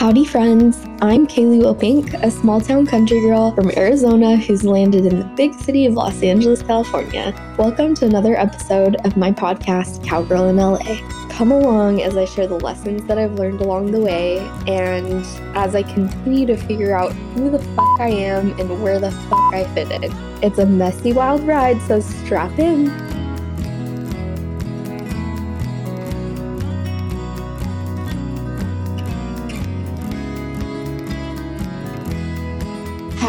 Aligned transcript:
Howdy, 0.00 0.24
friends. 0.24 0.78
I'm 1.02 1.26
Kaylee 1.26 1.60
Wilpink, 1.60 2.14
a 2.22 2.30
small 2.30 2.58
town 2.58 2.86
country 2.86 3.20
girl 3.20 3.54
from 3.54 3.70
Arizona 3.76 4.38
who's 4.38 4.64
landed 4.64 5.04
in 5.04 5.18
the 5.18 5.26
big 5.36 5.52
city 5.52 5.84
of 5.84 5.92
Los 5.92 6.22
Angeles, 6.22 6.62
California. 6.62 7.34
Welcome 7.58 7.94
to 7.96 8.06
another 8.06 8.34
episode 8.34 8.96
of 9.04 9.18
my 9.18 9.30
podcast, 9.30 10.02
Cowgirl 10.02 10.48
in 10.48 10.56
LA. 10.56 10.96
Come 11.28 11.52
along 11.52 12.00
as 12.00 12.16
I 12.16 12.24
share 12.24 12.46
the 12.46 12.58
lessons 12.60 13.04
that 13.08 13.18
I've 13.18 13.34
learned 13.34 13.60
along 13.60 13.90
the 13.90 14.00
way 14.00 14.38
and 14.66 15.22
as 15.54 15.74
I 15.74 15.82
continue 15.82 16.46
to 16.46 16.56
figure 16.56 16.96
out 16.96 17.12
who 17.34 17.50
the 17.50 17.58
fuck 17.58 18.00
I 18.00 18.08
am 18.08 18.58
and 18.58 18.82
where 18.82 19.00
the 19.00 19.10
fuck 19.10 19.52
I 19.52 19.64
fit 19.74 19.92
in. 19.92 20.10
It's 20.42 20.58
a 20.58 20.64
messy, 20.64 21.12
wild 21.12 21.42
ride, 21.42 21.78
so 21.82 22.00
strap 22.00 22.58
in. 22.58 23.09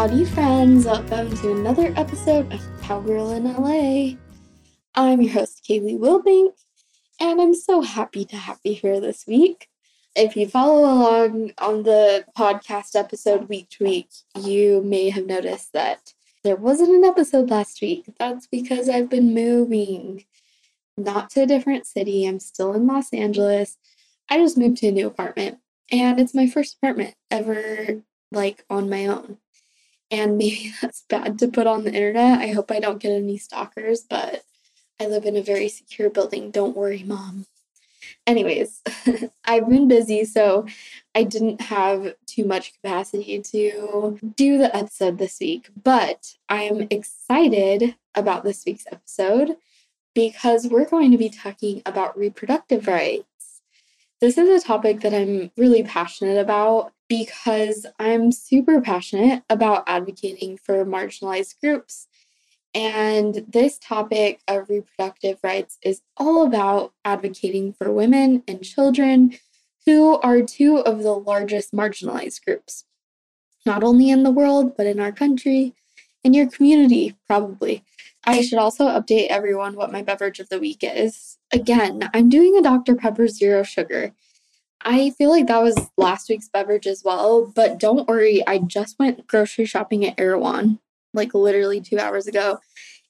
Howdy, 0.01 0.25
friends. 0.25 0.85
Welcome 0.85 1.29
to 1.37 1.51
another 1.51 1.93
episode 1.95 2.51
of 2.51 2.81
Cowgirl 2.81 3.33
in 3.33 3.43
LA. 3.43 4.17
I'm 4.95 5.21
your 5.21 5.31
host, 5.31 5.63
Kaylee 5.63 5.99
Wilbank, 5.99 6.53
and 7.19 7.39
I'm 7.39 7.53
so 7.53 7.81
happy 7.81 8.25
to 8.25 8.35
have 8.35 8.57
you 8.63 8.73
here 8.73 8.99
this 8.99 9.27
week. 9.27 9.69
If 10.15 10.35
you 10.35 10.47
follow 10.47 10.91
along 10.91 11.51
on 11.59 11.83
the 11.83 12.25
podcast 12.35 12.95
episode 12.95 13.47
week 13.47 13.69
to 13.77 13.83
week, 13.83 14.09
you 14.39 14.81
may 14.81 15.11
have 15.11 15.27
noticed 15.27 15.71
that 15.73 16.15
there 16.43 16.55
wasn't 16.55 16.95
an 16.95 17.05
episode 17.05 17.51
last 17.51 17.79
week. 17.79 18.05
That's 18.17 18.47
because 18.47 18.89
I've 18.89 19.07
been 19.07 19.35
moving, 19.35 20.25
not 20.97 21.29
to 21.29 21.41
a 21.41 21.45
different 21.45 21.85
city. 21.85 22.25
I'm 22.25 22.39
still 22.39 22.73
in 22.73 22.87
Los 22.87 23.13
Angeles. 23.13 23.77
I 24.31 24.39
just 24.39 24.57
moved 24.57 24.77
to 24.77 24.87
a 24.87 24.91
new 24.91 25.05
apartment, 25.05 25.59
and 25.91 26.19
it's 26.19 26.33
my 26.33 26.47
first 26.47 26.77
apartment 26.77 27.13
ever, 27.29 28.01
like 28.31 28.65
on 28.67 28.89
my 28.89 29.05
own 29.05 29.37
and 30.11 30.37
maybe 30.37 30.73
that's 30.81 31.05
bad 31.09 31.39
to 31.39 31.47
put 31.47 31.65
on 31.65 31.83
the 31.83 31.93
internet. 31.93 32.39
I 32.39 32.47
hope 32.47 32.69
I 32.69 32.79
don't 32.79 33.01
get 33.01 33.13
any 33.13 33.37
stalkers, 33.37 34.01
but 34.01 34.43
I 34.99 35.07
live 35.07 35.25
in 35.25 35.37
a 35.37 35.41
very 35.41 35.69
secure 35.69 36.09
building. 36.09 36.51
Don't 36.51 36.77
worry, 36.77 37.03
mom. 37.03 37.47
Anyways, 38.27 38.81
I've 39.45 39.67
been 39.67 39.87
busy, 39.87 40.25
so 40.25 40.67
I 41.15 41.23
didn't 41.23 41.61
have 41.61 42.13
too 42.27 42.45
much 42.45 42.73
capacity 42.73 43.41
to 43.41 44.19
do 44.35 44.57
the 44.59 44.75
episode 44.75 45.17
this 45.17 45.39
week, 45.39 45.69
but 45.81 46.35
I 46.47 46.63
am 46.63 46.87
excited 46.91 47.95
about 48.13 48.43
this 48.43 48.63
week's 48.65 48.85
episode 48.91 49.57
because 50.13 50.67
we're 50.67 50.89
going 50.89 51.11
to 51.11 51.17
be 51.17 51.29
talking 51.29 51.81
about 51.85 52.17
reproductive 52.17 52.87
rights. 52.87 53.61
This 54.19 54.37
is 54.37 54.63
a 54.63 54.65
topic 54.65 55.01
that 55.01 55.15
I'm 55.15 55.51
really 55.57 55.81
passionate 55.81 56.37
about 56.37 56.93
because 57.11 57.85
I'm 57.99 58.31
super 58.31 58.79
passionate 58.79 59.43
about 59.49 59.83
advocating 59.85 60.55
for 60.55 60.85
marginalized 60.85 61.59
groups. 61.59 62.07
And 62.73 63.45
this 63.49 63.77
topic 63.77 64.39
of 64.47 64.69
reproductive 64.69 65.37
rights 65.43 65.77
is 65.83 66.03
all 66.15 66.45
about 66.45 66.93
advocating 67.03 67.73
for 67.73 67.91
women 67.91 68.43
and 68.47 68.63
children 68.63 69.37
who 69.85 70.19
are 70.19 70.41
two 70.41 70.77
of 70.77 71.03
the 71.03 71.11
largest 71.11 71.73
marginalized 71.73 72.45
groups, 72.45 72.85
not 73.65 73.83
only 73.83 74.09
in 74.09 74.23
the 74.23 74.31
world, 74.31 74.77
but 74.77 74.87
in 74.87 75.01
our 75.01 75.11
country, 75.11 75.75
in 76.23 76.33
your 76.33 76.47
community, 76.47 77.17
probably. 77.27 77.83
I 78.23 78.41
should 78.41 78.57
also 78.57 78.85
update 78.87 79.27
everyone 79.27 79.75
what 79.75 79.91
my 79.91 80.01
beverage 80.01 80.39
of 80.39 80.47
the 80.47 80.61
week 80.61 80.79
is. 80.81 81.37
Again, 81.51 82.09
I'm 82.13 82.29
doing 82.29 82.55
a 82.55 82.61
Dr. 82.61 82.95
Pepper 82.95 83.27
Zero 83.27 83.63
Sugar. 83.63 84.13
I 84.83 85.11
feel 85.11 85.29
like 85.29 85.47
that 85.47 85.61
was 85.61 85.89
last 85.97 86.29
week's 86.29 86.49
beverage 86.49 86.87
as 86.87 87.03
well, 87.03 87.45
but 87.45 87.79
don't 87.79 88.07
worry, 88.07 88.45
I 88.47 88.59
just 88.59 88.97
went 88.99 89.27
grocery 89.27 89.65
shopping 89.65 90.05
at 90.05 90.19
Erewhon 90.19 90.79
like 91.13 91.33
literally 91.33 91.81
two 91.81 91.99
hours 91.99 92.27
ago, 92.27 92.59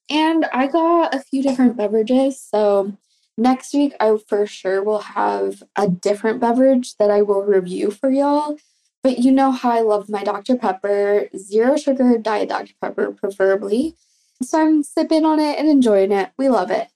and 0.10 0.46
I 0.54 0.68
got 0.68 1.14
a 1.14 1.20
few 1.20 1.44
different 1.44 1.78
beverages. 1.78 2.42
So 2.42 2.98
next 3.38 3.74
week, 3.74 3.94
I 4.00 4.18
for 4.28 4.46
sure 4.46 4.84
will 4.84 5.00
have 5.00 5.64
a 5.76 5.88
different 5.88 6.40
beverage 6.40 6.98
that 6.98 7.12
I 7.12 7.22
will 7.22 7.44
review 7.44 7.92
for 7.92 8.10
y'all. 8.10 8.58
But 9.04 9.20
you 9.20 9.32
know 9.32 9.52
how 9.52 9.72
I 9.72 9.82
love 9.82 10.10
my 10.10 10.24
Dr. 10.24 10.56
Pepper, 10.58 11.28
zero 11.36 11.76
sugar 11.76 12.18
diet 12.20 12.50
Dr. 12.50 12.74
Pepper, 12.80 13.12
preferably. 13.12 13.96
So 14.44 14.62
I'm 14.62 14.84
sipping 14.84 15.26
on 15.26 15.40
it 15.40 15.58
and 15.58 15.68
enjoying 15.68 16.12
it. 16.12 16.32
We 16.38 16.50
love 16.50 16.70
it. 16.70 16.90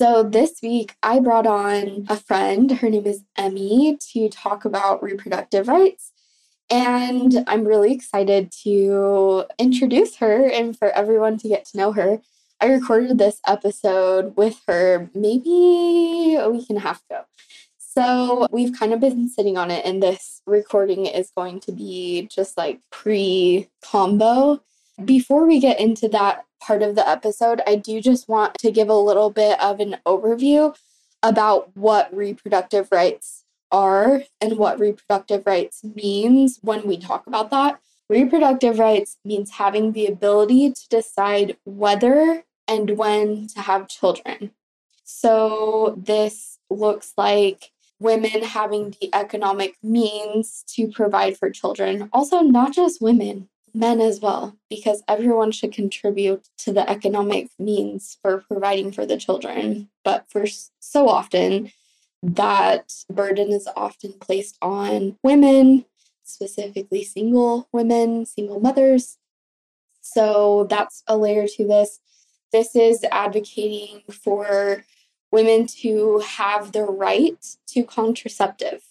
So 0.00 0.22
this 0.22 0.60
week 0.62 0.94
I 1.02 1.18
brought 1.18 1.48
on 1.48 2.06
a 2.08 2.14
friend, 2.14 2.70
her 2.70 2.88
name 2.88 3.04
is 3.04 3.24
Emmy, 3.36 3.98
to 4.12 4.28
talk 4.28 4.64
about 4.64 5.02
reproductive 5.02 5.66
rights. 5.66 6.12
And 6.70 7.42
I'm 7.48 7.66
really 7.66 7.94
excited 7.94 8.52
to 8.62 9.46
introduce 9.58 10.18
her 10.18 10.48
and 10.48 10.78
for 10.78 10.90
everyone 10.90 11.36
to 11.38 11.48
get 11.48 11.64
to 11.66 11.78
know 11.78 11.90
her. 11.94 12.20
I 12.60 12.66
recorded 12.66 13.18
this 13.18 13.40
episode 13.44 14.36
with 14.36 14.60
her 14.68 15.10
maybe 15.16 16.36
a 16.38 16.48
week 16.48 16.66
and 16.68 16.78
a 16.78 16.82
half 16.82 17.02
ago. 17.10 17.22
So 17.78 18.46
we've 18.52 18.78
kind 18.78 18.92
of 18.92 19.00
been 19.00 19.28
sitting 19.28 19.58
on 19.58 19.72
it, 19.72 19.84
and 19.84 20.00
this 20.00 20.42
recording 20.46 21.06
is 21.06 21.32
going 21.36 21.58
to 21.62 21.72
be 21.72 22.28
just 22.30 22.56
like 22.56 22.78
pre 22.92 23.68
combo. 23.82 24.62
Before 25.04 25.44
we 25.44 25.58
get 25.58 25.80
into 25.80 26.06
that 26.10 26.44
part 26.60 26.82
of 26.82 26.94
the 26.94 27.08
episode, 27.08 27.60
I 27.66 27.76
do 27.76 28.00
just 28.00 28.28
want 28.28 28.54
to 28.58 28.70
give 28.70 28.88
a 28.88 28.94
little 28.94 29.30
bit 29.30 29.60
of 29.60 29.80
an 29.80 29.96
overview 30.06 30.76
about 31.22 31.76
what 31.76 32.14
reproductive 32.14 32.88
rights 32.92 33.44
are 33.70 34.22
and 34.40 34.56
what 34.56 34.78
reproductive 34.78 35.44
rights 35.46 35.82
means 35.84 36.58
when 36.62 36.86
we 36.86 36.96
talk 36.96 37.26
about 37.26 37.50
that. 37.50 37.80
Reproductive 38.08 38.78
rights 38.78 39.18
means 39.24 39.50
having 39.52 39.92
the 39.92 40.06
ability 40.06 40.72
to 40.72 40.88
decide 40.88 41.56
whether 41.64 42.44
and 42.66 42.96
when 42.96 43.48
to 43.48 43.60
have 43.60 43.88
children. 43.88 44.52
So, 45.04 45.94
this 45.98 46.58
looks 46.70 47.12
like 47.16 47.70
women 48.00 48.42
having 48.42 48.94
the 49.00 49.10
economic 49.14 49.76
means 49.82 50.64
to 50.74 50.88
provide 50.88 51.36
for 51.36 51.50
children. 51.50 52.08
Also, 52.12 52.40
not 52.40 52.72
just 52.72 53.02
women, 53.02 53.48
men 53.78 54.00
as 54.00 54.20
well, 54.20 54.56
because 54.68 55.02
everyone 55.06 55.52
should 55.52 55.72
contribute 55.72 56.48
to 56.58 56.72
the 56.72 56.88
economic 56.90 57.48
means 57.58 58.18
for 58.20 58.38
providing 58.48 58.90
for 58.90 59.06
the 59.06 59.16
children. 59.16 59.88
But 60.04 60.26
for 60.28 60.46
so 60.80 61.08
often, 61.08 61.70
that 62.22 62.92
burden 63.08 63.52
is 63.52 63.68
often 63.76 64.14
placed 64.14 64.58
on 64.60 65.16
women, 65.22 65.84
specifically 66.24 67.04
single 67.04 67.68
women, 67.72 68.26
single 68.26 68.58
mothers. 68.58 69.16
So 70.00 70.66
that's 70.68 71.04
a 71.06 71.16
layer 71.16 71.46
to 71.46 71.66
this. 71.66 72.00
This 72.50 72.74
is 72.74 73.04
advocating 73.12 74.02
for 74.10 74.84
women 75.30 75.66
to 75.82 76.18
have 76.26 76.72
the 76.72 76.82
right 76.82 77.38
to 77.68 77.84
contraceptive 77.84 78.82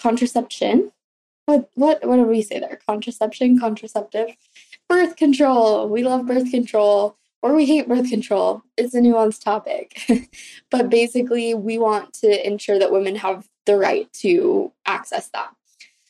contraception 0.00 0.90
what 1.46 1.70
what 1.74 2.04
what 2.06 2.16
do 2.16 2.22
we 2.22 2.42
say 2.42 2.60
there? 2.60 2.78
Contraception, 2.86 3.58
contraceptive, 3.58 4.36
birth 4.88 5.16
control. 5.16 5.88
We 5.88 6.02
love 6.02 6.26
birth 6.26 6.50
control 6.50 7.16
or 7.42 7.54
we 7.54 7.66
hate 7.66 7.88
birth 7.88 8.08
control. 8.08 8.62
It's 8.76 8.94
a 8.94 9.00
nuanced 9.00 9.42
topic. 9.42 10.00
but 10.70 10.88
basically, 10.88 11.54
we 11.54 11.78
want 11.78 12.12
to 12.14 12.46
ensure 12.46 12.78
that 12.78 12.92
women 12.92 13.16
have 13.16 13.48
the 13.66 13.76
right 13.76 14.12
to 14.14 14.72
access 14.86 15.28
that. 15.30 15.52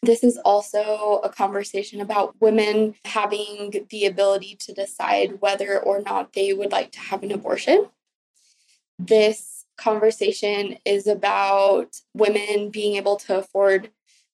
This 0.03 0.25
is 0.25 0.37
also 0.39 1.21
a 1.23 1.29
conversation 1.29 2.01
about 2.01 2.35
women 2.41 2.97
having 3.05 3.87
the 3.91 4.07
ability 4.07 4.57
to 4.61 4.73
decide 4.73 5.41
whether 5.41 5.79
or 5.79 6.03
not 6.03 6.33
they 6.33 6.53
would 6.53 6.73
like 6.73 6.91
to 6.93 7.01
have 7.01 7.23
an 7.23 7.31
abortion. 7.31 7.89
This 8.99 9.65
conversation 9.77 10.79
is 10.85 11.07
about 11.07 12.01
women 12.15 12.71
being 12.71 12.97
able 12.97 13.17
to 13.17 13.39
afford 13.39 13.91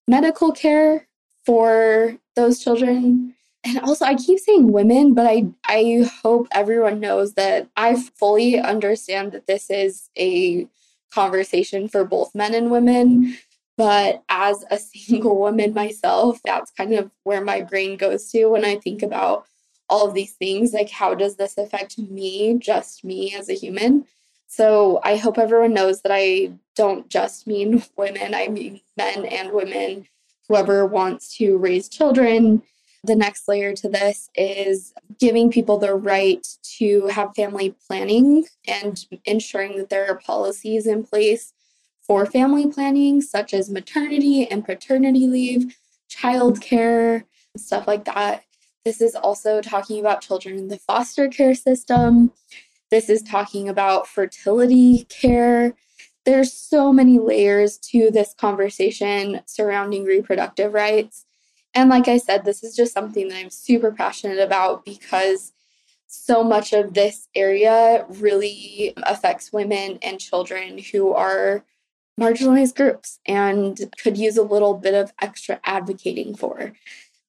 medical 0.09 0.53
care 0.53 1.07
for 1.45 2.17
those 2.35 2.59
children. 2.59 3.35
And 3.65 3.79
also 3.81 4.05
I 4.05 4.15
keep 4.15 4.39
saying 4.39 4.73
women, 4.73 5.15
but 5.15 5.27
I 5.27 5.47
I 5.65 6.11
hope 6.23 6.49
everyone 6.53 7.01
knows 7.01 7.35
that 7.35 7.69
I 7.77 7.97
fully 7.97 8.59
understand 8.59 9.33
that 9.33 9.47
this 9.47 9.71
is 9.71 10.11
a 10.19 10.67
conversation 11.13 11.89
for 11.89 12.05
both 12.05 12.35
men 12.35 12.55
and 12.55 12.71
women. 12.71 13.37
But 13.77 14.23
as 14.29 14.65
a 14.71 14.79
single 14.79 15.39
woman 15.39 15.75
myself, 15.75 16.41
that's 16.45 16.71
kind 16.71 16.95
of 16.95 17.11
where 17.25 17.45
my 17.45 17.63
brain 17.63 17.97
goes 17.97 18.31
to 18.33 18.47
when 18.47 18.65
I 18.65 18.77
think 18.77 19.03
about 19.03 19.47
all 19.89 20.09
of 20.09 20.15
these 20.15 20.33
things. 20.33 20.73
Like, 20.73 20.91
how 20.91 21.15
does 21.15 21.37
this 21.37 21.57
affect 21.57 21.99
me, 21.99 22.59
just 22.59 23.05
me 23.05 23.35
as 23.35 23.49
a 23.49 23.55
human? 23.55 24.07
So 24.47 25.01
I 25.05 25.17
hope 25.17 25.39
everyone 25.39 25.75
knows 25.75 26.03
that 26.03 26.13
I 26.13 26.53
don't 26.79 27.11
just 27.11 27.47
mean 27.47 27.83
women, 27.97 28.35
I 28.35 28.47
mean 28.47 28.81
men 28.97 29.27
and 29.27 29.53
women, 29.53 30.07
whoever 30.49 30.87
wants 30.87 31.37
to 31.39 31.59
raise 31.59 31.89
children. 31.89 32.63
The 33.03 33.17
next 33.17 33.49
layer 33.49 33.75
to 33.75 33.89
this 33.89 34.31
is 34.37 34.95
giving 35.19 35.51
people 35.51 35.79
the 35.79 35.95
right 35.95 36.47
to 36.79 37.09
have 37.09 37.35
family 37.35 37.75
planning 37.87 38.47
and 38.67 39.05
ensuring 39.25 39.77
that 39.79 39.91
there 39.91 40.09
are 40.09 40.19
policies 40.19 40.87
in 40.87 41.05
place 41.05 41.53
for 42.01 42.25
family 42.27 42.69
planning, 42.69 43.21
such 43.21 43.53
as 43.53 43.69
maternity 43.69 44.49
and 44.49 44.65
paternity 44.65 45.27
leave, 45.27 45.77
childcare, 46.09 47.25
stuff 47.57 47.89
like 47.89 48.05
that. 48.05 48.45
This 48.85 49.01
is 49.01 49.17
also 49.17 49.61
talking 49.61 49.99
about 49.99 50.23
children 50.23 50.57
in 50.57 50.69
the 50.69 50.79
foster 50.79 51.29
care 51.29 51.55
system. 51.55 52.33
This 52.91 53.11
is 53.11 53.23
talking 53.23 53.69
about 53.69 54.07
fertility 54.07 55.05
care. 55.09 55.75
There's 56.25 56.53
so 56.53 56.93
many 56.93 57.19
layers 57.19 57.79
to 57.91 58.11
this 58.11 58.35
conversation 58.35 59.41
surrounding 59.47 60.05
reproductive 60.05 60.75
rights. 60.75 61.25
And 61.75 61.89
like 61.89 62.09
I 62.09 62.19
said, 62.19 62.45
this 62.45 62.63
is 62.63 62.77
just 62.77 62.93
something 62.93 63.29
that 63.29 63.39
I'm 63.39 63.51
super 63.51 63.93
passionate 63.93 64.39
about 64.39 64.85
because 64.85 65.53
so 66.07 66.43
much 66.43 66.73
of 66.73 66.95
this 66.95 67.29
area 67.35 68.05
really 68.09 68.95
affects 69.03 69.53
women 69.53 69.99
and 70.03 70.19
children 70.19 70.79
who 70.79 71.13
are 71.13 71.65
marginalized 72.19 72.75
groups 72.75 73.21
and 73.27 73.95
could 74.03 74.17
use 74.17 74.37
a 74.37 74.43
little 74.43 74.75
bit 74.75 74.95
of 74.95 75.13
extra 75.21 75.61
advocating 75.65 76.35
for. 76.35 76.73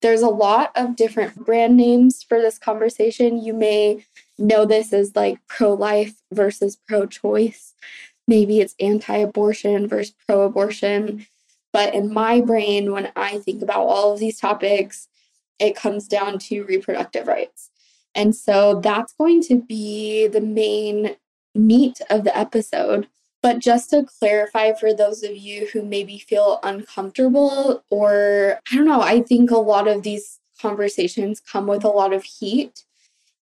There's 0.01 0.21
a 0.21 0.29
lot 0.29 0.71
of 0.75 0.95
different 0.95 1.45
brand 1.45 1.75
names 1.75 2.23
for 2.23 2.41
this 2.41 2.57
conversation. 2.57 3.43
You 3.43 3.53
may 3.53 4.05
know 4.37 4.65
this 4.65 4.93
as 4.93 5.15
like 5.15 5.39
pro 5.47 5.73
life 5.73 6.15
versus 6.31 6.77
pro 6.87 7.05
choice. 7.05 7.73
Maybe 8.29 8.59
it's 8.59 8.75
anti 8.79 9.17
abortion 9.17 9.87
versus 9.87 10.13
pro 10.27 10.43
abortion. 10.43 11.25
But 11.73 11.95
in 11.95 12.13
my 12.13 12.41
brain, 12.41 12.91
when 12.91 13.11
I 13.15 13.39
think 13.39 13.63
about 13.63 13.87
all 13.87 14.13
of 14.13 14.19
these 14.19 14.39
topics, 14.39 15.07
it 15.57 15.75
comes 15.75 16.07
down 16.07 16.37
to 16.37 16.63
reproductive 16.63 17.25
rights. 17.25 17.71
And 18.13 18.35
so 18.35 18.81
that's 18.81 19.13
going 19.13 19.41
to 19.45 19.55
be 19.59 20.27
the 20.27 20.41
main 20.41 21.15
meat 21.55 22.01
of 22.11 22.23
the 22.23 22.37
episode. 22.37 23.07
But 23.41 23.57
just 23.57 23.89
to 23.89 24.05
clarify 24.19 24.73
for 24.73 24.93
those 24.93 25.23
of 25.23 25.35
you 25.35 25.67
who 25.73 25.81
maybe 25.81 26.19
feel 26.19 26.59
uncomfortable, 26.61 27.83
or 27.89 28.59
I 28.71 28.75
don't 28.75 28.85
know, 28.85 29.01
I 29.01 29.23
think 29.23 29.49
a 29.49 29.57
lot 29.57 29.87
of 29.87 30.03
these 30.03 30.39
conversations 30.61 31.39
come 31.39 31.65
with 31.65 31.83
a 31.83 31.89
lot 31.89 32.13
of 32.13 32.23
heat. 32.23 32.83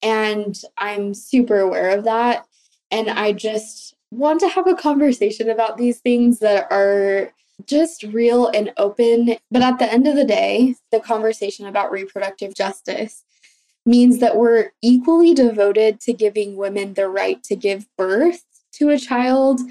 And 0.04 0.56
I'm 0.78 1.16
super 1.16 1.58
aware 1.58 1.90
of 1.98 2.04
that. 2.04 2.46
And 2.92 3.10
I 3.10 3.32
just 3.32 3.95
want 4.12 4.40
to 4.42 4.50
have 4.50 4.68
a 4.68 4.76
conversation 4.76 5.50
about 5.50 5.78
these 5.78 6.00
things 6.00 6.40
that 6.40 6.72
are 6.72 7.34
just 7.66 8.04
real 8.04 8.48
and 8.48 8.74
open. 8.78 9.38
But 9.52 9.62
at 9.62 9.80
the 9.80 9.92
end 9.92 10.08
of 10.08 10.16
the 10.16 10.26
day, 10.26 10.76
the 10.92 11.00
conversation 11.00 11.68
about 11.68 11.92
reproductive 11.92 12.54
justice 12.54 13.24
means 13.86 14.20
that 14.20 14.36
we're 14.36 14.72
equally 14.82 15.34
devoted 15.34 16.00
to 16.02 16.14
giving 16.14 16.56
women 16.56 16.94
the 16.94 17.08
right 17.08 17.42
to 17.44 17.56
give 17.56 17.88
birth 17.98 18.44
to 18.74 18.90
a 18.90 18.98
child 18.98 19.62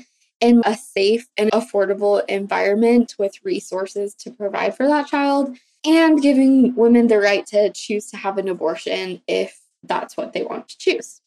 in 0.40 0.62
a 0.64 0.76
safe 0.76 1.26
and 1.36 1.50
affordable 1.52 2.24
environment 2.28 3.14
with 3.18 3.44
resources 3.44 4.14
to 4.14 4.30
provide 4.30 4.76
for 4.76 4.86
that 4.86 5.06
child, 5.06 5.56
and 5.84 6.22
giving 6.22 6.74
women 6.74 7.06
the 7.06 7.18
right 7.18 7.46
to 7.46 7.70
choose 7.70 8.06
to 8.10 8.16
have 8.16 8.38
an 8.38 8.48
abortion 8.48 9.20
if 9.26 9.60
that's 9.82 10.16
what 10.16 10.32
they 10.32 10.42
want 10.42 10.68
to 10.68 10.78
choose. 10.78 11.20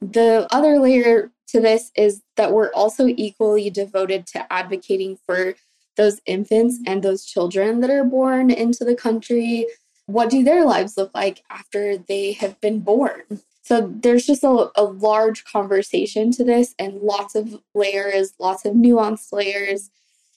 The 0.00 0.46
other 0.50 0.78
layer 0.78 1.30
to 1.48 1.60
this 1.60 1.90
is 1.96 2.22
that 2.36 2.52
we're 2.52 2.72
also 2.72 3.06
equally 3.06 3.70
devoted 3.70 4.26
to 4.28 4.52
advocating 4.52 5.18
for 5.26 5.54
those 5.96 6.20
infants 6.26 6.78
and 6.86 7.02
those 7.02 7.24
children 7.24 7.80
that 7.80 7.90
are 7.90 8.04
born 8.04 8.50
into 8.50 8.84
the 8.84 8.94
country 8.94 9.66
what 10.08 10.30
do 10.30 10.42
their 10.42 10.64
lives 10.64 10.96
look 10.96 11.10
like 11.14 11.44
after 11.50 11.98
they 11.98 12.32
have 12.32 12.58
been 12.62 12.80
born? 12.80 13.22
So 13.60 13.92
there's 13.94 14.24
just 14.24 14.42
a, 14.42 14.70
a 14.74 14.84
large 14.84 15.44
conversation 15.44 16.32
to 16.32 16.44
this 16.44 16.74
and 16.78 17.02
lots 17.02 17.34
of 17.34 17.60
layers, 17.74 18.32
lots 18.38 18.64
of 18.64 18.72
nuanced 18.72 19.30
layers. 19.32 19.90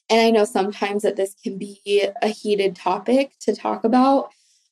And 0.09 0.19
I 0.19 0.29
know 0.29 0.43
sometimes 0.43 1.03
that 1.03 1.15
this 1.15 1.33
can 1.41 1.57
be 1.57 2.05
a 2.21 2.27
heated 2.27 2.75
topic 2.75 3.31
to 3.39 3.55
talk 3.55 3.85
about, 3.85 4.31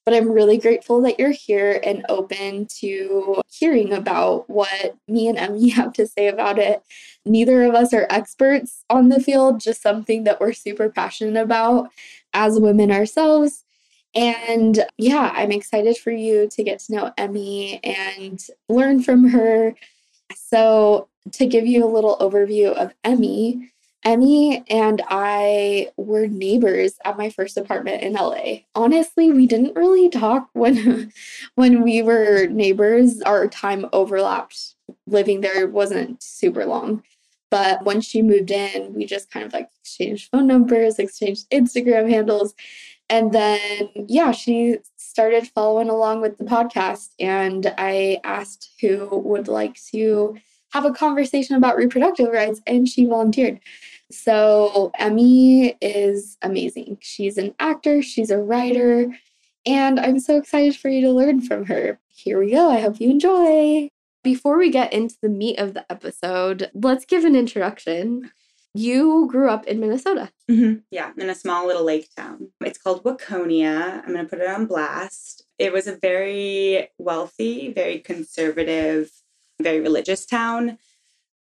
but 0.10 0.18
I'm 0.18 0.32
really 0.32 0.58
grateful 0.58 1.02
that 1.02 1.20
you're 1.20 1.30
here 1.30 1.80
and 1.84 2.04
open 2.10 2.66
to 2.80 3.44
hearing 3.48 3.94
about 3.94 4.50
what 4.50 4.96
me 5.08 5.28
and 5.28 5.38
Emmy 5.38 5.70
have 5.70 5.94
to 5.94 6.08
say 6.08 6.30
about 6.30 6.58
it. 6.58 6.82
Neither 7.28 7.62
of 7.62 7.76
us 7.76 7.94
are 7.94 8.08
experts 8.10 8.84
on 8.90 9.10
the 9.10 9.20
field, 9.20 9.60
just 9.60 9.84
something 9.84 10.24
that 10.24 10.40
we're 10.42 10.54
super 10.54 10.90
passionate 10.90 11.40
about 11.40 11.92
as 12.34 12.60
women 12.60 12.90
ourselves. 12.90 13.64
And 14.16 14.84
yeah, 14.98 15.32
I'm 15.36 15.52
excited 15.52 15.96
for 15.96 16.10
you 16.10 16.48
to 16.54 16.64
get 16.64 16.80
to 16.80 16.96
know 16.96 17.14
Emmy 17.16 17.80
and 17.84 18.44
learn 18.68 19.04
from 19.04 19.30
her. 19.30 19.76
So, 20.36 21.08
to 21.34 21.46
give 21.46 21.68
you 21.68 21.86
a 21.86 21.94
little 21.94 22.18
overview 22.18 22.74
of 22.74 22.96
Emmy, 23.04 23.72
Emmy 24.06 24.64
and 24.70 25.02
I 25.10 25.90
were 25.98 26.28
neighbors 26.28 26.94
at 27.04 27.18
my 27.18 27.30
first 27.30 27.58
apartment 27.58 28.02
in 28.02 28.14
LA. 28.14 28.60
Honestly, 28.74 29.32
we 29.32 29.46
didn't 29.46 29.76
really 29.76 30.10
talk 30.10 30.50
when 30.54 31.12
when 31.56 31.84
we 31.84 32.02
were 32.02 32.48
neighbors. 32.48 33.22
Our 33.22 33.48
time 33.48 33.86
overlapped. 33.94 34.76
Living 35.06 35.42
there 35.42 35.68
wasn't 35.68 36.24
super 36.24 36.66
long. 36.66 37.04
But 37.52 37.84
when 37.84 38.00
she 38.02 38.22
moved 38.22 38.52
in, 38.52 38.94
we 38.94 39.06
just 39.06 39.32
kind 39.32 39.46
of 39.46 39.54
like 39.54 39.70
exchanged 39.82 40.30
phone 40.32 40.48
numbers, 40.48 41.00
exchanged 41.00 41.50
Instagram 41.50 42.08
handles, 42.08 42.54
and 43.10 43.32
then, 43.32 43.90
yeah, 43.96 44.32
she 44.32 44.78
started 44.98 45.48
following 45.48 45.90
along 45.90 46.22
with 46.22 46.38
the 46.38 46.44
podcast. 46.44 47.10
And 47.20 47.74
I 47.78 48.20
asked 48.24 48.70
who 48.80 49.08
would 49.12 49.48
like 49.48 49.78
to 49.92 50.38
have 50.72 50.86
a 50.86 50.94
conversation 50.94 51.56
about 51.56 51.78
reproductive 51.78 52.30
rights, 52.30 52.62
and 52.68 52.88
she 52.88 53.06
volunteered. 53.06 53.60
So, 54.12 54.92
Emmy 54.98 55.78
is 55.82 56.38
amazing. 56.42 56.98
She's 57.02 57.38
an 57.38 57.54
actor, 57.60 58.02
she's 58.02 58.32
a 58.32 58.40
writer, 58.40 59.14
and 59.66 60.00
I'm 60.00 60.20
so 60.20 60.38
excited 60.38 60.76
for 60.76 60.90
you 60.90 61.02
to 61.02 61.12
learn 61.12 61.42
from 61.42 61.66
her. 61.66 62.00
Here 62.08 62.40
we 62.40 62.52
go. 62.52 62.72
I 62.72 62.80
hope 62.80 63.00
you 63.00 63.10
enjoy. 63.10 63.90
Before 64.24 64.58
we 64.58 64.70
get 64.70 64.92
into 64.92 65.16
the 65.22 65.30
meat 65.30 65.60
of 65.60 65.74
the 65.74 65.90
episode, 65.92 66.70
let's 66.74 67.06
give 67.06 67.24
an 67.24 67.36
introduction. 67.36 68.32
You 68.74 69.28
grew 69.32 69.50
up 69.50 69.66
in 69.66 69.80
Minnesota. 69.80 70.32
Mm-hmm. 70.50 70.80
Yeah, 70.92 71.12
in 71.18 71.30
a 71.30 71.36
small 71.36 71.66
little 71.66 71.84
lake 71.84 72.10
town. 72.16 72.50
It's 72.62 72.78
called 72.78 73.04
Waconia. 73.04 74.04
I'm 74.04 74.14
going 74.14 74.26
to 74.26 74.30
put 74.30 74.42
it 74.42 74.50
on 74.50 74.66
blast. 74.66 75.46
It 75.58 75.72
was 75.72 75.88
a 75.88 75.96
very 75.96 76.90
wealthy, 76.98 77.72
very 77.72 78.00
conservative, 78.00 79.10
very 79.62 79.80
religious 79.80 80.26
town. 80.26 80.78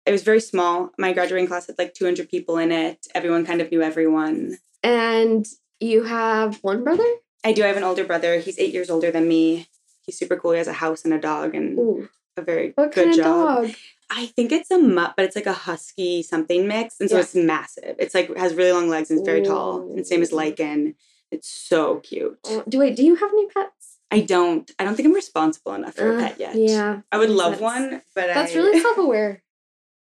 It 0.05 0.11
was 0.11 0.23
very 0.23 0.41
small. 0.41 0.91
My 0.97 1.13
graduating 1.13 1.47
class 1.47 1.67
had 1.67 1.77
like 1.77 1.93
200 1.93 2.29
people 2.29 2.57
in 2.57 2.71
it. 2.71 3.07
Everyone 3.15 3.45
kind 3.45 3.61
of 3.61 3.71
knew 3.71 3.81
everyone. 3.81 4.57
And 4.83 5.45
you 5.79 6.03
have 6.03 6.57
one 6.57 6.83
brother? 6.83 7.05
I 7.43 7.53
do. 7.53 7.63
I 7.63 7.67
have 7.67 7.77
an 7.77 7.83
older 7.83 8.03
brother. 8.03 8.39
He's 8.39 8.59
eight 8.59 8.73
years 8.73 8.89
older 8.89 9.11
than 9.11 9.27
me. 9.27 9.67
He's 10.05 10.17
super 10.17 10.37
cool. 10.37 10.51
He 10.51 10.57
has 10.57 10.67
a 10.67 10.73
house 10.73 11.05
and 11.05 11.13
a 11.13 11.19
dog 11.19 11.55
and 11.55 11.77
Ooh. 11.79 12.09
a 12.35 12.41
very 12.41 12.71
what 12.75 12.93
good 12.93 13.15
job. 13.15 13.65
Dog? 13.65 13.75
I 14.09 14.27
think 14.27 14.51
it's 14.51 14.69
a 14.69 14.77
mutt, 14.77 15.13
but 15.15 15.25
it's 15.25 15.35
like 15.35 15.45
a 15.45 15.53
husky 15.53 16.21
something 16.21 16.67
mix, 16.67 16.99
and 16.99 17.09
so 17.09 17.15
yeah. 17.15 17.21
it's 17.21 17.35
massive. 17.35 17.95
It's 17.97 18.13
like 18.13 18.35
has 18.37 18.53
really 18.53 18.71
long 18.71 18.89
legs 18.89 19.09
and 19.09 19.19
it's 19.19 19.25
very 19.25 19.41
Ooh. 19.41 19.45
tall, 19.45 19.91
and 19.91 20.05
same 20.05 20.21
as 20.21 20.31
Lycan. 20.31 20.95
It's 21.31 21.49
so 21.49 21.99
cute. 22.01 22.37
Uh, 22.47 22.61
do 22.67 22.79
wait? 22.79 22.95
Do 22.95 23.03
you 23.03 23.15
have 23.15 23.31
any 23.31 23.47
pets? 23.47 23.92
I 24.13 24.21
don't. 24.21 24.69
I 24.79 24.83
don't 24.83 24.95
think 24.95 25.07
I'm 25.07 25.13
responsible 25.13 25.73
enough 25.73 25.95
for 25.95 26.13
uh, 26.13 26.15
a 26.15 26.19
pet 26.19 26.39
yet. 26.39 26.55
Yeah, 26.55 27.01
I 27.11 27.17
would 27.17 27.29
love 27.29 27.59
one, 27.59 28.01
but 28.15 28.27
that's 28.27 28.53
I... 28.53 28.55
really 28.55 28.79
self-aware. 28.79 29.43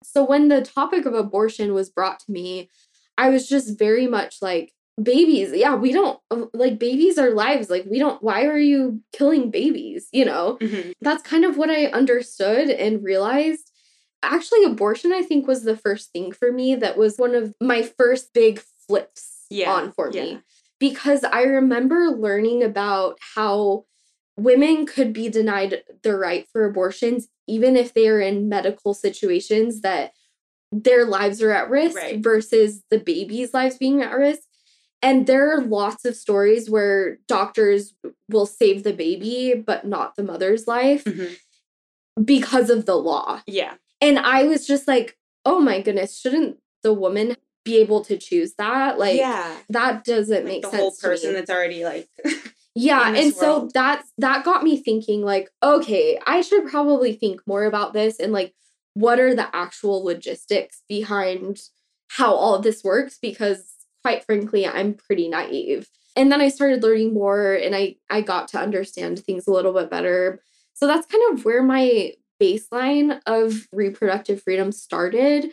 So 0.03 0.23
when 0.23 0.47
the 0.47 0.61
topic 0.61 1.05
of 1.05 1.13
abortion 1.13 1.73
was 1.73 1.89
brought 1.89 2.19
to 2.21 2.31
me, 2.31 2.69
I 3.17 3.29
was 3.29 3.47
just 3.47 3.77
very 3.77 4.07
much 4.07 4.37
like, 4.41 4.73
babies 5.01 5.51
yeah 5.53 5.75
we 5.75 5.91
don't 5.91 6.19
uh, 6.31 6.45
like 6.53 6.77
babies 6.77 7.17
are 7.17 7.31
lives 7.31 7.69
like 7.69 7.85
we 7.89 7.99
don't 7.99 8.21
why 8.21 8.45
are 8.45 8.59
you 8.59 9.01
killing 9.13 9.49
babies 9.49 10.07
you 10.11 10.25
know 10.25 10.57
mm-hmm. 10.61 10.91
that's 11.01 11.23
kind 11.23 11.45
of 11.45 11.57
what 11.57 11.69
i 11.69 11.85
understood 11.87 12.69
and 12.69 13.03
realized 13.03 13.71
actually 14.23 14.63
abortion 14.63 15.13
i 15.13 15.21
think 15.21 15.47
was 15.47 15.63
the 15.63 15.77
first 15.77 16.11
thing 16.11 16.31
for 16.31 16.51
me 16.51 16.75
that 16.75 16.97
was 16.97 17.17
one 17.17 17.33
of 17.33 17.53
my 17.61 17.81
first 17.81 18.33
big 18.33 18.61
flips 18.87 19.45
yeah, 19.49 19.71
on 19.71 19.91
for 19.91 20.11
yeah. 20.11 20.23
me 20.23 20.39
because 20.79 21.23
i 21.23 21.43
remember 21.43 22.09
learning 22.09 22.63
about 22.63 23.17
how 23.35 23.85
women 24.39 24.86
could 24.86 25.13
be 25.13 25.29
denied 25.29 25.84
the 26.03 26.15
right 26.15 26.48
for 26.51 26.65
abortions 26.65 27.27
even 27.48 27.75
if 27.75 27.93
they 27.93 28.08
are 28.08 28.19
in 28.19 28.50
medical 28.50 28.93
situations 28.93 29.81
that 29.81 30.13
their 30.72 31.05
lives 31.05 31.41
are 31.41 31.51
at 31.51 31.69
risk 31.69 31.98
right. 31.98 32.24
versus 32.24 32.84
the 32.89 33.00
baby's 33.00 33.53
lives 33.53 33.77
being 33.77 34.01
at 34.01 34.12
risk 34.12 34.41
and 35.01 35.27
there 35.27 35.55
are 35.55 35.62
lots 35.62 36.03
of 36.05 36.15
stories 36.15 36.69
where 36.69 37.17
doctors 37.27 37.93
will 38.29 38.46
save 38.46 38.84
the 38.84 38.93
baby 38.93 39.53
but 39.55 39.86
not 39.86 40.15
the 40.15 40.24
mother's 40.24 40.67
life 40.67 41.03
mm-hmm. 41.03 41.34
because 42.24 42.69
of 42.69 42.86
the 42.86 42.96
law 42.96 43.41
yeah 43.48 43.74
and 44.01 44.19
I 44.19 44.43
was 44.43 44.65
just 44.65 44.88
like, 44.88 45.17
oh 45.46 45.60
my 45.60 45.81
goodness, 45.81 46.19
shouldn't 46.19 46.58
the 46.84 46.93
woman 46.93 47.36
be 47.65 47.77
able 47.77 48.03
to 48.05 48.17
choose 48.17 48.53
that? 48.58 48.98
Like, 48.98 49.17
yeah, 49.17 49.55
that 49.69 50.03
doesn't 50.03 50.36
like 50.36 50.46
make 50.46 50.62
the 50.63 50.72
sense. 50.72 50.81
Whole 50.81 50.96
person 51.01 51.34
that's 51.34 51.50
already 51.50 51.84
like. 51.84 52.08
yeah, 52.79 53.07
and 53.07 53.15
world. 53.15 53.36
so 53.36 53.69
that's 53.74 54.12
that 54.17 54.43
got 54.43 54.63
me 54.63 54.77
thinking 54.77 55.21
like, 55.21 55.50
okay, 55.62 56.19
I 56.25 56.41
should 56.41 56.67
probably 56.67 57.13
think 57.13 57.41
more 57.45 57.65
about 57.65 57.93
this 57.93 58.19
and 58.19 58.31
like, 58.31 58.53
what 58.93 59.19
are 59.19 59.36
the 59.36 59.53
actual 59.55 60.03
logistics 60.03 60.83
behind 60.88 61.59
how 62.09 62.33
all 62.33 62.55
of 62.55 62.63
this 62.63 62.83
works? 62.83 63.17
Because 63.21 63.74
quite 64.03 64.24
frankly, 64.24 64.65
I'm 64.67 64.93
pretty 64.93 65.27
naive. 65.29 65.89
and 66.15 66.31
then 66.31 66.41
I 66.41 66.50
started 66.50 66.83
learning 66.83 67.13
more 67.13 67.53
and 67.53 67.75
I 67.75 67.95
I 68.09 68.21
got 68.21 68.48
to 68.50 68.59
understand 68.59 69.19
things 69.19 69.48
a 69.48 69.51
little 69.51 69.74
bit 69.74 69.89
better. 69.89 70.41
So 70.74 70.88
that's 70.88 71.07
kind 71.07 71.24
of 71.33 71.45
where 71.45 71.63
my 71.63 72.13
baseline 72.41 73.19
of 73.25 73.67
reproductive 73.71 74.41
freedom 74.41 74.71
started. 74.71 75.51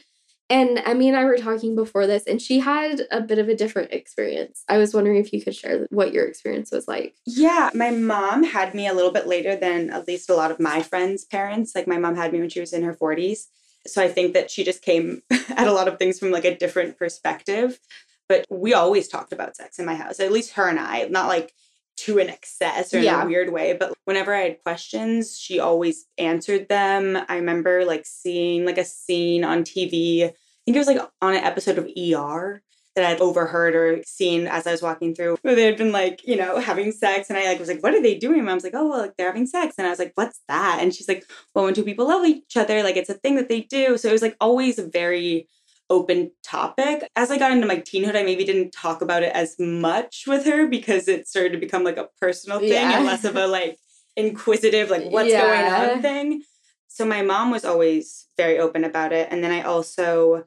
And 0.48 0.78
Emmy 0.84 1.08
and 1.08 1.16
I 1.16 1.24
were 1.24 1.38
talking 1.38 1.74
before 1.74 2.06
this, 2.06 2.24
and 2.24 2.40
she 2.40 2.60
had 2.60 3.02
a 3.10 3.20
bit 3.20 3.38
of 3.38 3.48
a 3.48 3.54
different 3.54 3.92
experience. 3.92 4.62
I 4.68 4.78
was 4.78 4.94
wondering 4.94 5.16
if 5.16 5.32
you 5.32 5.42
could 5.42 5.56
share 5.56 5.86
what 5.90 6.12
your 6.12 6.24
experience 6.26 6.70
was 6.70 6.86
like. 6.86 7.16
Yeah, 7.26 7.70
my 7.74 7.90
mom 7.90 8.44
had 8.44 8.72
me 8.72 8.86
a 8.86 8.94
little 8.94 9.10
bit 9.10 9.26
later 9.26 9.56
than 9.56 9.90
at 9.90 10.06
least 10.06 10.30
a 10.30 10.34
lot 10.34 10.52
of 10.52 10.60
my 10.60 10.82
friends' 10.82 11.24
parents. 11.24 11.72
Like, 11.74 11.88
my 11.88 11.98
mom 11.98 12.14
had 12.14 12.32
me 12.32 12.38
when 12.38 12.48
she 12.48 12.60
was 12.60 12.72
in 12.72 12.84
her 12.84 12.94
40s. 12.94 13.46
So 13.86 14.02
I 14.02 14.08
think 14.08 14.34
that 14.34 14.50
she 14.50 14.64
just 14.64 14.82
came 14.82 15.22
at 15.30 15.68
a 15.68 15.72
lot 15.72 15.88
of 15.88 15.98
things 15.98 16.18
from 16.18 16.30
like 16.30 16.44
a 16.44 16.56
different 16.56 16.98
perspective. 16.98 17.80
But 18.28 18.44
we 18.50 18.74
always 18.74 19.08
talked 19.08 19.32
about 19.32 19.56
sex 19.56 19.78
in 19.78 19.86
my 19.86 19.94
house, 19.94 20.18
at 20.18 20.32
least 20.32 20.54
her 20.54 20.68
and 20.68 20.80
I, 20.80 21.04
not 21.04 21.28
like 21.28 21.52
to 21.96 22.18
an 22.18 22.28
excess 22.28 22.92
or 22.92 22.98
in 22.98 23.06
a 23.06 23.26
weird 23.26 23.52
way. 23.52 23.72
But 23.78 23.94
whenever 24.04 24.34
I 24.34 24.42
had 24.42 24.62
questions, 24.62 25.38
she 25.38 25.58
always 25.58 26.06
answered 26.18 26.68
them. 26.68 27.18
I 27.28 27.36
remember 27.36 27.84
like 27.84 28.04
seeing 28.04 28.64
like 28.64 28.78
a 28.78 28.84
scene 28.84 29.44
on 29.44 29.64
TV. 29.64 30.24
I 30.24 30.32
think 30.64 30.76
it 30.76 30.78
was 30.78 30.86
like 30.86 31.00
on 31.22 31.34
an 31.34 31.44
episode 31.44 31.78
of 31.78 31.86
ER 31.86 32.62
that 32.96 33.04
I'd 33.04 33.20
overheard 33.20 33.74
or 33.74 34.02
seen 34.04 34.46
as 34.46 34.66
I 34.66 34.72
was 34.72 34.82
walking 34.82 35.14
through 35.14 35.36
where 35.42 35.54
they 35.54 35.64
had 35.64 35.76
been 35.76 35.92
like, 35.92 36.26
you 36.26 36.34
know, 36.34 36.58
having 36.58 36.92
sex. 36.92 37.28
And 37.28 37.38
I 37.38 37.44
like 37.46 37.58
was 37.58 37.68
like, 37.68 37.82
what 37.82 37.94
are 37.94 38.02
they 38.02 38.16
doing? 38.16 38.40
And 38.40 38.50
I 38.50 38.54
was 38.54 38.64
like, 38.64 38.74
oh, 38.74 38.88
well, 38.88 39.00
like 39.00 39.16
they're 39.16 39.26
having 39.26 39.46
sex. 39.46 39.74
And 39.76 39.86
I 39.86 39.90
was 39.90 39.98
like, 39.98 40.12
what's 40.14 40.40
that? 40.48 40.78
And 40.80 40.94
she's 40.94 41.06
like, 41.06 41.24
well, 41.54 41.66
when 41.66 41.74
two 41.74 41.84
people 41.84 42.08
love 42.08 42.24
each 42.24 42.56
other, 42.56 42.82
like 42.82 42.96
it's 42.96 43.10
a 43.10 43.14
thing 43.14 43.36
that 43.36 43.50
they 43.50 43.60
do. 43.60 43.98
So 43.98 44.08
it 44.08 44.12
was 44.12 44.22
like 44.22 44.36
always 44.40 44.78
very 44.78 45.46
open 45.90 46.30
topic. 46.42 47.08
As 47.16 47.30
I 47.30 47.38
got 47.38 47.52
into 47.52 47.66
my 47.66 47.76
teenhood, 47.78 48.16
I 48.16 48.22
maybe 48.22 48.44
didn't 48.44 48.72
talk 48.72 49.02
about 49.02 49.22
it 49.22 49.32
as 49.34 49.56
much 49.58 50.24
with 50.26 50.44
her 50.46 50.66
because 50.66 51.08
it 51.08 51.28
started 51.28 51.52
to 51.52 51.58
become 51.58 51.84
like 51.84 51.96
a 51.96 52.08
personal 52.20 52.58
thing 52.58 52.70
Yeah. 52.72 52.96
and 52.98 53.06
less 53.06 53.24
of 53.24 53.36
a 53.36 53.46
like 53.46 53.78
inquisitive, 54.16 54.90
like 54.90 55.10
what's 55.10 55.30
Yeah. 55.30 55.42
going 55.42 55.94
on 55.96 56.02
thing. 56.02 56.42
So 56.88 57.04
my 57.04 57.22
mom 57.22 57.50
was 57.50 57.64
always 57.64 58.26
very 58.36 58.58
open 58.58 58.82
about 58.84 59.12
it. 59.12 59.28
And 59.30 59.44
then 59.44 59.52
I 59.52 59.62
also 59.62 60.44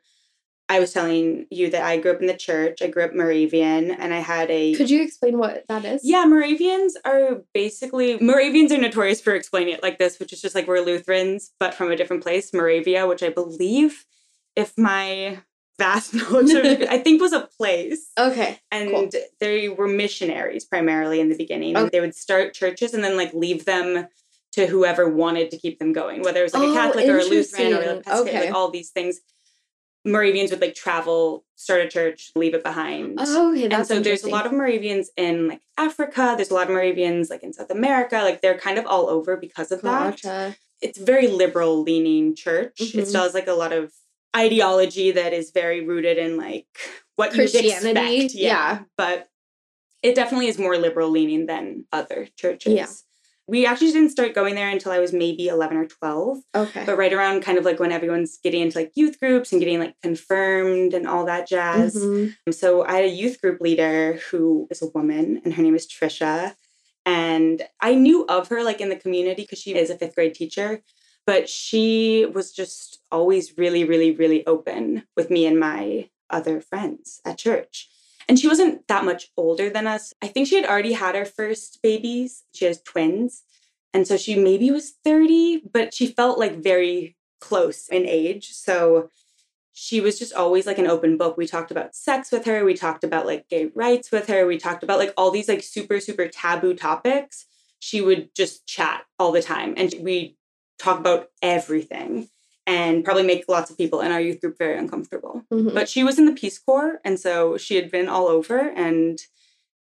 I 0.72 0.80
was 0.80 0.94
telling 0.94 1.48
you 1.50 1.72
that 1.72 1.82
I 1.82 1.98
grew 1.98 2.12
up 2.12 2.22
in 2.22 2.28
the 2.28 2.36
church. 2.38 2.84
I 2.84 2.88
grew 2.88 3.04
up 3.04 3.16
Moravian 3.16 3.90
and 3.90 4.14
I 4.14 4.20
had 4.20 4.52
a 4.52 4.76
Could 4.76 4.92
you 4.92 5.02
explain 5.02 5.40
what 5.40 5.66
that 5.68 5.84
is? 5.84 6.02
yeah, 6.04 6.26
Moravians 6.26 6.96
are 7.06 7.42
basically 7.56 8.20
Moravians 8.20 8.72
are 8.72 8.78
notorious 8.78 9.20
for 9.20 9.34
explaining 9.34 9.74
it 9.74 9.82
like 9.82 9.98
this, 9.98 10.20
which 10.20 10.32
is 10.32 10.42
just 10.42 10.54
like 10.54 10.68
we're 10.68 10.82
Lutherans, 10.82 11.52
but 11.60 11.74
from 11.74 11.92
a 11.92 11.96
different 11.96 12.22
place, 12.22 12.54
Moravia, 12.54 13.08
which 13.08 13.24
I 13.24 13.30
believe, 13.30 14.06
if 14.56 14.78
my 14.78 15.40
vast 15.78 16.14
knowledge 16.14 16.52
of 16.54 16.88
I 16.90 16.98
think 17.00 17.22
was 17.22 17.34
a 17.34 17.48
place. 17.58 18.12
Okay. 18.20 18.60
And 18.72 18.90
cool. 18.92 19.10
they 19.40 19.70
were 19.70 19.88
missionaries 19.88 20.66
primarily 20.66 21.20
in 21.22 21.30
the 21.30 21.38
beginning. 21.38 21.78
Okay. 21.78 21.90
They 21.92 22.00
would 22.02 22.16
start 22.16 22.54
churches 22.54 22.94
and 22.94 23.04
then 23.04 23.16
like 23.16 23.34
leave 23.34 23.66
them 23.66 24.08
to 24.54 24.66
whoever 24.66 25.08
wanted 25.08 25.52
to 25.52 25.58
keep 25.58 25.80
them 25.80 25.94
going, 25.94 26.22
whether 26.24 26.40
it 26.42 26.44
was 26.44 26.54
like 26.54 26.64
Oh, 26.64 26.72
a 26.72 26.74
Catholic 26.74 27.08
or 27.08 27.20
a 27.20 27.24
Lutheran 27.24 27.74
or 27.74 27.96
like, 27.96 28.08
Okay. 28.10 28.40
like 28.48 28.54
all 28.54 28.70
these 28.72 28.90
things. 28.90 29.20
Moravians 30.06 30.50
would 30.52 30.62
like 30.62 30.76
travel, 30.76 31.46
start 31.56 31.82
a 31.82 31.88
church, 31.88 32.32
leave 32.36 32.54
it 32.54 32.64
behind 32.64 33.20
Oh, 33.22 33.52
okay. 33.52 33.66
and 33.70 33.86
so 33.86 34.00
there's 34.00 34.24
a 34.24 34.30
lot 34.30 34.46
of 34.46 34.54
Moravians 34.54 35.10
in 35.18 35.50
like 35.50 35.62
Africa. 35.78 36.34
There's 36.38 36.52
a 36.52 36.54
lot 36.54 36.64
of 36.68 36.70
Moravians 36.70 37.30
like 37.30 37.44
in 37.44 37.52
South 37.54 37.70
America. 37.70 38.16
Like 38.24 38.42
they're 38.42 38.58
kind 38.58 38.78
of 38.80 38.86
all 38.86 39.10
over 39.10 39.36
because 39.38 39.72
of 39.72 39.82
that. 39.82 40.56
It's 40.82 40.98
very 40.98 41.28
liberal 41.28 41.82
leaning 41.84 42.34
church. 42.34 42.80
It 42.80 42.96
Mhm. 42.96 43.06
still 43.08 43.24
has 43.24 43.34
like 43.34 43.48
a 43.48 43.54
lot 43.54 43.74
of 43.74 43.92
ideology 44.36 45.12
that 45.12 45.34
is 45.34 45.52
very 45.52 45.86
rooted 45.86 46.18
in 46.18 46.38
like 46.38 46.68
what 47.16 47.32
you 47.32 47.38
Christianity, 47.40 48.26
expect. 48.26 48.36
yeah. 48.36 48.80
but 48.98 49.28
it 50.04 50.16
definitely 50.16 50.48
is 50.48 50.58
more 50.58 50.78
liberal 50.78 51.10
leaning 51.10 51.46
than 51.46 51.86
other 51.92 52.28
churches. 52.38 52.74
Yeah. 52.74 52.88
We 53.48 53.66
actually 53.66 53.92
didn't 53.92 54.12
start 54.12 54.36
going 54.36 54.54
there 54.54 54.70
until 54.70 54.92
I 54.92 55.00
was 55.00 55.12
maybe 55.12 55.48
11 55.48 55.76
or 55.76 55.86
12 55.88 56.38
Okay. 56.56 56.84
but 56.86 56.98
right 57.00 57.12
around 57.12 57.42
kind 57.42 57.58
of 57.58 57.66
like 57.66 57.80
when 57.80 57.92
everyone's 57.92 58.38
getting 58.44 58.62
into 58.62 58.78
like 58.78 58.92
youth 58.96 59.20
groups 59.20 59.52
and 59.52 59.60
getting 59.60 59.80
like 59.80 59.96
confirmed 60.04 60.94
and 60.94 61.08
all 61.08 61.26
that 61.26 61.48
jazz. 61.48 61.96
Mhm. 61.96 62.36
So 62.52 62.86
I 62.86 62.94
had 62.94 63.06
a 63.06 63.10
youth 63.10 63.42
group 63.42 63.60
leader 63.60 64.20
who 64.30 64.68
is 64.70 64.84
a 64.84 64.88
woman 64.94 65.42
and 65.44 65.54
her 65.56 65.64
name 65.64 65.76
is 65.76 65.88
Trisha. 65.88 66.54
And 67.08 67.64
I 67.82 67.96
knew 67.96 68.26
of 68.28 68.50
her 68.50 68.64
like 68.64 68.82
in 68.82 68.90
the 68.90 68.96
community 68.96 69.42
because 69.42 69.58
she 69.60 69.74
is 69.76 69.90
a 69.90 69.98
fifth 69.98 70.14
grade 70.14 70.36
teacher, 70.36 70.84
but 71.26 71.50
she 71.50 72.26
was 72.26 72.52
just 72.52 73.02
always 73.12 73.58
really, 73.58 73.84
really, 73.84 74.12
really 74.12 74.46
open 74.46 75.04
with 75.16 75.30
me 75.30 75.46
and 75.46 75.60
my 75.60 76.10
other 76.30 76.62
friends 76.62 77.22
at 77.26 77.38
church. 77.38 77.90
And 78.28 78.38
she 78.38 78.48
wasn't 78.48 78.88
that 78.88 79.06
much 79.06 79.30
older 79.36 79.70
than 79.70 79.88
us. 79.88 80.14
I 80.22 80.28
think 80.28 80.48
she 80.48 80.56
had 80.56 80.66
already 80.66 80.94
had 80.94 81.16
her 81.16 81.26
first 81.26 81.80
babies. 81.82 82.44
She 82.54 82.66
has 82.66 82.82
twins. 82.82 83.44
And 83.94 84.08
so 84.08 84.18
she 84.18 84.36
maybe 84.36 84.70
was 84.70 84.94
30, 85.04 85.64
but 85.74 85.94
she 85.94 86.08
felt 86.08 86.38
like 86.38 86.62
very 86.62 87.18
close 87.42 87.88
in 87.88 88.06
age. 88.06 88.52
So 88.52 89.10
she 89.74 90.02
was 90.02 90.20
just 90.20 90.34
always 90.34 90.68
like 90.68 90.78
an 90.78 90.88
open 90.88 91.18
book. 91.18 91.38
We 91.38 91.48
talked 91.48 91.72
about 91.72 91.96
sex 91.96 92.32
with 92.32 92.46
her. 92.46 92.66
We 92.66 92.74
talked 92.74 93.04
about 93.04 93.26
like 93.26 93.48
gay 93.50 93.72
rights 93.74 94.12
with 94.12 94.28
her. 94.28 94.46
We 94.46 94.58
talked 94.58 94.84
about 94.84 95.00
like 95.00 95.14
all 95.18 95.32
these 95.32 95.48
like 95.48 95.64
super, 95.64 96.00
super 96.00 96.28
taboo 96.28 96.74
topics. 96.74 97.46
She 97.80 98.02
would 98.02 98.36
just 98.36 98.68
chat 98.68 99.04
all 99.18 99.32
the 99.32 99.42
time. 99.42 99.74
And 99.78 99.94
we 100.02 100.38
talk 100.80 101.00
about 101.00 101.30
everything 101.42 102.30
and 102.66 103.04
probably 103.04 103.24
make 103.24 103.46
lots 103.48 103.70
of 103.70 103.78
people 103.78 104.02
in 104.02 104.12
our 104.12 104.22
youth 104.22 104.42
group 104.42 104.58
very 104.58 104.78
uncomfortable. 104.78 105.44
Mhm. 105.52 105.74
But 105.74 105.90
she 105.90 106.04
was 106.04 106.18
in 106.20 106.26
the 106.26 106.32
Peace 106.34 106.58
Corps. 106.58 107.00
And 107.04 107.20
so 107.20 107.58
she 107.58 107.76
had 107.76 107.92
been 107.92 108.08
all 108.08 108.28
over. 108.28 108.60
And 108.60 109.20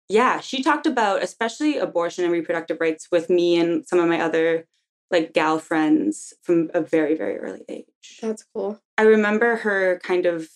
yeah, 0.10 0.40
she 0.40 0.62
talked 0.64 0.86
about 0.86 1.22
especially 1.24 1.78
abortion 1.78 2.24
and 2.24 2.34
reproductive 2.34 2.80
rights 2.82 3.08
with 3.12 3.30
me 3.30 3.58
and 3.60 3.86
some 3.88 4.00
of 4.00 4.08
my 4.10 4.20
other 4.20 4.68
like 5.10 5.34
gal 5.34 5.60
friends 5.60 6.34
from 6.42 6.72
a 6.74 6.82
very, 6.82 7.16
very 7.16 7.38
early 7.38 7.64
age. 7.68 8.20
That's 8.22 8.44
cool. 8.54 8.80
I 8.98 9.04
remember 9.04 9.58
her 9.58 10.00
kind 10.04 10.26
of 10.26 10.50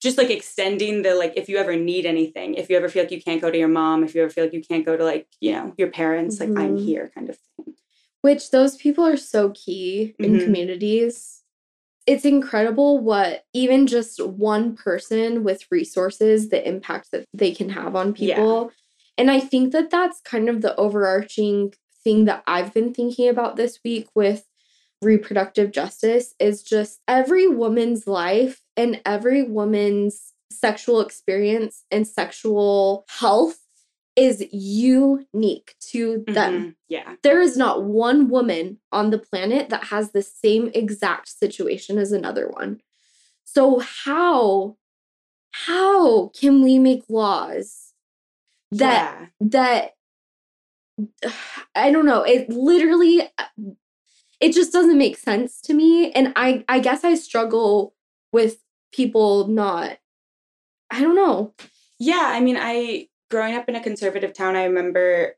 just 0.00 0.16
like 0.16 0.30
extending 0.30 1.02
the 1.02 1.14
like 1.14 1.34
if 1.36 1.48
you 1.48 1.58
ever 1.58 1.76
need 1.76 2.06
anything, 2.06 2.54
if 2.54 2.70
you 2.70 2.76
ever 2.76 2.88
feel 2.88 3.02
like 3.02 3.12
you 3.12 3.20
can't 3.20 3.40
go 3.42 3.50
to 3.50 3.58
your 3.58 3.68
mom, 3.68 4.02
if 4.04 4.14
you 4.14 4.22
ever 4.22 4.30
feel 4.30 4.44
like 4.44 4.52
you 4.54 4.62
can't 4.62 4.86
go 4.86 4.96
to 4.96 5.04
like, 5.04 5.26
you 5.40 5.52
know, 5.52 5.74
your 5.76 5.88
parents, 5.90 6.40
like 6.40 6.48
I'm 6.50 6.76
Mhm. 6.76 6.84
here 6.84 7.10
kind 7.14 7.28
of 7.28 7.36
thing. 7.56 7.74
Which 8.22 8.50
those 8.50 8.76
people 8.76 9.04
are 9.06 9.16
so 9.16 9.50
key 9.50 10.14
in 10.18 10.34
Mhm. 10.36 10.44
communities. 10.44 11.42
It's 12.06 12.24
incredible 12.24 12.98
what 12.98 13.44
even 13.52 13.86
just 13.86 14.20
one 14.24 14.74
person 14.76 15.44
with 15.44 15.64
resources, 15.70 16.48
the 16.48 16.66
impact 16.66 17.10
that 17.12 17.24
they 17.32 17.52
can 17.52 17.70
have 17.70 17.94
on 17.96 18.14
Yeah. 18.18 18.36
people. 18.36 18.72
And 19.16 19.30
I 19.30 19.40
think 19.40 19.72
that 19.72 19.90
that's 19.90 20.20
kind 20.22 20.48
of 20.48 20.60
the 20.62 20.74
overarching 20.76 21.74
thing 22.02 22.24
that 22.24 22.42
I've 22.46 22.72
been 22.74 22.92
thinking 22.94 23.28
about 23.28 23.56
this 23.56 23.78
week 23.84 24.08
with 24.14 24.46
reproductive 25.02 25.70
justice 25.72 26.34
is 26.38 26.62
just 26.62 27.00
every 27.08 27.48
woman's 27.48 28.06
life 28.06 28.60
and 28.76 29.00
every 29.06 29.42
woman's 29.42 30.32
sexual 30.50 31.00
experience 31.00 31.84
and 31.90 32.06
sexual 32.06 33.04
health 33.08 33.58
is 34.26 34.36
unique 34.52 35.74
to 35.92 36.24
them 36.26 36.52
Mhm. 36.52 36.74
Yeah. 36.88 37.14
there 37.22 37.40
is 37.40 37.56
not 37.56 37.84
one 37.84 38.28
woman 38.28 38.78
on 38.92 39.10
the 39.10 39.18
planet 39.18 39.68
that 39.70 39.84
has 39.84 40.10
the 40.12 40.22
same 40.22 40.70
exact 40.74 41.28
situation 41.28 41.98
as 41.98 42.12
another 42.12 42.46
one. 42.48 42.80
So 43.44 43.62
how 44.04 44.76
how 45.66 46.28
can 46.40 46.62
we 46.62 46.78
make 46.78 47.04
laws 47.08 47.94
that 48.72 49.30
that 49.40 49.94
I 51.74 51.90
don't 51.90 52.06
know, 52.06 52.22
it 52.22 52.48
literally 52.50 53.22
it 54.40 54.52
just 54.52 54.72
doesn't 54.72 54.98
make 54.98 55.16
sense 55.18 55.60
to 55.62 55.74
me 55.74 56.12
and 56.12 56.32
I 56.36 56.64
I 56.68 56.78
guess 56.80 57.04
I 57.04 57.14
struggle 57.14 57.94
with 58.32 58.58
people 58.92 59.48
not 59.48 59.98
I 60.90 61.00
don't 61.02 61.14
know. 61.16 61.54
Yeah, 61.98 62.24
I 62.36 62.40
mean, 62.40 62.56
I 62.58 63.08
growing 63.30 63.54
up 63.54 63.68
in 63.68 63.76
a 63.76 63.82
conservative 63.82 64.32
town, 64.34 64.56
I 64.56 64.64
remember 64.64 65.36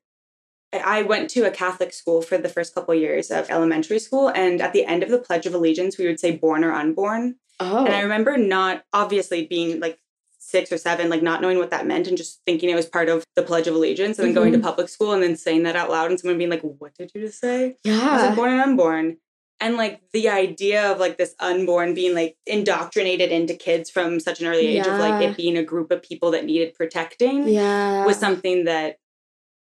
I 0.73 1.03
went 1.03 1.29
to 1.31 1.45
a 1.45 1.51
Catholic 1.51 1.93
school 1.93 2.23
for 2.23 2.39
the 2.39 2.49
first 2.49 2.75
couple 2.75 2.95
years 2.95 3.31
of 3.31 3.51
elementary 3.51 3.99
school, 3.99 4.29
and 4.29 4.61
at 4.61 4.73
the 4.73 4.85
end 4.85 5.03
of 5.03 5.11
the 5.11 5.19
Pledge 5.19 5.47
of 5.47 5.55
Allegiance, 5.55 5.99
we 5.99 6.07
would 6.07 6.19
say 6.19 6.37
"born 6.37 6.65
or 6.65 6.73
unborn." 6.73 7.37
Oh. 7.61 7.85
And 7.85 7.95
I 7.95 8.01
oh. 8.01 8.05
remember 8.05 8.37
not 8.37 8.85
obviously 8.93 9.47
being 9.47 9.81
like 9.81 9.99
six 10.39 10.73
or 10.73 10.79
seven, 10.79 11.09
like 11.09 11.23
not 11.23 11.41
knowing 11.43 11.59
what 11.59 11.71
that 11.71 11.87
meant, 11.87 12.09
and 12.09 12.17
just 12.17 12.41
thinking 12.47 12.71
it 12.71 12.75
was 12.75 12.87
part 12.87 13.09
of 13.09 13.25
the 13.37 13.43
Pledge 13.43 13.67
of 13.67 13.75
Allegiance, 13.75 14.19
and 14.19 14.27
then 14.27 14.35
going 14.35 14.53
to 14.53 14.59
mm-hmm. 14.59 14.67
public 14.67 14.89
school 14.89 15.13
and 15.13 15.23
then 15.23 15.37
saying 15.37 15.65
that 15.65 15.77
out 15.77 15.91
loud, 15.91 16.11
and 16.11 16.19
someone 16.19 16.39
being 16.39 16.51
like, 16.51 16.63
"What 16.63 16.95
did 16.95 17.13
you 17.15 17.21
just 17.21 17.39
say?" 17.39 17.77
Yeah. 17.85 18.01
I 18.01 18.15
was 18.15 18.23
like, 18.23 18.37
born 18.37 18.53
and 18.53 18.63
unborn. 18.63 19.19
And 19.63 19.77
like 19.77 20.01
the 20.13 20.29
idea 20.29 20.91
of 20.91 20.99
like 20.99 21.19
this 21.19 21.37
unborn 21.39 21.95
being 21.95 22.17
like 22.17 22.37
indoctrinated 22.47 23.31
into 23.31 23.55
kids 23.55 23.91
from 23.91 24.19
such 24.19 24.41
an 24.41 24.49
early 24.49 24.67
age 24.67 24.87
of 24.87 24.99
like 24.99 25.23
it 25.23 25.37
being 25.37 25.57
a 25.57 25.63
group 25.63 25.93
of 25.93 26.03
people 26.03 26.33
that 26.33 26.45
needed 26.45 26.75
protecting 26.75 27.47
yeah. 27.47 28.05
was 28.05 28.19
something 28.19 28.65
that 28.65 28.97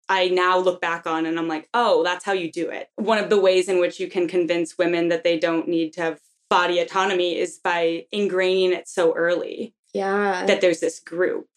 I 0.09 0.29
now 0.29 0.59
look 0.59 0.81
back 0.81 1.07
on 1.07 1.27
and 1.27 1.39
I'm 1.39 1.47
like, 1.47 1.69
oh, 1.73 2.03
that's 2.03 2.25
how 2.25 2.33
you 2.33 2.51
do 2.51 2.71
it. 2.71 2.89
One 2.97 3.19
of 3.19 3.31
the 3.31 3.41
ways 3.41 3.69
in 3.69 3.79
which 3.79 4.01
you 4.01 4.09
can 4.09 4.27
convince 4.27 4.77
women 4.77 5.11
that 5.11 5.23
they 5.23 5.39
don't 5.39 5.69
need 5.69 5.93
to 5.93 6.01
have 6.03 6.21
body 6.51 6.81
autonomy 6.81 7.39
is 7.39 7.61
by 7.63 8.07
ingraining 8.13 8.73
it 8.73 8.89
so 8.89 9.15
early 9.15 9.75
yeah. 9.93 10.45
that 10.47 10.61
there's 10.61 10.81
this 10.81 10.99
group. 10.99 11.49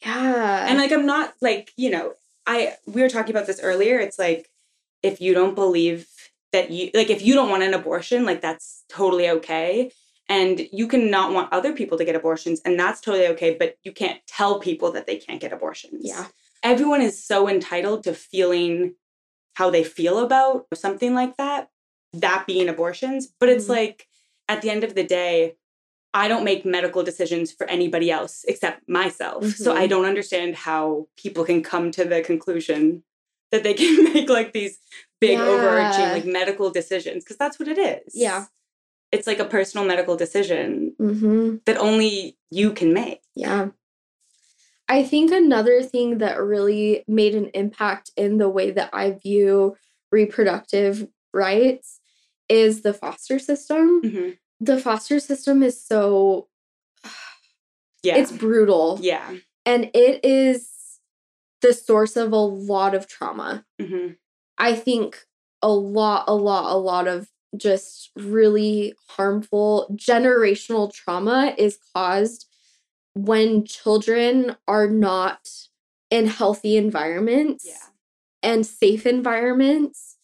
Yeah. 0.00 0.66
And 0.68 0.78
like 0.78 0.92
I'm 0.92 1.06
not 1.06 1.34
like, 1.40 1.72
you 1.76 1.90
know, 1.90 2.12
I 2.46 2.74
we 2.86 3.02
were 3.02 3.08
talking 3.08 3.34
about 3.34 3.48
this 3.48 3.60
earlier. 3.60 3.98
It's 3.98 4.18
like 4.18 4.48
if 5.02 5.20
you 5.20 5.34
don't 5.34 5.56
believe 5.56 6.06
that 6.54 6.70
you 6.70 6.90
like 6.94 7.10
if 7.10 7.20
you 7.20 7.34
don't 7.34 7.50
want 7.50 7.64
an 7.64 7.74
abortion, 7.74 8.24
like 8.24 8.40
that's 8.40 8.84
totally 8.88 9.28
okay. 9.28 9.90
And 10.28 10.66
you 10.72 10.86
can 10.88 11.10
not 11.10 11.32
want 11.34 11.52
other 11.52 11.72
people 11.74 11.98
to 11.98 12.04
get 12.04 12.14
abortions, 12.16 12.62
and 12.64 12.78
that's 12.80 13.00
totally 13.02 13.26
okay, 13.34 13.56
but 13.58 13.76
you 13.82 13.92
can't 13.92 14.20
tell 14.26 14.58
people 14.58 14.92
that 14.92 15.06
they 15.06 15.16
can't 15.16 15.40
get 15.40 15.52
abortions. 15.52 16.00
yeah. 16.06 16.26
Everyone 16.62 17.02
is 17.02 17.22
so 17.22 17.46
entitled 17.46 18.04
to 18.04 18.14
feeling 18.14 18.94
how 19.52 19.68
they 19.68 19.84
feel 19.84 20.20
about 20.20 20.64
something 20.72 21.12
like 21.14 21.36
that, 21.36 21.68
that 22.14 22.46
being 22.46 22.70
abortions. 22.70 23.26
But 23.38 23.50
it's 23.50 23.66
Mhm. 23.66 23.76
like 23.80 24.06
at 24.48 24.62
the 24.62 24.70
end 24.70 24.82
of 24.82 24.94
the 24.94 25.04
day, 25.04 25.56
I 26.14 26.28
don't 26.28 26.44
make 26.44 26.64
medical 26.64 27.02
decisions 27.02 27.52
for 27.52 27.66
anybody 27.68 28.10
else 28.10 28.44
except 28.48 28.88
myself. 28.88 29.44
So 29.64 29.72
Mhm. 29.74 29.78
I 29.82 29.86
don't 29.86 30.06
understand 30.06 30.54
how 30.68 31.08
people 31.16 31.44
can 31.44 31.60
come 31.62 31.90
to 31.90 32.04
the 32.04 32.22
conclusion 32.22 33.02
that 33.50 33.62
they 33.62 33.74
can 33.74 34.04
make 34.14 34.28
like 34.28 34.52
these 34.52 34.78
big 35.20 35.38
overarching 35.38 36.10
like 36.10 36.24
medical 36.26 36.70
decisions 36.70 37.24
because 37.24 37.36
that's 37.36 37.58
what 37.58 37.68
it 37.68 37.78
is. 37.78 38.12
Yeah. 38.14 38.46
It's 39.12 39.26
like 39.26 39.38
a 39.38 39.44
personal 39.44 39.86
medical 39.86 40.16
decision 40.16 40.94
Mm-hmm. 41.00 41.56
that 41.66 41.76
only 41.78 42.36
you 42.50 42.72
can 42.72 42.92
make. 42.92 43.20
Yeah. 43.34 43.68
I 44.88 45.02
think 45.02 45.30
another 45.32 45.82
thing 45.82 46.18
that 46.18 46.40
really 46.42 47.04
made 47.08 47.34
an 47.34 47.46
impact 47.54 48.10
in 48.16 48.36
the 48.38 48.48
way 48.48 48.70
that 48.72 48.90
I 48.92 49.12
view 49.12 49.76
reproductive 50.12 51.06
rights 51.32 52.00
is 52.48 52.82
the 52.82 52.92
foster 52.92 53.38
system. 53.38 54.02
Mhm. 54.02 54.38
The 54.60 54.78
foster 54.80 55.18
system 55.20 55.62
is 55.62 55.82
so 55.82 56.48
Yeah. 58.02 58.16
it's 58.16 58.32
brutal 58.32 58.98
yeah. 59.00 59.34
and 59.64 59.90
it 59.94 60.24
is 60.24 60.68
the 61.64 61.72
source 61.72 62.16
of 62.16 62.32
a 62.32 62.36
lot 62.36 62.94
of 62.94 63.08
trauma. 63.08 63.64
hmm 63.80 64.08
I 64.56 64.74
think 64.74 65.18
a 65.62 65.72
lot, 65.72 66.26
a 66.28 66.34
lot, 66.34 66.72
a 66.72 66.78
lot 66.78 67.08
of 67.08 67.28
just 67.56 68.10
really 68.16 68.94
harmful 69.08 69.88
generational 69.96 70.92
trauma 70.92 71.54
is 71.58 71.78
caused 71.94 72.46
when 73.14 73.64
children 73.64 74.56
are 74.68 74.88
not 74.88 75.48
in 76.10 76.26
healthy 76.26 76.76
environments 76.76 77.64
Yeah. 77.66 77.86
and 78.42 78.66
safe 78.66 79.06
environments. 79.06 80.16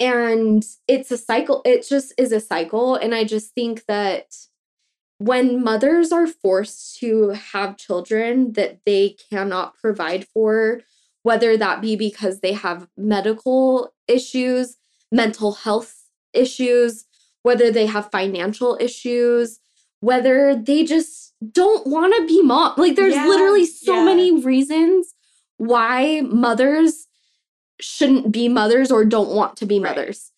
And 0.00 0.64
it's 0.88 1.10
a 1.10 1.18
cycle, 1.18 1.62
it 1.64 1.86
just 1.88 2.12
is 2.18 2.32
a 2.32 2.40
cycle. 2.40 2.96
And 2.96 3.14
I 3.14 3.24
just 3.24 3.54
think 3.54 3.84
that 3.86 4.34
when 5.22 5.62
mothers 5.62 6.10
are 6.10 6.26
forced 6.26 6.98
to 6.98 7.28
have 7.30 7.76
children 7.76 8.54
that 8.54 8.80
they 8.84 9.16
cannot 9.30 9.76
provide 9.78 10.26
for, 10.26 10.80
whether 11.22 11.56
that 11.56 11.80
be 11.80 11.94
because 11.94 12.40
they 12.40 12.52
have 12.52 12.88
medical 12.96 13.92
issues, 14.08 14.76
mental 15.12 15.52
health 15.52 16.08
issues, 16.32 17.04
whether 17.42 17.70
they 17.70 17.86
have 17.86 18.10
financial 18.10 18.76
issues, 18.80 19.60
whether 20.00 20.56
they 20.56 20.82
just 20.82 21.34
don't 21.52 21.86
want 21.86 22.12
to 22.16 22.26
be 22.26 22.42
mom. 22.42 22.74
Like 22.76 22.96
there's 22.96 23.14
Yeah, 23.14 23.28
literally 23.28 23.66
so 23.66 23.94
yeah. 23.94 24.04
many 24.04 24.42
reasons 24.42 25.14
why 25.58 26.22
mothers 26.22 27.06
shouldn't 27.80 28.32
be 28.32 28.48
mothers 28.48 28.90
or 28.90 29.04
don't 29.04 29.30
want 29.30 29.56
to 29.58 29.66
be 29.66 29.78
Right. 29.78 29.96
mothers. 29.96 30.31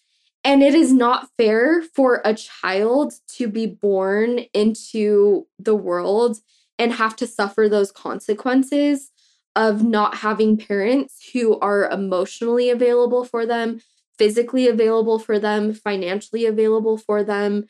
And 0.45 0.63
it 0.63 0.75
is 0.75 0.93
not 0.93 1.31
fair 1.39 1.83
for 1.83 2.21
a 2.23 2.35
child 2.35 3.15
to 3.37 3.49
be 3.49 3.67
born 3.67 4.41
into 4.53 5.47
the 5.59 5.75
world 5.75 6.39
and 6.79 6.93
have 6.93 7.17
to 7.17 7.27
suffer 7.27 7.67
those 7.69 7.91
consequences 7.91 9.11
of 9.57 9.83
not 9.83 10.17
having 10.17 10.59
parents 10.59 11.31
who 11.33 11.59
are 11.61 11.89
emotionally 11.89 12.69
available 12.69 13.25
for 13.25 13.47
them, 13.47 13.81
physically 14.19 14.69
available 14.69 15.19
for 15.19 15.39
them, 15.39 15.73
financially 15.73 16.45
available 16.45 16.99
for 16.99 17.23
them. 17.23 17.65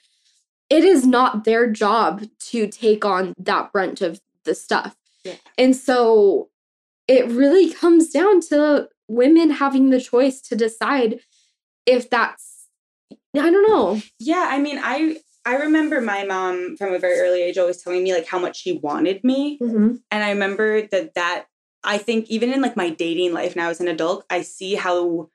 It 0.69 0.83
is 0.83 1.07
not 1.07 1.45
their 1.45 1.71
job 1.71 2.25
to 2.51 2.67
take 2.67 3.05
on 3.05 3.35
that 3.39 3.71
brunt 3.71 4.01
of 4.01 4.21
the 4.45 4.55
stuff. 4.55 4.97
Yeah. 5.25 5.35
And 5.57 5.77
so 5.77 6.49
it 7.07 7.27
really 7.27 7.73
comes 7.73 8.09
down 8.11 8.41
to 8.49 8.89
women 9.07 9.51
having 9.51 9.91
the 9.91 10.01
choice 10.01 10.41
to 10.41 10.57
decide 10.57 11.21
if 11.87 12.09
that's 12.09 12.54
I 13.37 13.51
don't 13.51 13.69
know. 13.69 14.01
Yeah, 14.19 14.47
I 14.51 14.59
mean, 14.59 14.79
I 14.83 15.19
I 15.45 15.57
remember 15.57 16.01
my 16.01 16.25
mom 16.25 16.77
from 16.79 16.95
a 16.95 16.99
very 16.99 17.19
early 17.21 17.43
age 17.43 17.59
always 17.59 17.83
telling 17.83 18.03
me 18.03 18.15
like 18.15 18.27
how 18.27 18.39
much 18.39 18.57
she 18.63 18.73
wanted 18.79 19.23
me, 19.25 19.59
Mm-hmm. 19.63 19.97
and 20.11 20.25
I 20.25 20.31
remember 20.31 20.83
that 20.89 21.15
that 21.15 21.47
I 21.83 21.99
think 21.99 22.31
even 22.31 22.53
in 22.53 22.63
like 22.63 22.77
my 22.77 22.91
dating 22.91 23.33
life 23.35 23.55
now 23.57 23.69
as 23.71 23.81
an 23.81 23.89
adult, 23.89 24.25
I 24.31 24.43
see 24.43 24.75
how 24.75 25.29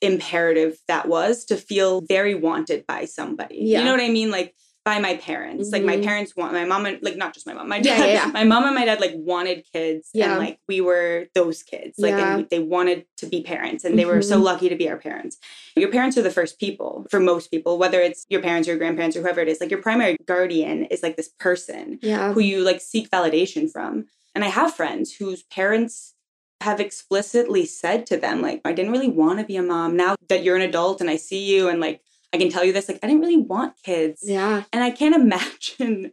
imperative 0.00 0.78
that 0.88 1.08
was 1.08 1.44
to 1.46 1.56
feel 1.56 2.00
very 2.00 2.34
wanted 2.34 2.86
by 2.86 3.04
somebody. 3.04 3.58
Yeah. 3.60 3.80
You 3.80 3.84
know 3.84 3.92
what 3.92 4.00
I 4.00 4.08
mean? 4.08 4.30
Like 4.30 4.54
by 4.84 4.98
my 4.98 5.16
parents. 5.18 5.70
Like 5.72 5.84
my 5.84 5.96
Mhm. 5.98 6.04
parents 6.04 6.34
want 6.36 6.52
my 6.54 6.64
mom 6.64 6.86
and 6.86 6.98
like 7.02 7.16
not 7.16 7.34
just 7.34 7.46
my 7.46 7.52
mom, 7.52 7.68
my 7.68 7.80
dad. 7.80 7.98
yeah, 7.98 8.06
yeah. 8.24 8.26
My 8.32 8.44
mom 8.44 8.64
and 8.64 8.74
my 8.74 8.84
dad 8.86 8.98
like 9.00 9.12
wanted 9.14 9.64
kids 9.72 10.08
Yeah. 10.14 10.30
and 10.30 10.38
like 10.38 10.58
we 10.68 10.80
were 10.80 11.26
those 11.34 11.62
kids. 11.62 11.98
Like 11.98 12.12
Yeah. 12.12 12.36
and 12.38 12.48
they 12.50 12.60
wanted 12.60 13.04
to 13.18 13.26
be 13.26 13.42
parents 13.42 13.84
and 13.84 13.98
they 13.98 14.06
were 14.06 14.22
so 14.22 14.38
Mhm. 14.40 14.44
lucky 14.44 14.68
to 14.70 14.76
be 14.76 14.88
our 14.88 14.96
parents. 14.96 15.36
Your 15.76 15.90
parents 15.90 16.16
are 16.16 16.22
the 16.22 16.30
first 16.30 16.58
people 16.58 17.06
for 17.10 17.20
most 17.20 17.50
people, 17.50 17.76
whether 17.76 18.00
it's 18.00 18.24
your 18.30 18.40
parents 18.40 18.66
or 18.68 18.72
your 18.72 18.78
grandparents 18.78 19.16
or 19.16 19.20
whoever 19.20 19.40
it 19.42 19.48
is. 19.48 19.60
Like 19.60 19.70
your 19.70 19.82
primary 19.82 20.16
guardian 20.24 20.86
is 20.86 21.02
like 21.02 21.16
this 21.16 21.28
person 21.28 21.98
Yeah. 22.02 22.32
who 22.32 22.40
you 22.40 22.62
like 22.62 22.80
seek 22.80 23.10
validation 23.10 23.70
from. 23.70 24.06
And 24.34 24.44
I 24.44 24.48
have 24.48 24.74
friends 24.74 25.12
whose 25.16 25.42
parents 25.42 26.14
have 26.62 26.80
explicitly 26.80 27.64
said 27.66 28.06
to 28.06 28.16
them, 28.18 28.40
like, 28.42 28.60
I 28.64 28.72
didn't 28.72 28.92
really 28.92 29.08
want 29.08 29.38
to 29.40 29.44
be 29.46 29.56
a 29.56 29.62
mom. 29.62 29.96
Now 29.96 30.14
that 30.28 30.42
you're 30.44 30.56
an 30.56 30.62
adult 30.62 31.00
and 31.00 31.08
I 31.10 31.16
see 31.16 31.44
you 31.44 31.68
and 31.68 31.80
like 31.80 32.00
I 32.32 32.38
can 32.38 32.50
tell 32.50 32.64
you 32.64 32.72
this, 32.72 32.88
like, 32.88 32.98
I 33.02 33.06
didn't 33.06 33.22
really 33.22 33.36
want 33.36 33.74
kids. 33.84 34.20
Yeah. 34.22 34.64
And 34.72 34.82
I 34.84 34.90
can't 34.90 35.14
imagine 35.22 36.12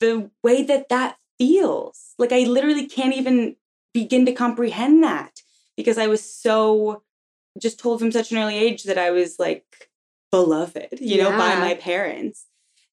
the 0.00 0.30
way 0.42 0.62
that 0.64 0.88
that 0.88 1.16
feels. 1.38 2.14
Like, 2.18 2.32
I 2.32 2.40
literally 2.40 2.86
can't 2.86 3.14
even 3.14 3.56
begin 3.94 4.26
to 4.26 4.32
comprehend 4.32 5.02
that 5.04 5.40
because 5.76 5.98
I 5.98 6.06
was 6.06 6.22
so 6.24 7.02
just 7.60 7.78
told 7.78 8.00
from 8.00 8.10
such 8.12 8.32
an 8.32 8.38
early 8.38 8.56
age 8.56 8.84
that 8.84 8.96
I 8.98 9.10
was 9.10 9.38
like 9.38 9.64
beloved, 10.30 10.98
you 11.00 11.18
know, 11.18 11.30
by 11.36 11.54
my 11.56 11.74
parents. 11.74 12.46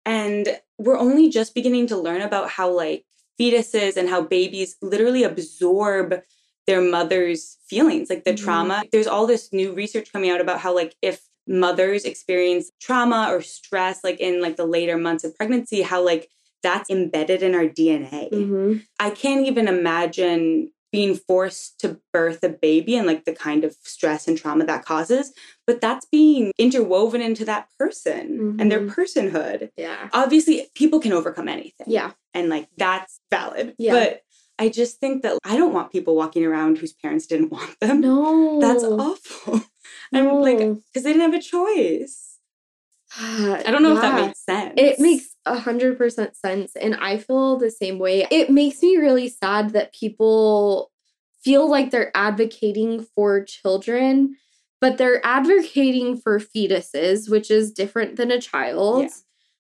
And 0.06 0.60
we're 0.78 0.98
only 0.98 1.30
just 1.30 1.56
beginning 1.56 1.88
to 1.88 1.98
learn 1.98 2.22
about 2.22 2.50
how, 2.50 2.70
like, 2.70 3.06
fetuses 3.40 3.96
and 3.96 4.10
how 4.10 4.22
babies 4.22 4.76
literally 4.82 5.24
absorb 5.24 6.22
their 6.68 6.82
mother's 6.82 7.58
feelings, 7.68 8.10
like 8.10 8.26
the 8.26 8.32
Mhm. 8.34 8.44
trauma. 8.44 8.84
There's 8.92 9.08
all 9.08 9.26
this 9.26 9.54
new 9.54 9.72
research 9.74 10.12
coming 10.12 10.30
out 10.30 10.42
about 10.42 10.60
how, 10.60 10.76
like, 10.76 10.96
if 11.02 11.22
mothers 11.50 12.06
experience 12.06 12.72
trauma 12.80 13.28
or 13.32 13.42
stress, 13.42 14.04
like 14.04 14.20
in 14.20 14.42
like 14.42 14.56
the 14.56 14.66
later 14.66 14.98
months 14.98 15.24
of 15.26 15.36
pregnancy, 15.36 15.82
how 15.82 16.02
like 16.06 16.30
that's 16.64 16.90
embedded 16.90 17.42
in 17.44 17.56
our 17.56 17.66
DNA. 17.66 18.30
Mm-hmm. 18.32 18.78
I 19.00 19.10
can't 19.10 19.46
even 19.48 19.68
imagine 19.68 20.72
being 20.92 21.16
forced 21.16 21.80
to 21.80 22.00
birth 22.12 22.44
a 22.44 22.50
baby 22.50 22.96
and 22.96 23.06
like 23.06 23.24
the 23.26 23.34
kind 23.34 23.64
of 23.64 23.76
stress 23.84 24.28
and 24.28 24.38
trauma 24.38 24.66
that 24.66 24.84
causes, 24.86 25.32
but 25.68 25.80
that's 25.82 26.06
being 26.12 26.52
interwoven 26.58 27.22
into 27.22 27.46
that 27.46 27.68
person 27.78 28.58
and 28.60 28.72
their 28.72 28.82
Mhm. 28.82 28.94
personhood. 28.96 29.70
Yeah. 29.78 30.10
Obviously, 30.14 30.68
people 30.74 31.00
can 31.00 31.14
overcome 31.14 31.48
anything. 31.48 31.86
Yeah. 31.88 32.12
And 32.34 32.50
like 32.50 32.68
that's 32.78 33.20
valid. 33.30 33.76
Yeah. 33.78 33.94
But 33.94 34.22
I 34.58 34.68
just 34.70 35.00
think 35.00 35.22
that 35.24 35.38
I 35.46 35.56
don't 35.58 35.74
want 35.74 35.92
people 35.92 36.16
walking 36.16 36.44
around 36.44 36.80
whose 36.80 36.92
parents 36.94 37.28
didn't 37.28 37.50
want 37.52 37.80
them. 37.80 38.02
No. 38.02 38.60
That's 38.60 38.84
awful. 38.84 39.62
I'm 40.14 40.42
like, 40.42 40.58
because 40.58 41.04
they 41.04 41.14
didn't 41.14 41.32
have 41.32 41.34
a 41.34 41.42
choice. 41.42 42.38
I 43.20 43.64
don't 43.68 43.84
know 43.84 43.96
if 43.96 44.02
that 44.02 44.16
makes 44.16 44.40
sense. 44.46 44.74
It 44.78 45.00
makes 45.00 45.36
a 45.46 45.58
hundred 45.58 45.98
percent 45.98 46.36
sense, 46.36 46.76
and 46.76 46.96
I 46.96 47.18
feel 47.18 47.58
the 47.58 47.72
same 47.72 48.00
way. 48.00 48.28
It 48.30 48.50
makes 48.50 48.82
me 48.82 48.98
really 48.98 49.30
sad 49.30 49.72
that 49.72 49.94
people 49.94 50.92
feel 51.44 51.70
like 51.70 51.90
they're 51.92 52.12
advocating 52.16 53.06
for 53.16 53.44
children, 53.44 54.36
but 54.82 54.98
they're 54.98 55.26
advocating 55.26 56.18
for 56.18 56.40
fetuses, 56.40 57.30
which 57.30 57.50
is 57.50 57.72
different 57.72 58.16
than 58.18 58.30
a 58.32 58.40
child. 58.42 59.04
Yeah. 59.04 59.10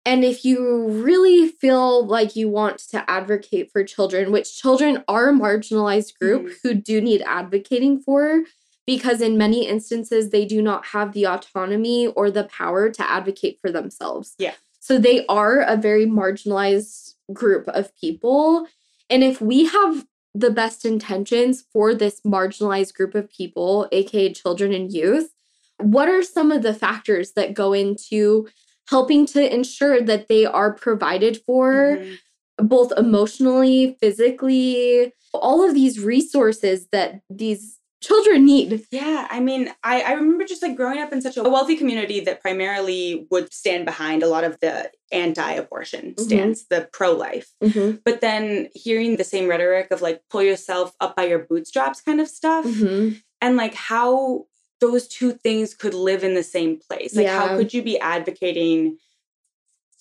And 0.05 0.23
if 0.23 0.45
you 0.45 0.87
really 0.89 1.49
feel 1.49 2.05
like 2.05 2.35
you 2.35 2.49
want 2.49 2.79
to 2.89 3.09
advocate 3.09 3.69
for 3.71 3.83
children, 3.83 4.31
which 4.31 4.57
children 4.57 5.03
are 5.07 5.29
a 5.29 5.33
marginalized 5.33 6.17
group 6.19 6.47
Mhm. 6.47 6.55
who 6.63 6.73
do 6.73 7.01
need 7.01 7.21
advocating 7.25 7.99
for, 7.99 8.43
because 8.89 9.21
in 9.21 9.37
many 9.37 9.67
instances 9.67 10.31
they 10.31 10.45
do 10.45 10.63
not 10.63 10.83
have 10.87 11.13
the 11.13 11.27
autonomy 11.27 12.07
or 12.07 12.31
the 12.31 12.45
power 12.45 12.89
to 12.89 13.07
advocate 13.07 13.59
for 13.61 13.71
themselves. 13.71 14.33
Yeah. 14.39 14.55
So 14.79 14.97
they 14.97 15.27
are 15.27 15.61
a 15.61 15.77
very 15.77 16.07
marginalized 16.07 17.13
group 17.31 17.67
of 17.67 17.95
people. 17.95 18.65
And 19.07 19.23
if 19.23 19.39
we 19.41 19.65
have 19.65 20.07
the 20.33 20.49
best 20.49 20.85
intentions 20.85 21.63
for 21.71 21.93
this 21.93 22.21
marginalized 22.21 22.95
group 22.95 23.13
of 23.13 23.29
people, 23.29 23.87
aka 23.91 24.33
children 24.33 24.73
and 24.73 24.91
youth, 24.91 25.35
what 25.77 26.09
are 26.09 26.23
some 26.23 26.51
of 26.51 26.63
the 26.63 26.73
factors 26.73 27.33
that 27.33 27.53
go 27.53 27.73
into 27.73 28.47
helping 28.89 29.27
to 29.27 29.53
ensure 29.53 30.01
that 30.01 30.29
they 30.29 30.47
are 30.47 30.73
provided 30.73 31.37
for, 31.45 31.99
Mhm. 31.99 32.17
both 32.57 32.91
emotionally, 32.97 33.97
physically, 34.01 35.13
all 35.31 35.63
of 35.63 35.75
these 35.75 35.99
resources 35.99 36.87
that 36.91 37.21
these 37.29 37.78
children 38.01 38.45
need. 38.45 38.85
Yeah, 38.91 39.27
I 39.29 39.39
mean, 39.39 39.73
I, 39.83 40.01
I 40.01 40.11
remember 40.13 40.45
just 40.45 40.61
like 40.61 40.75
growing 40.75 40.99
up 40.99 41.11
in 41.11 41.21
such 41.21 41.35
a 41.37 41.43
wealthy 41.43 41.75
community 41.75 42.21
that 42.21 42.41
primarily 42.41 43.27
would 43.29 43.51
stand 43.53 43.85
behind 43.85 44.23
a 44.23 44.27
lot 44.27 44.43
of 44.45 44.59
the 44.61 44.89
anti 45.11 45.51
abortion 45.53 46.13
Mhm. 46.15 46.19
stance, 46.21 46.63
the 46.65 46.87
pro 46.93 47.11
life. 47.13 47.51
Mm-hmm. 47.61 47.97
But 48.05 48.21
then 48.21 48.69
hearing 48.73 49.17
the 49.17 49.23
same 49.23 49.49
rhetoric 49.49 49.91
of 49.91 50.01
like 50.01 50.21
pull 50.29 50.41
yourself 50.43 50.95
up 51.01 51.15
by 51.15 51.25
your 51.27 51.39
bootstraps 51.39 51.99
kind 52.01 52.21
of 52.21 52.27
stuff, 52.29 52.65
Mm-hmm. 52.65 53.15
and 53.41 53.57
like 53.57 53.73
how 53.73 54.45
those 54.79 55.07
two 55.09 55.33
things 55.33 55.73
could 55.73 55.93
live 55.93 56.23
in 56.23 56.35
the 56.35 56.43
same 56.43 56.77
place. 56.79 57.13
Like, 57.15 57.25
Yeah. 57.25 57.37
how 57.49 57.57
could 57.57 57.73
you 57.73 57.81
be 57.83 57.99
advocating 57.99 58.97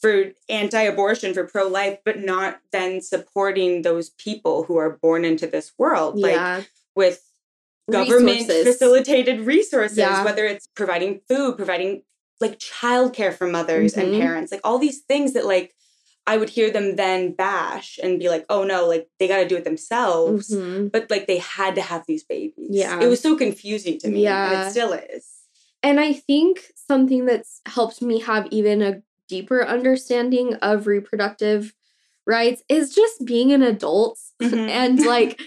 for 0.00 0.30
anti 0.48 0.80
abortion, 0.82 1.34
for 1.34 1.44
pro 1.48 1.66
life, 1.66 1.98
but 2.04 2.20
not 2.20 2.61
then 2.70 3.00
supporting 3.00 3.82
those 3.82 4.11
people 4.11 4.62
who 4.62 4.76
are 4.76 4.90
born 5.02 5.24
into 5.24 5.48
this 5.48 5.72
world? 5.78 6.16
Like, 6.16 6.34
Yeah. 6.34 6.62
with 6.94 7.24
government 7.90 8.38
Resources. 8.40 8.64
facilitated 8.66 9.40
resources, 9.40 9.98
Yeah. 9.98 10.24
whether 10.24 10.44
it's 10.44 10.66
providing 10.74 11.20
food, 11.29 11.57
providing 11.57 12.03
like 12.40 12.59
childcare 12.59 13.35
for 13.35 13.46
mothers 13.46 13.94
Mhm. 13.94 14.03
and 14.03 14.20
parents, 14.20 14.53
like 14.53 14.61
all 14.64 14.79
these 14.79 14.98
things 15.01 15.33
that 15.33 15.46
like 15.46 15.74
I 16.27 16.37
would 16.37 16.51
hear 16.51 16.70
them 16.70 16.96
then 16.96 17.33
bash 17.33 17.98
and 18.03 18.18
be 18.18 18.29
like, 18.29 18.44
oh 18.51 18.62
no, 18.62 18.87
like 18.87 19.09
they 19.18 19.27
got 19.27 19.38
to 19.38 19.48
do 19.48 19.57
it 19.57 19.64
themselves. 19.64 20.51
Mhm. 20.55 20.92
But 20.92 21.11
like 21.11 21.27
they 21.27 21.38
had 21.38 21.74
to 21.77 21.81
have 21.81 22.05
these 22.07 22.22
babies. 22.22 22.68
Yeah. 22.70 23.01
It 23.01 23.07
was 23.09 23.20
so 23.20 23.35
confusing 23.35 23.98
to 24.01 24.09
me. 24.09 24.14
And 24.16 24.22
Yeah. 24.24 24.66
it 24.66 24.70
still 24.70 24.92
is. 24.92 25.24
And 25.83 25.98
I 25.98 26.12
think 26.12 26.70
something 26.74 27.24
that's 27.24 27.62
helped 27.64 28.03
me 28.03 28.20
have 28.20 28.46
even 28.51 28.83
a 28.83 29.01
deeper 29.27 29.64
understanding 29.66 30.55
of 30.57 30.87
reproductive 30.87 31.74
rights 32.27 32.62
is 32.68 32.94
just 32.94 33.24
being 33.24 33.51
an 33.53 33.62
adult. 33.62 34.18
Mhm. 34.42 34.68
and 34.68 35.07
like, 35.07 35.40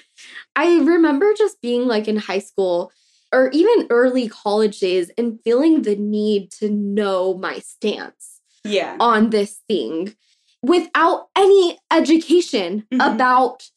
I 0.55 0.79
remember 0.79 1.33
just 1.37 1.61
being 1.61 1.87
like 1.87 2.07
in 2.07 2.17
high 2.17 2.39
school 2.39 2.91
or 3.33 3.49
even 3.51 3.87
early 3.89 4.27
college 4.27 4.79
days 4.79 5.09
and 5.17 5.39
feeling 5.43 5.83
the 5.83 5.95
need 5.95 6.51
to 6.51 6.69
know 6.69 7.33
my 7.35 7.59
stance 7.59 8.41
Yeah. 8.63 8.97
on 8.99 9.29
this 9.29 9.59
thing 9.67 10.15
without 10.61 11.27
any 11.35 11.79
education 11.91 12.85
Mhm. 12.91 13.13
about 13.15 13.69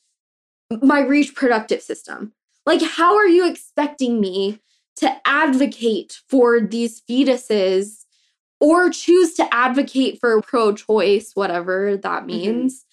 my 0.83 1.01
reproductive 1.01 1.83
system. 1.83 2.33
Like, 2.67 2.83
how 2.83 3.15
are 3.17 3.29
you 3.29 3.47
expecting 3.49 4.21
me 4.21 4.59
to 4.97 5.15
advocate 5.27 6.19
for 6.29 6.61
these 6.61 7.01
fetuses 7.09 8.05
or 8.61 8.91
choose 8.91 9.35
to 9.35 9.55
advocate 9.55 10.19
for 10.21 10.41
pro 10.41 10.73
choice, 10.75 11.33
whatever 11.35 11.97
that 11.97 12.27
means? 12.27 12.85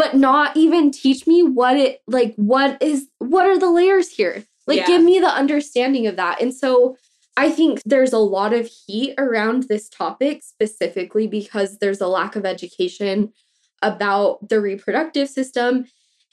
But 0.00 0.14
not 0.16 0.56
even 0.56 0.90
teach 0.90 1.26
me 1.26 1.42
what 1.42 1.76
it 1.76 2.00
like, 2.06 2.34
what 2.36 2.82
is, 2.82 3.08
what 3.18 3.44
are 3.46 3.58
the 3.58 3.68
layers 3.70 4.08
here? 4.08 4.44
Like, 4.66 4.78
Yeah. 4.78 4.86
give 4.86 5.02
me 5.02 5.18
the 5.20 5.28
understanding 5.28 6.06
of 6.06 6.16
that. 6.16 6.40
And 6.40 6.54
so 6.54 6.96
I 7.36 7.50
think 7.50 7.82
there's 7.84 8.14
a 8.14 8.18
lot 8.18 8.54
of 8.54 8.66
heat 8.66 9.14
around 9.18 9.64
this 9.64 9.90
topic 9.90 10.42
specifically 10.42 11.26
because 11.26 11.78
there's 11.80 12.00
a 12.00 12.06
lack 12.06 12.34
of 12.34 12.46
education 12.46 13.34
about 13.82 14.48
the 14.48 14.58
reproductive 14.60 15.28
system. 15.28 15.84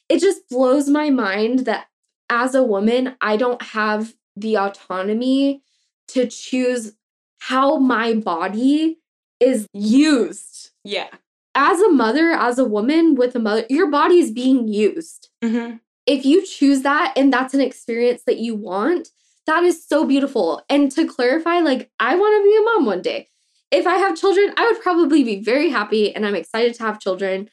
It 0.07 0.19
just 0.21 0.47
blows 0.49 0.87
my 0.87 1.09
mind 1.09 1.59
that 1.65 1.87
as 2.29 2.55
a 2.55 2.63
woman, 2.63 3.17
I 3.19 3.35
don't 3.35 3.61
have 3.61 4.13
the 4.37 4.57
autonomy 4.57 5.61
to 6.09 6.25
choose 6.27 6.93
how 7.39 7.79
my 7.79 8.13
body 8.13 8.99
is 9.41 9.67
used. 9.73 10.71
Yeah. 10.85 11.09
As 11.57 11.81
a 11.81 11.89
mother, 11.89 12.29
as 12.31 12.59
a 12.59 12.63
woman 12.63 13.15
with 13.15 13.35
a 13.35 13.39
mother, 13.39 13.65
your 13.69 13.89
body 13.89 14.19
is 14.19 14.31
being 14.31 14.67
used 14.67 15.29
hmm 15.43 15.77
if 16.07 16.25
you 16.25 16.43
choose 16.43 16.81
that 16.81 17.13
and 17.15 17.31
that's 17.31 17.53
an 17.53 17.61
experience 17.61 18.23
that 18.25 18.39
you 18.39 18.55
want, 18.55 19.09
that 19.45 19.63
is 19.63 19.85
so 19.85 20.05
beautiful. 20.05 20.63
And 20.69 20.89
to 20.93 21.05
clarify, 21.05 21.59
like, 21.59 21.91
I 21.99 22.15
want 22.15 22.41
to 22.41 22.49
be 22.49 22.57
a 22.57 22.61
mom 22.61 22.85
one 22.85 23.01
day. 23.01 23.27
If 23.69 23.85
I 23.85 23.97
have 23.97 24.17
children, 24.17 24.53
I 24.55 24.65
would 24.65 24.81
probably 24.81 25.23
be 25.23 25.43
very 25.43 25.69
happy 25.69 26.15
and 26.15 26.25
I'm 26.25 26.35
excited 26.35 26.73
to 26.75 26.83
have 26.83 27.01
children. 27.01 27.49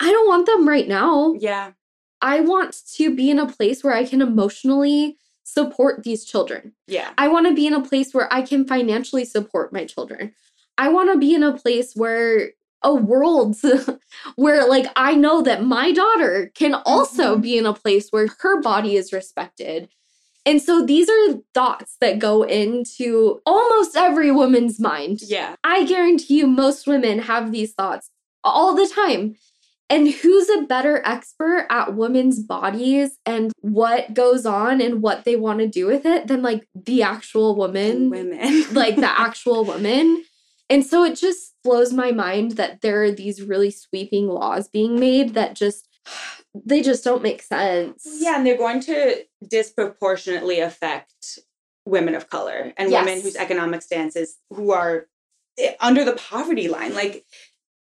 I 0.00 0.10
don't 0.10 0.26
want 0.26 0.46
them 0.46 0.68
right 0.68 0.88
now. 0.88 1.34
Yeah. 1.38 1.72
I 2.20 2.40
want 2.40 2.76
to 2.96 3.14
be 3.14 3.30
in 3.30 3.38
a 3.38 3.46
place 3.46 3.84
where 3.84 3.94
I 3.94 4.04
can 4.04 4.20
emotionally 4.20 5.16
support 5.44 6.02
these 6.02 6.24
children. 6.24 6.72
Yeah. 6.88 7.10
I 7.16 7.28
want 7.28 7.46
to 7.46 7.54
be 7.54 7.66
in 7.66 7.74
a 7.74 7.82
place 7.82 8.12
where 8.12 8.32
I 8.32 8.42
can 8.42 8.66
financially 8.66 9.24
support 9.24 9.72
my 9.72 9.84
children. 9.84 10.34
I 10.76 10.88
want 10.88 11.12
to 11.12 11.18
be 11.18 11.34
in 11.34 11.44
a 11.44 11.56
place 11.56 11.94
where 11.94 12.50
a 12.84 12.94
world 12.94 13.56
where 14.36 14.68
like 14.68 14.86
I 14.96 15.14
know 15.14 15.42
that 15.42 15.64
my 15.64 15.90
daughter 15.92 16.50
can 16.54 16.74
also 16.74 17.36
Mhm. 17.36 17.42
be 17.42 17.58
in 17.58 17.66
a 17.66 17.72
place 17.74 18.08
where 18.10 18.28
her 18.40 18.60
body 18.60 18.96
is 18.96 19.12
respected. 19.12 19.88
And 20.46 20.60
so 20.60 20.84
these 20.84 21.08
are 21.08 21.40
thoughts 21.54 21.96
that 22.02 22.18
go 22.18 22.42
into 22.42 23.40
almost 23.46 23.96
every 23.96 24.30
woman's 24.30 24.78
mind. 24.78 25.20
Yeah. 25.22 25.56
I 25.64 25.84
guarantee 25.84 26.34
you 26.38 26.46
most 26.46 26.86
women 26.86 27.18
have 27.20 27.50
these 27.50 27.72
thoughts 27.72 28.10
all 28.44 28.74
the 28.74 28.86
time. 28.86 29.36
And 29.90 30.08
who's 30.10 30.48
a 30.50 30.62
better 30.62 31.02
expert 31.04 31.66
at 31.70 31.94
women's 31.94 32.40
bodies 32.40 33.18
and 33.26 33.52
what 33.60 34.12
goes 34.14 34.44
on 34.46 34.80
and 34.80 35.02
what 35.02 35.24
they 35.24 35.36
want 35.36 35.60
to 35.60 35.66
do 35.66 35.86
with 35.86 36.04
it 36.06 36.26
than 36.26 36.42
like 36.42 36.66
the 36.74 37.02
actual 37.02 37.54
woman, 37.54 38.10
Women. 38.10 38.64
like 38.72 38.96
the 38.96 39.10
actual 39.28 39.64
woman? 39.64 40.24
And 40.74 40.84
so 40.84 41.04
it 41.04 41.14
just 41.14 41.54
blows 41.62 41.92
my 41.92 42.10
mind 42.10 42.52
that 42.52 42.80
there 42.80 43.04
are 43.04 43.12
these 43.12 43.40
really 43.40 43.70
sweeping 43.70 44.26
laws 44.26 44.66
being 44.66 44.98
made 44.98 45.34
that 45.34 45.54
just 45.54 45.88
they 46.66 46.82
just 46.82 47.04
don't 47.04 47.22
make 47.22 47.42
sense. 47.42 48.04
Yeah, 48.20 48.36
and 48.36 48.44
they're 48.44 48.58
going 48.58 48.80
to 48.80 49.24
disproportionately 49.48 50.58
affect 50.58 51.38
women 51.86 52.16
of 52.16 52.28
color 52.28 52.72
and 52.76 52.90
Yes. 52.90 53.04
women 53.06 53.22
whose 53.22 53.36
economic 53.36 53.82
stances 53.82 54.38
who 54.50 54.72
are 54.72 55.06
eh, 55.58 55.74
under 55.78 56.04
the 56.04 56.14
poverty 56.14 56.66
line. 56.66 56.92
Like 56.92 57.24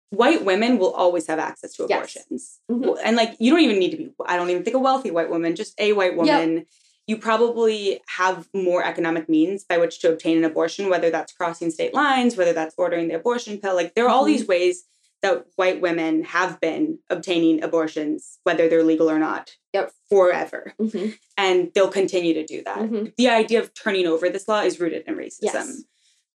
white 0.10 0.44
women 0.44 0.78
will 0.78 0.92
always 0.92 1.28
have 1.28 1.40
access 1.40 1.74
to 1.76 1.84
Yes. 1.88 1.96
abortions. 1.96 2.60
Mhm. 2.70 3.00
And 3.06 3.16
like 3.16 3.38
you 3.40 3.52
don't 3.52 3.62
even 3.62 3.80
need 3.80 3.92
to 3.92 3.98
be 3.98 4.12
I 4.26 4.36
don't 4.36 4.50
even 4.50 4.66
think 4.66 4.76
a 4.76 4.80
wealthy 4.80 5.12
white 5.12 5.30
woman, 5.30 5.56
just 5.56 5.80
a 5.80 5.94
white 5.94 6.18
woman. 6.18 6.66
You 7.08 7.18
probably 7.18 8.00
have 8.18 8.48
more 8.54 8.84
economic 8.86 9.28
means 9.28 9.64
by 9.64 9.78
which 9.78 10.00
to 10.00 10.12
obtain 10.12 10.38
an 10.38 10.44
abortion, 10.46 10.90
whether 10.90 11.10
that's 11.10 11.34
crossing 11.34 11.72
state 11.72 11.94
lines, 11.94 12.38
whether 12.38 12.54
that's 12.54 12.76
ordering 12.78 13.08
the 13.10 13.16
abortion 13.16 13.58
pill. 13.60 13.76
Like 13.76 13.96
there 13.96 14.06
are 14.06 14.10
all 14.10 14.24
Mhm. 14.24 14.28
these 14.28 14.48
ways 14.48 14.86
that 15.22 15.46
white 15.56 15.82
women 15.82 16.24
have 16.24 16.60
been 16.60 17.00
obtaining 17.10 17.64
abortions, 17.64 18.40
whether 18.44 18.68
they're 18.68 18.84
legal 18.84 19.10
or 19.10 19.20
not, 19.20 19.56
Yep. 19.74 19.92
forever 20.10 20.74
Mhm. 20.80 21.18
and 21.38 21.72
they'll 21.74 21.90
continue 21.92 22.34
to 22.34 22.46
do 22.46 22.64
that. 22.64 22.80
Mhm. 22.80 23.14
The 23.18 23.30
idea 23.30 23.60
of 23.60 23.74
turning 23.74 24.08
over 24.08 24.30
this 24.30 24.48
law 24.48 24.62
is 24.62 24.80
rooted 24.80 25.04
in 25.08 25.16
racism 25.16 25.40
Yes. 25.44 25.84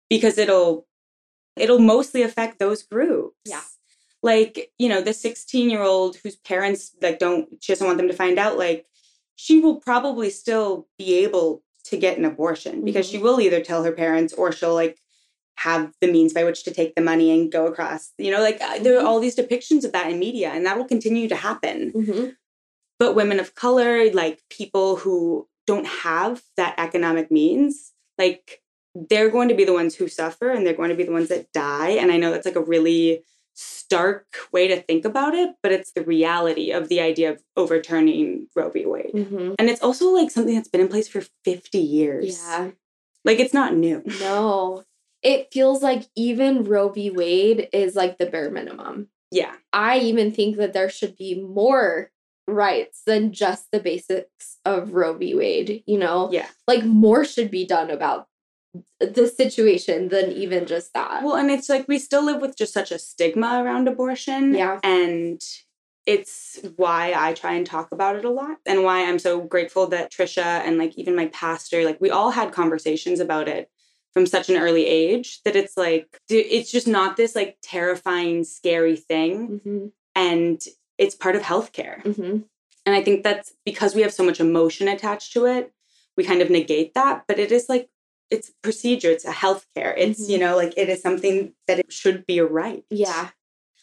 because 0.10 0.38
it'll 0.38 0.88
it'll 1.58 1.80
mostly 1.80 2.22
affect 2.22 2.60
those 2.60 2.84
groups. 2.84 3.38
Yeah. 3.46 3.62
Like, 4.22 4.74
you 4.78 4.90
know, 4.90 5.00
the 5.00 5.14
16-year-old 5.14 6.18
whose 6.18 6.36
parents 6.36 6.92
like 7.02 7.18
don't 7.18 7.48
she 7.64 7.72
doesn't 7.72 7.88
want 7.88 7.98
them 7.98 8.10
to 8.10 8.14
find 8.14 8.38
out 8.38 8.58
like 8.58 8.86
she 9.36 9.60
will 9.60 9.76
probably 9.80 10.30
still 10.30 10.88
be 10.98 11.16
able 11.24 11.64
to 11.86 11.98
get 11.98 12.18
an 12.18 12.26
abortion 12.26 12.84
because 12.84 13.08
Mhm. 13.08 13.12
she 13.12 13.18
will 13.20 13.40
either 13.42 13.62
tell 13.62 13.84
her 13.84 13.92
parents 13.92 14.34
or 14.34 14.52
she'll 14.52 14.74
like 14.74 14.98
have 15.58 15.94
the 16.02 16.12
means 16.12 16.34
by 16.34 16.44
which 16.44 16.64
to 16.64 16.72
take 16.74 16.96
the 16.96 17.02
money 17.02 17.32
and 17.32 17.52
go 17.52 17.66
across. 17.68 18.12
You 18.18 18.32
know, 18.32 18.42
like 18.42 18.60
uh, 18.62 18.80
there 18.80 18.98
are 18.98 19.02
Mhm. 19.02 19.06
all 19.06 19.20
these 19.20 19.36
depictions 19.36 19.84
of 19.86 19.92
that 19.94 20.10
in 20.12 20.20
media 20.20 20.50
and 20.50 20.66
that 20.66 20.78
will 20.78 20.86
continue 20.86 21.28
to 21.30 21.36
happen 21.36 21.92
Mhm. 21.94 22.36
but 23.00 23.16
women 23.16 23.40
of 23.40 23.56
color, 23.56 24.10
like 24.12 24.42
people 24.50 24.96
who 24.98 25.48
don't 25.68 25.86
have 25.88 26.44
that 26.58 26.76
economic 26.78 27.30
means, 27.32 27.94
like 28.18 28.62
they're 29.10 29.30
going 29.30 29.50
to 29.50 29.56
be 29.56 29.66
the 29.66 29.74
ones 29.74 29.96
who 29.96 30.08
suffer 30.08 30.50
and 30.50 30.66
they're 30.66 30.74
going 30.82 30.90
to 30.90 30.96
be 30.96 31.04
the 31.04 31.12
ones 31.12 31.28
that 31.30 31.52
die. 31.52 31.90
And 31.90 32.12
I 32.12 32.18
know 32.18 32.32
that's 32.32 32.46
like 32.46 32.56
a 32.56 32.62
really 32.64 33.24
stark 33.56 34.26
way 34.52 34.68
to 34.68 34.82
think 34.82 35.06
about 35.06 35.34
it, 35.34 35.56
but 35.64 35.72
it's 35.72 35.94
the 35.94 36.04
reality 36.04 36.72
of 36.72 36.90
the 36.90 37.00
idea 37.00 37.32
of 37.32 37.42
overturning 37.56 38.48
Roe 38.56 38.70
v. 38.70 38.86
Wade. 38.86 39.14
Mhm. 39.14 39.56
And 39.58 39.70
it's 39.70 39.82
also 39.82 40.10
like 40.10 40.30
something 40.30 40.56
that's 40.56 40.68
been 40.68 40.82
in 40.82 40.90
place 40.90 41.08
for 41.08 41.24
50 41.44 41.80
years. 41.80 42.42
Yeah. 42.44 42.72
Like 43.24 43.40
it's 43.40 43.54
not 43.54 43.76
new. 43.76 44.04
No. 44.20 44.84
It 45.24 45.52
feels 45.52 45.82
like 45.82 46.04
even 46.16 46.66
Roe 46.66 46.90
v. 46.90 47.10
Wade 47.10 47.70
is 47.74 47.96
like 47.96 48.18
the 48.18 48.26
bare 48.26 48.52
minimum. 48.52 49.10
Yeah. 49.32 49.56
I 49.74 50.00
even 50.00 50.32
think 50.32 50.58
that 50.58 50.74
there 50.74 50.90
should 50.90 51.18
be 51.18 51.42
more 51.42 52.12
rights 52.48 53.02
than 53.06 53.32
just 53.32 53.72
the 53.72 53.80
basics 53.80 54.58
of 54.66 54.94
Roe 54.94 55.14
v. 55.14 55.34
Wade, 55.34 55.84
you 55.88 55.98
know? 55.98 56.30
Yeah. 56.32 56.48
Like 56.68 56.84
more 56.84 57.26
should 57.26 57.50
be 57.50 57.66
done 57.66 57.90
about 57.90 58.28
the 59.00 59.28
situation 59.28 60.10
than 60.10 60.32
even 60.32 60.66
just 60.66 60.94
that. 60.94 61.24
Well, 61.24 61.36
and 61.36 61.50
it's 61.52 61.70
like 61.70 61.88
we 61.88 62.00
still 62.00 62.24
live 62.24 62.42
with 62.42 62.58
just 62.58 62.74
such 62.74 62.92
a 62.92 63.00
stigma 63.00 63.64
around 63.64 63.88
abortion. 63.88 64.54
Yeah. 64.54 64.80
And 64.84 65.42
it's 66.06 66.60
why 66.76 67.14
I 67.16 67.34
try 67.34 67.54
and 67.54 67.66
talk 67.66 67.92
about 67.92 68.16
it 68.16 68.26
a 68.26 68.30
lot 68.30 68.58
and 68.66 68.84
why 68.84 69.06
I'm 69.08 69.18
so 69.20 69.42
grateful 69.42 69.88
that 69.88 70.12
Trisha 70.12 70.44
and 70.44 70.78
like 70.78 70.96
even 70.98 71.16
my 71.16 71.28
pastor, 71.28 71.84
like 71.84 72.00
we 72.00 72.12
all 72.12 72.32
had 72.32 72.52
conversations 72.52 73.20
about 73.20 73.48
it 73.48 73.70
from 74.14 74.26
such 74.26 74.50
an 74.50 74.56
early 74.58 74.86
age 74.86 75.42
that 75.44 75.56
it's 75.56 75.76
like 75.76 76.20
it's 76.30 76.72
just 76.72 76.88
not 76.88 77.18
this 77.18 77.36
like 77.36 77.58
terrifying, 77.62 78.44
scary 78.44 78.96
thing. 78.96 79.60
Mhm. 79.66 79.92
And 80.16 80.62
it's 80.98 81.16
part 81.16 81.36
of 81.36 81.42
healthcare. 81.42 82.02
hmm 82.04 82.38
And 82.86 82.96
I 82.96 83.04
think 83.04 83.24
that's 83.24 83.54
because 83.66 83.96
we 83.96 84.04
have 84.04 84.14
so 84.14 84.24
much 84.24 84.40
emotion 84.40 84.88
attached 84.88 85.34
to 85.34 85.46
it, 85.46 85.74
we 86.16 86.24
kind 86.24 86.42
of 86.42 86.50
negate 86.50 86.94
that. 86.94 87.24
But 87.28 87.40
it 87.40 87.52
is 87.52 87.68
like, 87.68 87.90
it's 88.30 88.52
procedure, 88.62 89.10
it's 89.12 89.26
a 89.26 89.32
healthcare. 89.32 89.94
It's, 89.98 90.26
Mhm. 90.26 90.30
you 90.30 90.38
know, 90.40 90.56
like 90.56 90.74
it 90.78 90.90
is 90.90 91.02
something 91.02 91.54
that 91.68 91.80
it 91.80 91.92
should 91.92 92.26
be 92.26 92.40
a 92.40 92.46
right. 92.46 92.84
Yeah. 92.90 93.30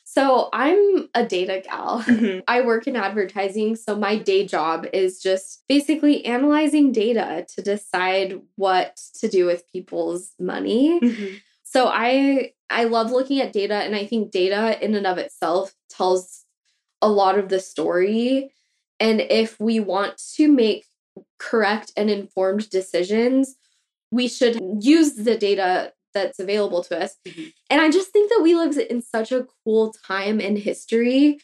So 0.04 0.48
I'm 0.52 1.08
a 1.14 1.24
data 1.24 1.62
gal. 1.64 2.02
Mhm. 2.02 2.42
I 2.48 2.60
work 2.62 2.86
in 2.86 2.96
advertising, 2.96 3.76
so 3.76 3.96
my 3.96 4.16
day 4.16 4.44
job 4.46 4.86
is 4.92 5.22
just 5.22 5.62
basically 5.68 6.24
analyzing 6.26 6.92
data 6.92 7.46
to 7.54 7.62
decide 7.62 8.40
what 8.56 9.00
to 9.20 9.28
do 9.28 9.46
with 9.46 9.70
people's 9.72 10.32
money. 10.38 11.00
Mhm. 11.00 11.40
So 11.62 11.86
I 11.88 12.52
I 12.68 12.84
love 12.84 13.10
looking 13.12 13.40
at 13.40 13.52
data 13.52 13.74
and 13.74 13.94
I 13.94 14.06
think 14.06 14.30
data 14.32 14.82
in 14.84 14.94
and 14.94 15.06
of 15.06 15.18
itself 15.18 15.74
tells 15.90 16.44
a 17.02 17.08
lot 17.08 17.38
of 17.38 17.48
the 17.48 17.60
story 17.60 18.52
and 19.00 19.20
if 19.20 19.58
we 19.60 19.80
want 19.80 20.16
to 20.36 20.48
make 20.48 20.86
correct 21.38 21.92
and 21.96 22.08
informed 22.10 22.70
decisions, 22.70 23.56
we 24.12 24.28
should 24.28 24.60
use 24.80 25.14
the 25.14 25.36
data 25.36 25.92
that's 26.14 26.38
available 26.38 26.84
to 26.84 27.02
us. 27.02 27.16
Mhm. 27.26 27.52
And 27.70 27.80
I 27.80 27.90
just 27.90 28.10
think 28.10 28.30
that 28.30 28.42
we 28.42 28.54
live 28.54 28.78
in 28.78 29.00
such 29.00 29.32
a 29.32 29.46
cool 29.64 29.92
time 30.06 30.40
in 30.40 30.56
history 30.56 31.40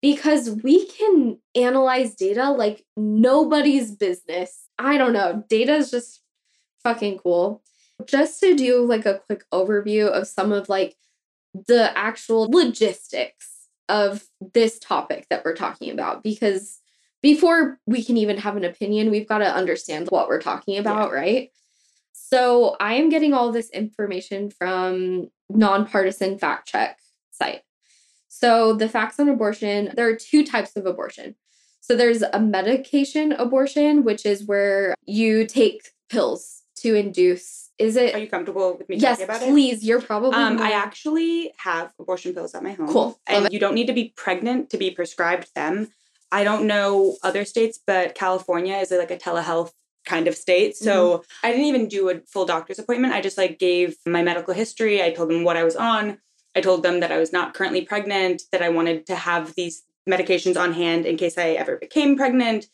because 0.00 0.50
we 0.50 0.86
can 0.86 1.38
analyze 1.54 2.14
data 2.14 2.50
like 2.50 2.84
nobody's 2.96 3.90
business. 3.94 4.68
I 4.78 4.96
don't 4.98 5.12
know. 5.12 5.44
Data 5.48 5.74
is 5.74 5.90
just 5.90 6.22
fucking 6.82 7.18
cool. 7.18 7.62
Just 8.06 8.40
to 8.40 8.54
do 8.54 8.84
like 8.84 9.04
a 9.06 9.20
quick 9.26 9.44
overview 9.52 10.08
of 10.08 10.26
some 10.26 10.52
of 10.52 10.68
like 10.68 10.96
the 11.66 11.96
actual 11.96 12.48
logistics 12.50 13.68
of 13.88 14.24
this 14.54 14.78
topic 14.78 15.26
that 15.30 15.44
we're 15.44 15.54
talking 15.54 15.90
about 15.90 16.22
because 16.22 16.80
before 17.22 17.78
we 17.86 18.04
can 18.04 18.16
even 18.16 18.36
have 18.38 18.56
an 18.56 18.64
opinion, 18.64 19.10
we've 19.10 19.28
got 19.28 19.38
to 19.38 19.54
understand 19.54 20.08
what 20.10 20.28
we're 20.28 20.40
talking 20.40 20.78
about, 20.78 21.12
right? 21.12 21.50
So 22.28 22.76
I 22.80 22.94
am 22.94 23.08
getting 23.08 23.32
all 23.34 23.52
this 23.52 23.70
information 23.70 24.50
from 24.50 25.28
nonpartisan 25.48 26.38
fact 26.38 26.66
check 26.66 26.98
site. 27.30 27.62
So 28.26 28.72
the 28.72 28.88
facts 28.88 29.20
on 29.20 29.28
abortion, 29.28 29.92
there 29.94 30.08
are 30.08 30.16
two 30.16 30.44
types 30.44 30.74
of 30.74 30.86
abortion. 30.86 31.36
So 31.80 31.94
there's 31.94 32.22
a 32.22 32.40
medication 32.40 33.30
abortion, 33.30 34.02
which 34.02 34.26
is 34.26 34.44
where 34.44 34.96
you 35.06 35.46
take 35.46 35.90
pills 36.10 36.62
to 36.78 36.96
induce. 36.96 37.70
Is 37.78 37.94
it? 37.94 38.12
Are 38.12 38.18
you 38.18 38.28
comfortable 38.28 38.76
with 38.76 38.88
me 38.88 38.96
Yes, 38.96 39.18
talking 39.18 39.24
about 39.24 39.42
it? 39.42 39.50
please. 39.50 39.84
You're 39.84 40.00
probably. 40.00 40.34
Um, 40.34 40.58
I 40.58 40.72
actually 40.72 41.52
have 41.58 41.92
abortion 42.00 42.34
pills 42.34 42.56
at 42.56 42.62
my 42.64 42.72
home. 42.72 42.88
Cool. 42.88 43.20
And 43.28 43.52
you 43.52 43.60
don't 43.60 43.74
need 43.74 43.86
to 43.86 43.92
be 43.92 44.12
pregnant 44.16 44.70
to 44.70 44.78
be 44.78 44.90
prescribed 44.90 45.54
them. 45.54 45.90
I 46.32 46.42
don't 46.42 46.66
know 46.66 47.18
other 47.22 47.44
states, 47.44 47.78
but 47.86 48.16
California 48.16 48.74
is 48.78 48.90
like 48.90 49.12
a 49.12 49.16
telehealth 49.16 49.70
kind 50.06 50.26
of 50.28 50.34
state. 50.36 50.76
So 50.76 50.94
Mm-hmm. 51.18 51.46
I 51.46 51.50
didn't 51.50 51.66
even 51.66 51.88
do 51.88 52.08
a 52.08 52.20
full 52.32 52.46
doctor's 52.46 52.78
appointment. 52.78 53.12
I 53.14 53.20
just 53.20 53.36
like 53.36 53.58
gave 53.58 53.96
my 54.06 54.22
medical 54.22 54.54
history. 54.54 55.02
I 55.02 55.10
told 55.10 55.28
them 55.28 55.44
what 55.44 55.56
I 55.56 55.64
was 55.64 55.76
on. 55.76 56.18
I 56.56 56.60
told 56.62 56.82
them 56.82 57.00
that 57.00 57.12
I 57.12 57.18
was 57.18 57.32
not 57.32 57.52
currently 57.54 57.82
pregnant, 57.82 58.42
that 58.52 58.62
I 58.62 58.70
wanted 58.70 59.06
to 59.06 59.16
have 59.16 59.54
these 59.56 59.82
medications 60.08 60.56
on 60.58 60.72
hand 60.72 61.04
in 61.04 61.16
case 61.16 61.36
I 61.36 61.50
ever 61.50 61.76
became 61.76 62.16
pregnant. 62.16 62.66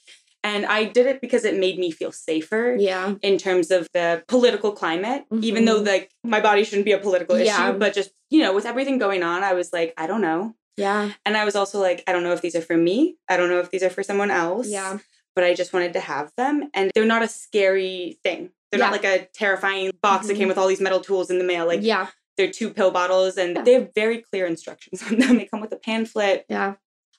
And 0.45 0.67
I 0.67 0.85
did 0.85 1.07
it 1.07 1.21
because 1.21 1.45
it 1.45 1.57
made 1.59 1.79
me 1.79 1.91
feel 1.91 2.13
safer 2.13 2.77
Yeah. 2.79 3.15
in 3.23 3.39
terms 3.39 3.71
of 3.71 3.89
the 3.95 4.23
political 4.29 4.73
climate, 4.73 5.25
even 5.41 5.65
though 5.65 5.81
Mhm. 5.81 5.87
like 5.87 6.11
my 6.25 6.41
body 6.41 6.65
shouldn't 6.65 6.85
be 6.85 6.93
a 6.93 6.99
political 6.99 7.39
Yeah. 7.39 7.45
issue, 7.71 7.79
but 7.79 7.95
just, 7.95 8.11
you 8.31 8.41
know, 8.43 8.53
with 8.53 8.67
everything 8.67 8.99
going 8.99 9.23
on, 9.23 9.43
I 9.45 9.55
was 9.55 9.73
like, 9.73 9.95
I 9.97 10.07
don't 10.07 10.21
know. 10.21 10.55
Yeah. 10.77 11.11
And 11.25 11.37
I 11.37 11.45
was 11.45 11.55
also 11.55 11.79
like, 11.81 12.03
I 12.07 12.13
don't 12.13 12.23
know 12.25 12.33
if 12.33 12.41
these 12.41 12.57
are 12.57 12.63
for 12.71 12.77
me. 12.77 13.17
I 13.29 13.37
don't 13.37 13.49
know 13.51 13.61
if 13.61 13.71
these 13.71 13.83
are 13.83 13.91
for 13.91 14.03
someone 14.03 14.31
else. 14.31 14.69
Yeah. 14.69 14.99
But 15.35 15.45
I 15.45 15.55
just 15.55 15.73
wanted 15.73 15.93
to 15.95 16.01
have 16.01 16.33
them. 16.37 16.71
And 16.75 16.91
they're 16.95 17.05
not 17.07 17.23
a 17.23 17.29
scary 17.29 18.19
thing. 18.23 18.51
They're 18.71 18.81
Yeah. 18.81 18.91
not 18.91 18.93
like 18.93 19.05
a 19.05 19.27
terrifying 19.35 19.91
box 20.03 20.27
that 20.27 20.35
Mhm. 20.35 20.39
came 20.39 20.49
with 20.49 20.59
all 20.59 20.67
these 20.69 20.81
metal 20.81 21.01
tools 21.01 21.31
in 21.31 21.39
the 21.39 21.45
mail. 21.45 21.67
Like 21.67 21.81
yeah. 21.83 22.09
they're 22.37 22.51
two 22.51 22.71
pill 22.71 22.91
bottles 22.91 23.37
and 23.37 23.57
Yeah. 23.57 23.63
they 23.63 23.73
have 23.75 23.91
very 23.95 24.19
clear 24.23 24.47
instructions 24.47 25.03
on 25.03 25.19
them. 25.19 25.37
They 25.39 25.45
come 25.47 25.61
with 25.61 25.73
a 25.73 25.77
pamphlet. 25.77 26.45
Yeah. 26.49 26.75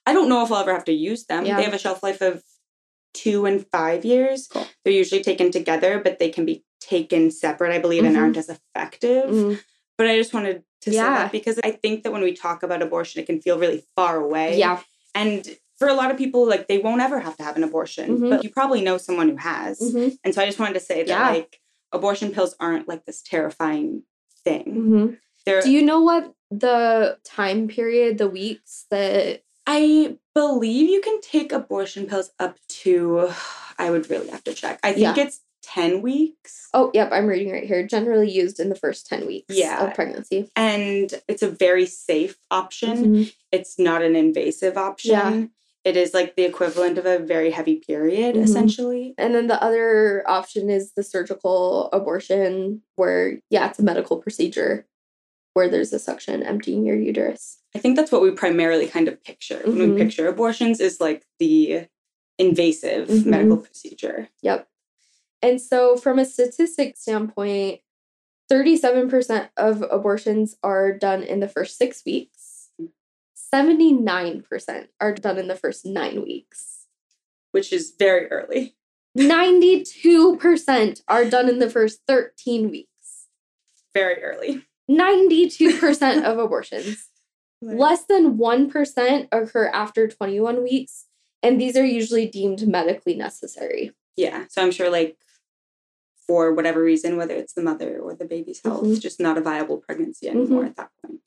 I 0.05 0.13
don't 0.13 0.29
know 0.29 0.43
if 0.43 0.51
I'll 0.51 0.59
ever 0.61 0.73
have 0.73 0.85
to 0.85 0.93
use 0.93 1.25
them. 1.25 1.45
Yeah. 1.45 1.57
They 1.57 1.63
have 1.63 1.73
a 1.73 1.79
shelf 1.79 2.03
life 2.03 2.21
of 2.21 2.43
two 3.13 3.45
and 3.45 3.65
five 3.71 4.03
years. 4.03 4.47
Cool. 4.47 4.65
They're 4.83 4.93
usually 4.93 5.21
taken 5.23 5.51
together, 5.51 5.99
but 6.03 6.17
they 6.19 6.29
can 6.29 6.45
be 6.45 6.65
taken 6.81 7.31
separate, 7.31 7.71
I 7.73 7.79
believe, 7.79 8.03
and 8.03 8.15
Mhm. 8.15 8.19
aren't 8.19 8.37
as 8.37 8.49
effective. 8.49 9.29
Mm. 9.29 9.59
But 9.97 10.07
I 10.07 10.17
just 10.17 10.33
wanted 10.33 10.63
to 10.81 10.91
say 10.91 10.97
that 10.97 11.31
because 11.31 11.59
I 11.63 11.71
think 11.71 12.03
that 12.03 12.11
when 12.11 12.23
we 12.23 12.33
talk 12.33 12.63
about 12.63 12.81
abortion, 12.81 13.21
it 13.21 13.25
can 13.27 13.39
feel 13.39 13.57
really 13.59 13.85
far 13.95 14.17
away. 14.17 14.57
Yeah. 14.57 14.81
And 15.15 15.47
for 15.83 15.89
a 15.89 15.93
lot 15.93 16.11
of 16.11 16.17
people, 16.17 16.47
like 16.47 16.67
they 16.67 16.77
won't 16.77 17.01
ever 17.01 17.19
have 17.19 17.35
to 17.37 17.43
have 17.43 17.57
an 17.57 17.63
abortion, 17.63 18.17
Mhm. 18.17 18.29
but 18.29 18.43
you 18.43 18.49
probably 18.49 18.81
know 18.81 18.97
someone 18.97 19.29
who 19.29 19.35
has. 19.37 19.79
Mhm. 19.79 20.17
And 20.23 20.33
so 20.33 20.41
I 20.41 20.45
just 20.45 20.59
wanted 20.59 20.75
to 20.75 20.79
say 20.79 20.99
that 21.03 21.07
Yeah. 21.07 21.29
like 21.29 21.59
abortion 21.91 22.31
pills 22.31 22.55
aren't 22.59 22.87
like 22.87 23.05
this 23.05 23.21
terrifying 23.21 24.03
thing. 24.43 25.17
Mhm. 25.45 25.63
Do 25.63 25.69
you 25.71 25.81
know 25.81 26.01
what 26.01 26.33
the 26.49 27.17
time 27.25 27.67
period, 27.67 28.17
the 28.17 28.29
weeks 28.29 28.85
that? 28.89 29.41
I 29.67 30.17
believe 30.33 30.89
you 30.89 31.01
can 31.01 31.19
take 31.21 31.51
abortion 31.51 32.05
pills 32.07 32.31
up 32.39 32.57
to 32.83 33.29
I 33.77 33.89
would 33.89 34.09
really 34.09 34.29
have 34.29 34.43
to 34.45 34.53
check. 34.53 34.79
I 34.83 34.93
think 34.93 35.17
Yeah. 35.17 35.23
it's 35.25 35.41
10 35.63 36.01
weeks. 36.01 36.67
Oh, 36.73 36.91
yep, 36.93 37.09
I'm 37.11 37.25
reading 37.27 37.51
right 37.51 37.63
here. 37.65 37.81
Generally 37.87 38.29
used 38.31 38.59
in 38.59 38.69
the 38.69 38.75
first 38.75 39.07
10 39.07 39.25
weeks 39.25 39.55
Yeah. 39.55 39.83
of 39.87 39.93
pregnancy. 39.95 40.49
And 40.55 41.21
it's 41.27 41.41
a 41.41 41.47
very 41.49 41.85
safe 41.85 42.37
option. 42.51 42.97
Mhm. 43.15 43.33
It's 43.51 43.79
not 43.79 44.01
an 44.01 44.15
invasive 44.15 44.77
option. 44.77 45.11
Yeah. 45.11 45.45
It 45.83 45.97
is 45.97 46.13
like 46.13 46.35
the 46.35 46.43
equivalent 46.43 46.97
of 46.97 47.05
a 47.05 47.19
very 47.19 47.51
heavy 47.51 47.75
period, 47.75 48.35
Mhm. 48.35 48.43
essentially. 48.43 49.13
And 49.17 49.35
then 49.35 49.47
the 49.47 49.61
other 49.61 50.23
option 50.29 50.69
is 50.69 50.93
the 50.93 51.03
surgical 51.03 51.89
abortion, 51.91 52.81
where, 52.95 53.39
yeah, 53.49 53.69
it's 53.69 53.79
a 53.79 53.83
medical 53.83 54.17
procedure 54.17 54.87
where 55.53 55.69
there's 55.69 55.93
a 55.93 55.99
suction 55.99 56.41
emptying 56.41 56.83
your 56.85 56.95
uterus. 56.95 57.59
I 57.75 57.79
think 57.79 57.95
that's 57.95 58.11
what 58.11 58.21
we 58.21 58.31
primarily 58.31 58.87
kind 58.87 59.07
of 59.07 59.21
picture 59.23 59.61
when 59.65 59.75
Mhm. 59.77 59.93
we 59.93 60.03
picture 60.03 60.27
abortions 60.27 60.79
is 60.79 60.99
like 61.01 61.25
the 61.39 61.85
invasive 62.39 63.07
Mhm. 63.09 63.25
medical 63.25 63.57
procedure. 63.57 64.29
Yep. 64.41 64.67
And 65.41 65.61
so, 65.61 65.97
from 65.97 66.17
a 66.17 66.25
statistic 66.25 66.95
standpoint, 66.97 67.81
37% 68.49 69.49
of 69.57 69.83
abortions 69.91 70.57
are 70.63 70.91
done 70.97 71.21
in 71.23 71.39
the 71.39 71.47
first 71.49 71.77
six 71.77 72.03
weeks, 72.05 72.52
79% 73.53 74.87
are 74.99 75.13
done 75.13 75.37
in 75.37 75.47
the 75.47 75.55
first 75.55 75.85
nine 75.85 76.23
weeks, 76.23 76.87
which 77.51 77.71
is 77.71 77.93
very 77.97 78.27
early. 78.31 78.75
92% 79.17 81.01
are 81.07 81.25
done 81.25 81.47
in 81.47 81.59
the 81.59 81.69
first 81.69 82.01
13 82.07 82.71
weeks. 82.71 83.27
Very 83.93 84.23
early. 84.23 84.65
92% 84.89 86.23
of 86.29 86.39
abortions. 86.39 87.09
Less 87.61 88.03
than 88.05 88.37
1% 88.37 89.27
occur 89.31 89.67
after 89.67 90.07
21 90.07 90.63
weeks, 90.63 91.05
and 91.41 91.61
these 91.61 91.77
are 91.77 91.85
usually 91.85 92.25
deemed 92.27 92.67
medically 92.67 93.13
necessary. 93.15 93.93
Yeah. 94.17 94.45
So 94.49 94.61
I'm 94.61 94.71
sure 94.71 94.89
like 94.89 95.17
for 96.27 96.53
whatever 96.53 96.81
reason, 96.81 97.15
whether 97.17 97.35
it's 97.35 97.53
the 97.53 97.61
mother 97.61 97.99
or 97.99 98.15
the 98.15 98.25
baby's 98.25 98.61
health, 98.63 98.83
Mhm. 98.83 98.99
just 98.99 99.19
not 99.19 99.37
a 99.37 99.41
viable 99.41 99.77
pregnancy 99.77 100.27
anymore 100.27 100.65
at 100.65 100.75
that 100.75 100.89
point. 101.05 101.21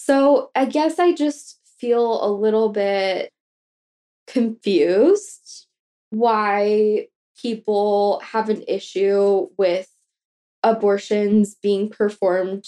So 0.00 0.50
I 0.54 0.64
guess 0.66 1.00
I 1.00 1.12
just 1.12 1.58
feel 1.80 2.24
a 2.24 2.30
little 2.30 2.68
bit 2.68 3.32
confused 4.28 5.66
why 6.10 7.08
people 7.40 8.20
have 8.20 8.48
an 8.48 8.62
issue 8.68 9.48
with 9.58 9.88
abortions 10.62 11.56
being 11.56 11.88
performed 11.88 12.64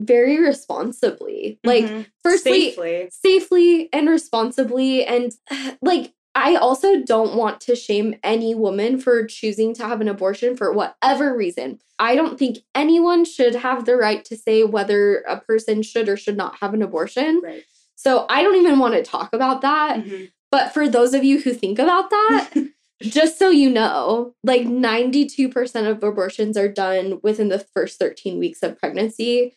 very 0.00 0.38
responsibly. 0.40 1.58
Like, 1.64 1.84
Mhm. 1.84 2.06
firstly, 2.22 2.60
safely. 2.72 3.08
safely 3.10 3.88
and 3.92 4.08
responsibly. 4.08 5.04
And 5.04 5.32
like, 5.82 6.13
I 6.34 6.56
also 6.56 7.00
don't 7.00 7.36
want 7.36 7.60
to 7.62 7.76
shame 7.76 8.16
any 8.22 8.54
woman 8.54 8.98
for 8.98 9.24
choosing 9.26 9.72
to 9.74 9.86
have 9.86 10.00
an 10.00 10.08
abortion 10.08 10.56
for 10.56 10.72
whatever 10.72 11.36
reason. 11.36 11.78
I 11.98 12.16
don't 12.16 12.38
think 12.38 12.58
anyone 12.74 13.24
should 13.24 13.54
have 13.54 13.84
the 13.84 13.96
right 13.96 14.24
to 14.24 14.36
say 14.36 14.64
whether 14.64 15.18
a 15.28 15.40
person 15.40 15.82
should 15.82 16.08
or 16.08 16.16
should 16.16 16.36
not 16.36 16.56
have 16.60 16.74
an 16.74 16.82
abortion. 16.82 17.40
Right. 17.42 17.64
So 17.94 18.26
I 18.28 18.42
don't 18.42 18.56
even 18.56 18.80
want 18.80 18.94
to 18.94 19.02
talk 19.02 19.32
about 19.32 19.60
that. 19.62 20.04
Mhm. 20.04 20.30
But 20.50 20.74
for 20.74 20.88
those 20.88 21.14
of 21.14 21.24
you 21.24 21.40
who 21.40 21.52
think 21.52 21.78
about 21.78 22.10
that, 22.10 22.50
just 23.02 23.38
so 23.38 23.50
you 23.50 23.70
know, 23.70 24.34
like 24.42 24.62
92% 24.62 25.88
of 25.88 26.02
abortions 26.02 26.56
are 26.56 26.68
done 26.68 27.20
within 27.22 27.48
the 27.48 27.58
first 27.58 27.98
13 27.98 28.38
weeks 28.38 28.62
of 28.62 28.78
pregnancy. 28.78 29.54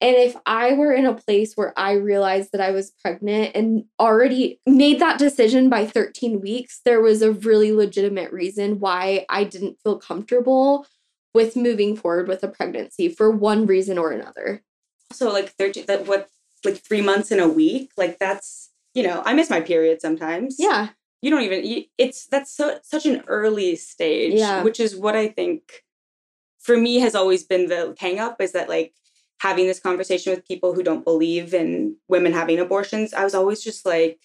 And 0.00 0.14
if 0.14 0.36
I 0.44 0.74
were 0.74 0.92
in 0.92 1.06
a 1.06 1.14
place 1.14 1.54
where 1.54 1.72
I 1.78 1.92
realized 1.92 2.52
that 2.52 2.60
I 2.60 2.70
was 2.70 2.90
pregnant 3.02 3.52
and 3.54 3.84
already 3.98 4.60
made 4.66 5.00
that 5.00 5.18
decision 5.18 5.70
by 5.70 5.86
13 5.86 6.40
weeks, 6.40 6.80
there 6.84 7.00
was 7.00 7.22
a 7.22 7.32
really 7.32 7.72
legitimate 7.72 8.30
reason 8.30 8.78
why 8.78 9.24
I 9.30 9.44
didn't 9.44 9.78
feel 9.82 9.98
comfortable 9.98 10.86
with 11.32 11.56
moving 11.56 11.96
forward 11.96 12.28
with 12.28 12.42
a 12.42 12.48
pregnancy 12.48 13.08
for 13.08 13.30
one 13.30 13.66
reason 13.66 13.96
or 13.96 14.10
another. 14.10 14.62
So, 15.12 15.32
like 15.32 15.50
13 15.52 15.86
that 15.86 16.06
what 16.06 16.28
like 16.64 16.76
three 16.78 17.02
months 17.02 17.30
in 17.30 17.38
a 17.38 17.48
week 17.48 17.92
like 17.96 18.18
that's 18.18 18.70
you 18.94 19.02
know, 19.02 19.22
I 19.26 19.34
miss 19.34 19.50
my 19.50 19.60
period 19.60 20.00
sometimes. 20.00 20.56
Yeah. 20.58 20.88
You 21.20 21.30
don't 21.30 21.42
even 21.42 21.64
you, 21.64 21.84
it's 21.98 22.26
that's 22.26 22.50
so 22.54 22.78
such 22.82 23.04
an 23.06 23.22
early 23.26 23.76
stage, 23.76 24.34
Yeah. 24.34 24.62
which 24.62 24.80
is 24.80 24.96
what 24.96 25.14
I 25.14 25.28
think 25.28 25.84
for 26.58 26.76
me 26.76 26.96
has 27.00 27.14
always 27.14 27.44
been 27.44 27.68
the 27.68 27.94
hang 27.98 28.18
up 28.18 28.40
is 28.40 28.52
that 28.52 28.68
like 28.68 28.94
having 29.40 29.66
this 29.66 29.80
conversation 29.80 30.32
with 30.32 30.46
people 30.46 30.72
who 30.74 30.82
don't 30.82 31.04
believe 31.04 31.52
in 31.54 31.96
women 32.08 32.32
having 32.32 32.58
abortions, 32.58 33.12
I 33.12 33.24
was 33.24 33.34
always 33.34 33.62
just 33.62 33.84
like 33.86 34.18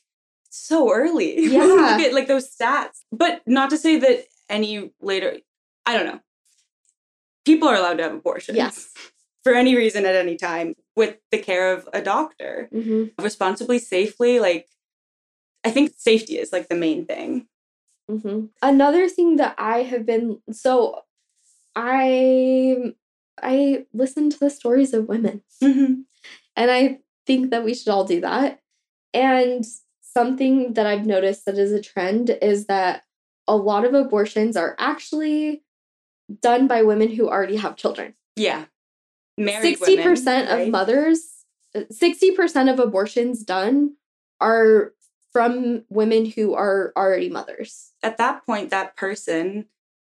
so 0.49 0.91
early. 0.93 1.35
Yeah. 1.51 1.63
Look 1.63 2.01
at 2.01 2.13
like 2.13 2.27
those 2.27 2.49
stats. 2.55 2.99
But 3.11 3.41
not 3.45 3.69
to 3.71 3.77
say 3.77 3.97
that 3.97 4.25
any 4.49 4.91
later 5.01 5.37
I 5.85 5.97
don't 5.97 6.05
know. 6.05 6.19
People 7.45 7.67
are 7.67 7.75
allowed 7.75 7.97
to 7.97 8.03
have 8.03 8.13
abortions. 8.13 8.57
Yes. 8.57 8.93
For 9.43 9.55
any 9.55 9.75
reason 9.75 10.05
at 10.05 10.15
any 10.15 10.35
time 10.37 10.75
with 10.95 11.17
the 11.31 11.39
care 11.39 11.73
of 11.73 11.89
a 11.93 12.01
doctor. 12.01 12.69
hmm 12.71 13.05
Responsibly, 13.19 13.79
safely, 13.79 14.39
like 14.39 14.67
I 15.63 15.71
think 15.71 15.93
safety 15.97 16.37
is 16.37 16.51
like 16.51 16.69
the 16.69 16.75
main 16.75 17.05
thing. 17.05 17.47
hmm 18.07 18.45
Another 18.61 19.09
thing 19.09 19.37
that 19.37 19.55
I 19.57 19.81
have 19.83 20.05
been 20.05 20.41
so 20.51 21.01
I 21.75 22.93
I 23.43 23.85
listen 23.93 24.29
to 24.29 24.39
the 24.39 24.49
stories 24.49 24.93
of 24.93 25.07
women 25.07 25.41
Mm-hmm. 25.63 26.01
and 26.55 26.71
I 26.71 26.99
think 27.25 27.51
that 27.51 27.63
we 27.63 27.73
should 27.73 27.89
all 27.89 28.03
do 28.03 28.21
that. 28.21 28.61
And 29.13 29.65
something 30.01 30.73
that 30.73 30.85
I've 30.85 31.05
noticed 31.05 31.45
that 31.45 31.57
is 31.57 31.71
a 31.71 31.81
trend 31.81 32.29
is 32.41 32.65
that 32.67 33.03
a 33.47 33.55
lot 33.55 33.85
of 33.85 33.93
abortions 33.93 34.55
are 34.57 34.75
actually 34.79 35.63
done 36.41 36.67
by 36.67 36.81
women 36.83 37.09
who 37.09 37.29
already 37.29 37.57
have 37.57 37.75
children. 37.75 38.13
Yeah. 38.35 38.65
Married 39.37 39.61
Sixty 39.77 39.95
women, 39.95 40.03
percent 40.11 40.49
of 40.49 40.59
right? 40.59 40.69
mothers, 40.69 41.45
sixty 41.89 42.31
percent 42.31 42.69
of 42.69 42.79
abortions 42.79 43.43
done 43.43 43.95
are 44.39 44.93
from 45.31 45.83
women 45.89 46.25
who 46.25 46.53
are 46.53 46.91
already 46.97 47.29
mothers. 47.29 47.91
At 48.03 48.17
that 48.17 48.45
point, 48.45 48.69
that 48.69 48.95
person 48.97 49.67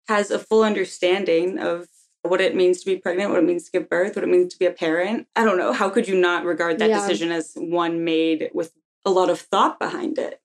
has 0.09 0.31
a 0.31 0.39
full 0.39 0.63
understanding 0.63 1.59
of 1.59 1.89
what 2.25 2.41
it 2.41 2.57
means 2.57 2.81
to 2.81 2.87
be 2.87 2.97
pregnant, 2.97 3.31
what 3.31 3.39
it 3.39 3.45
means 3.45 3.65
to 3.65 3.71
give 3.71 3.91
birth, 3.91 4.17
what 4.17 4.25
it 4.25 4.29
means 4.31 4.53
to 4.55 4.59
be 4.59 4.65
a 4.67 4.71
parent. 4.71 5.27
I 5.37 5.45
don't 5.45 5.59
know. 5.59 5.73
How 5.73 5.91
could 5.91 6.09
you 6.09 6.17
not 6.19 6.45
regard 6.45 6.79
that 6.79 6.89
Yeah. 6.89 6.99
decision 7.01 7.31
as 7.31 7.53
one 7.55 8.03
made 8.05 8.51
with 8.55 8.73
a 9.05 9.11
lot 9.11 9.29
of 9.31 9.41
thought 9.41 9.79
behind 9.79 10.19
it? 10.19 10.41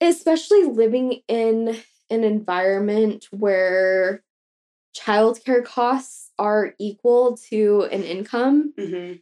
especially 0.00 0.64
living 0.64 1.22
in 1.28 1.74
an 2.10 2.24
environment 2.24 3.26
where 3.30 4.22
childcare 4.94 5.64
costs 5.64 6.30
are 6.38 6.74
equal 6.78 7.38
to 7.38 7.88
an 7.90 8.02
income. 8.02 8.74
Mm-hmm. 8.78 9.14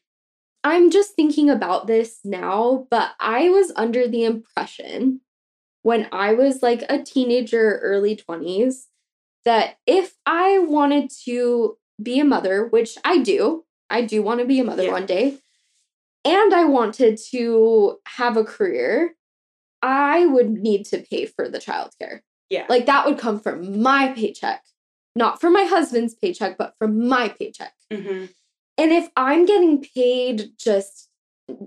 I'm 0.65 0.91
just 0.91 1.15
thinking 1.15 1.49
about 1.51 1.87
this 1.87 2.21
now, 2.25 2.89
but 2.91 3.13
I 3.21 3.49
was 3.51 3.71
under 3.77 4.09
the 4.09 4.25
impression 4.25 5.21
when 5.83 6.09
I 6.11 6.33
was 6.35 6.63
like 6.63 6.83
a 6.89 7.01
teenager, 7.03 7.79
early 7.83 8.17
20s, 8.17 8.87
that 9.45 9.77
if 9.87 10.17
I 10.27 10.59
wanted 10.61 11.11
to 11.27 11.77
be 12.03 12.21
a 12.21 12.25
mother, 12.25 12.67
which 12.67 12.99
I 13.05 13.19
do, 13.19 13.65
I 13.91 14.03
do 14.03 14.23
want 14.23 14.41
to 14.41 14.47
be 14.47 14.61
a 14.61 14.65
mother 14.65 14.85
Yeah. 14.85 14.93
one 14.93 15.07
day, 15.07 15.39
and 16.25 16.55
I 16.55 16.65
wanted 16.65 17.19
to 17.31 17.99
have 18.07 18.37
a 18.37 18.45
career, 18.45 19.17
I 19.83 20.27
would 20.27 20.51
need 20.51 20.85
to 20.87 20.99
pay 20.99 21.27
for 21.27 21.49
the 21.49 21.59
childcare. 21.59 22.21
Yeah. 22.49 22.67
Like 22.69 22.87
that 22.87 23.07
would 23.07 23.19
come 23.19 23.41
from 23.41 23.83
my 23.83 24.13
paycheck, 24.13 24.63
not 25.17 25.41
from 25.41 25.53
my 25.53 25.65
husband's 25.65 26.15
paycheck, 26.15 26.57
but 26.57 26.75
from 26.79 27.09
my 27.09 27.29
paycheck. 27.29 27.73
Mm-hmm. 27.93 28.27
And 28.79 28.93
if 28.93 29.09
I'm 29.17 29.45
getting 29.47 29.83
paid 29.83 30.51
just 30.59 31.09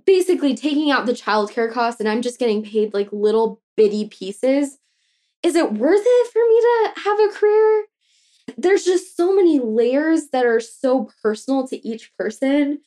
basically 0.06 0.56
taking 0.56 0.90
out 0.92 1.06
the 1.06 1.14
childcare 1.14 1.72
costs 1.72 2.00
and 2.00 2.10
I'm 2.10 2.22
just 2.22 2.40
getting 2.40 2.64
paid 2.64 2.94
like 2.94 3.10
little 3.12 3.62
bitty 3.76 4.08
pieces, 4.08 4.78
is 5.44 5.56
it 5.56 5.74
worth 5.74 6.02
it 6.04 6.32
for 6.32 6.42
me 6.48 6.62
to 6.62 7.02
have 7.02 7.20
a 7.20 7.34
career? 7.34 7.86
There's 8.58 8.84
just 8.84 9.18
so 9.18 9.36
many 9.36 9.60
layers 9.60 10.30
that 10.30 10.46
are 10.46 10.60
so 10.60 11.10
personal 11.22 11.68
to 11.68 11.88
each 11.88 12.16
person. 12.18 12.82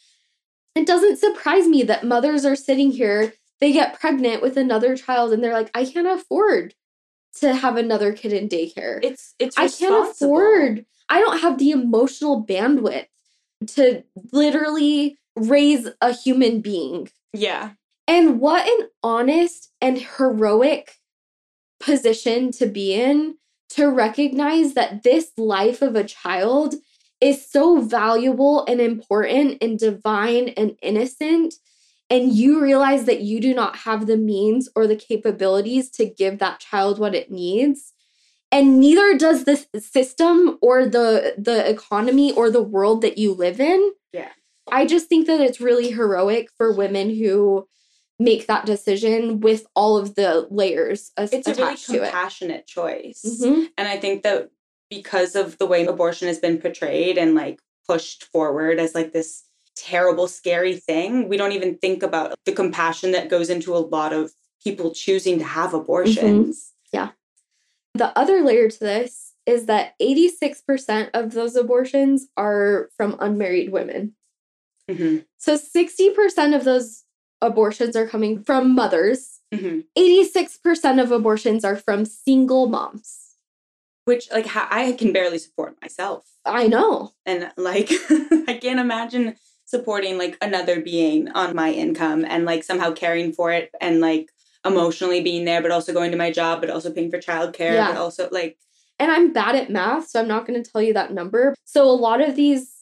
It 0.75 0.87
doesn't 0.87 1.19
surprise 1.19 1.67
me 1.67 1.83
that 1.85 2.07
mothers 2.07 2.45
are 2.45 2.57
sitting 2.57 2.93
here, 2.93 3.33
they 3.61 3.73
get 3.73 3.99
pregnant 3.99 4.43
with 4.43 4.57
another 4.57 4.97
child, 4.97 5.33
and 5.33 5.43
they're 5.43 5.53
like, 5.53 5.71
I 5.75 5.85
can't 5.85 6.07
afford 6.07 6.75
to 7.41 7.55
have 7.55 7.77
another 7.77 8.13
kid 8.13 8.33
in 8.33 8.49
daycare. 8.49 9.01
It's 9.03 9.35
it's 9.39 9.59
I 9.59 9.69
can't 9.69 10.11
afford. 10.11 10.87
I 11.09 11.21
don't 11.21 11.41
have 11.41 11.59
the 11.59 11.71
emotional 11.71 12.45
bandwidth 12.45 13.07
to 13.69 14.05
literally 14.33 15.19
raise 15.37 15.89
a 16.01 16.13
human 16.13 16.61
being. 16.61 17.11
Yeah. 17.33 17.73
And 18.07 18.41
what 18.41 18.67
an 18.67 18.89
honest 19.03 19.73
and 19.81 19.99
heroic 19.99 20.97
position 21.81 22.53
to 22.53 22.67
be 22.67 22.95
in 22.95 23.37
to 23.71 23.87
recognize 23.89 24.75
that 24.75 25.03
this 25.03 25.33
life 25.37 25.83
of 25.83 25.95
a 25.95 26.05
child 26.05 26.75
is 27.21 27.49
so 27.51 27.81
valuable 27.81 28.65
and 28.67 28.81
important 28.81 29.59
and 29.61 29.79
divine 29.79 30.49
and 30.51 30.77
innocent. 30.83 31.55
And 32.11 32.33
you 32.33 32.61
realize 32.61 33.05
that 33.05 33.21
you 33.21 33.41
do 33.41 33.55
not 33.55 33.77
have 33.77 34.07
the 34.07 34.17
means 34.17 34.69
or 34.75 34.87
the 34.87 34.97
capabilities 34.97 35.91
to 35.91 36.07
give 36.07 36.39
that 36.39 36.61
child 36.61 36.99
what 36.99 37.15
it 37.15 37.31
needs. 37.31 37.93
And 38.51 38.81
neither 38.81 39.19
does 39.19 39.45
the 39.45 39.57
system 39.79 40.59
or 40.63 40.87
the 40.87 41.35
the 41.37 41.69
economy 41.69 42.33
or 42.33 42.51
the 42.51 42.63
world 42.63 43.03
that 43.03 43.19
you 43.19 43.35
live 43.35 43.61
in. 43.61 43.93
Yeah. 44.13 44.31
I 44.71 44.87
just 44.87 45.09
think 45.09 45.27
that 45.27 45.41
it's 45.41 45.61
really 45.61 45.91
heroic 45.91 46.49
for 46.57 46.73
women 46.73 47.11
who 47.11 47.69
make 48.19 48.47
that 48.47 48.67
decision 48.67 49.41
with 49.41 49.67
all 49.77 49.97
of 49.97 50.15
the 50.17 50.47
layers 50.51 51.13
as- 51.17 51.33
It's 51.33 51.47
a 51.47 51.53
really 51.53 51.63
attached 51.63 51.87
to 51.87 51.95
it. 51.95 51.99
compassionate 52.05 52.67
choice. 52.67 53.23
Mhm. 53.43 53.69
And 53.79 53.87
I 53.89 53.97
think 53.97 54.23
that 54.25 54.51
because 54.91 55.37
of 55.37 55.57
the 55.59 55.67
way 55.67 55.85
abortion 55.87 56.29
has 56.29 56.39
been 56.39 56.59
portrayed 56.59 57.17
and 57.19 57.35
like 57.35 57.61
pushed 57.87 58.25
forward 58.25 58.79
as 58.81 58.95
like 58.95 59.13
this 59.13 59.45
terrible, 59.77 60.27
scary 60.27 60.77
thing, 60.77 61.29
we 61.29 61.37
don't 61.37 61.53
even 61.53 61.77
think 61.79 62.03
about 62.03 62.35
the 62.45 62.53
compassion 62.53 63.13
that 63.13 63.29
goes 63.29 63.49
into 63.51 63.77
a 63.77 63.79
lot 63.79 64.13
of 64.13 64.33
people 64.65 64.91
choosing 64.93 65.39
to 65.39 65.45
have 65.45 65.73
abortions. 65.73 66.73
Yeah. 66.93 67.11
The 67.95 68.17
other 68.19 68.41
layer 68.43 68.69
to 68.69 68.79
this 68.81 69.35
is 69.47 69.67
that 69.67 69.95
86% 70.01 71.11
of 71.15 71.33
those 71.33 71.55
abortions 71.55 72.27
are 72.37 72.91
from 72.97 73.17
unmarried 73.21 73.71
women. 73.71 74.15
Mhm. 74.91 75.25
So 75.39 75.57
60% 75.57 76.55
of 76.55 76.65
those 76.65 77.05
abortions 77.41 77.97
are 77.97 78.07
coming 78.07 78.43
from 78.43 78.75
mothers. 78.75 79.41
Mhm. 79.55 79.85
86% 79.97 81.01
of 81.01 81.11
abortions 81.13 81.65
are 81.65 81.77
from 81.77 82.05
single 82.05 82.69
moms. 82.69 83.19
Which, 84.05 84.31
like, 84.33 84.47
I 84.55 84.93
can 84.93 85.13
barely 85.13 85.39
support 85.39 85.77
myself. 85.83 86.25
I 86.45 86.67
know. 86.67 87.13
And, 87.27 87.51
like, 87.57 87.91
I 88.49 88.59
can't 88.61 88.81
imagine 88.81 89.37
supporting 89.67 90.17
like 90.17 90.35
another 90.41 90.81
being 90.81 91.29
on 91.33 91.55
my 91.55 91.71
income 91.71 92.25
and 92.25 92.47
like 92.47 92.65
somehow 92.65 92.91
caring 92.91 93.35
for 93.35 93.53
it 93.53 93.71
and 93.83 94.01
like 94.01 94.31
emotionally 94.65 95.21
being 95.21 95.45
there, 95.45 95.61
but 95.61 95.71
also 95.71 95.93
going 95.93 96.11
to 96.11 96.17
my 96.17 96.31
job, 96.31 96.63
but 96.63 96.71
also 96.71 96.91
paying 96.91 97.11
for 97.11 97.19
childcare, 97.19 97.75
Yeah. 97.75 97.89
but 97.93 98.01
also 98.01 98.31
like, 98.33 98.57
And 98.99 99.13
I'm 99.13 99.31
bad 99.31 99.55
at 99.57 99.69
math, 99.71 100.09
so 100.09 100.21
I'm 100.21 100.27
not 100.27 100.47
going 100.47 100.61
to 100.63 100.69
tell 100.71 100.81
you 100.81 100.95
that 100.95 101.13
number. 101.13 101.55
So 101.67 101.85
a 101.85 101.93
lot 101.93 102.23
of 102.27 102.35
these 102.35 102.77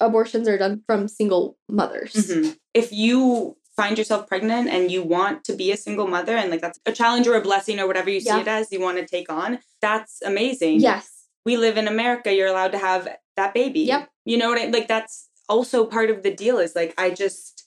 abortions 0.00 0.48
are 0.48 0.56
done 0.56 0.82
from 0.86 1.08
single 1.08 1.58
mothers. 1.68 2.14
Mhm. 2.14 2.56
If 2.72 2.90
you 2.90 3.58
find 3.82 3.98
yourself 4.00 4.22
pregnant 4.32 4.68
and 4.74 4.90
you 4.94 5.00
want 5.02 5.36
to 5.48 5.52
be 5.62 5.68
a 5.72 5.76
single 5.86 6.06
mother 6.16 6.34
and 6.40 6.50
like 6.52 6.60
that's 6.60 6.80
a 6.86 6.92
challenge 7.00 7.26
or 7.26 7.34
a 7.36 7.40
blessing 7.48 7.76
or 7.80 7.86
whatever 7.86 8.10
you 8.10 8.20
see 8.20 8.28
Yeah. 8.28 8.40
it 8.44 8.48
as, 8.48 8.70
you 8.72 8.80
want 8.86 8.98
to 8.98 9.06
take 9.06 9.28
on, 9.40 9.58
that's 9.86 10.14
amazing. 10.32 10.80
Yes. 10.80 11.04
We 11.44 11.56
live 11.56 11.76
in 11.82 11.88
America, 11.88 12.28
you're 12.34 12.48
allowed 12.54 12.72
to 12.72 12.78
have 12.78 13.02
that 13.36 13.54
baby. 13.54 13.80
Yep. 13.92 14.02
You 14.30 14.36
know 14.38 14.48
what 14.50 14.60
I 14.60 14.66
like 14.76 14.88
that's 14.88 15.28
also 15.48 15.78
part 15.96 16.08
of 16.10 16.22
the 16.22 16.34
deal 16.42 16.58
is 16.58 16.72
like 16.80 16.92
I 17.04 17.10
just 17.24 17.64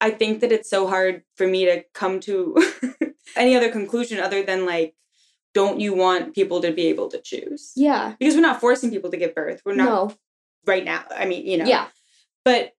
I 0.00 0.10
think 0.10 0.40
that 0.40 0.52
it's 0.56 0.70
so 0.70 0.86
hard 0.94 1.22
for 1.38 1.46
me 1.46 1.60
to 1.66 1.84
come 1.94 2.20
to 2.20 2.34
any 3.36 3.56
other 3.56 3.70
conclusion 3.78 4.18
other 4.20 4.42
than 4.42 4.66
like 4.66 4.94
don't 5.54 5.80
you 5.80 5.92
want 6.04 6.34
people 6.34 6.60
to 6.62 6.70
be 6.72 6.86
able 6.92 7.08
to 7.14 7.20
choose? 7.30 7.72
Yeah. 7.76 8.14
Because 8.18 8.34
we're 8.34 8.48
not 8.50 8.60
forcing 8.60 8.90
people 8.90 9.10
to 9.10 9.16
give 9.22 9.34
birth. 9.34 9.60
We're 9.66 9.74
not 9.74 9.84
No. 9.90 10.14
right 10.72 10.84
now. 10.84 11.04
I 11.14 11.24
mean, 11.26 11.46
you 11.46 11.58
know. 11.58 11.66
Yeah. 11.66 11.86
But 12.44 12.72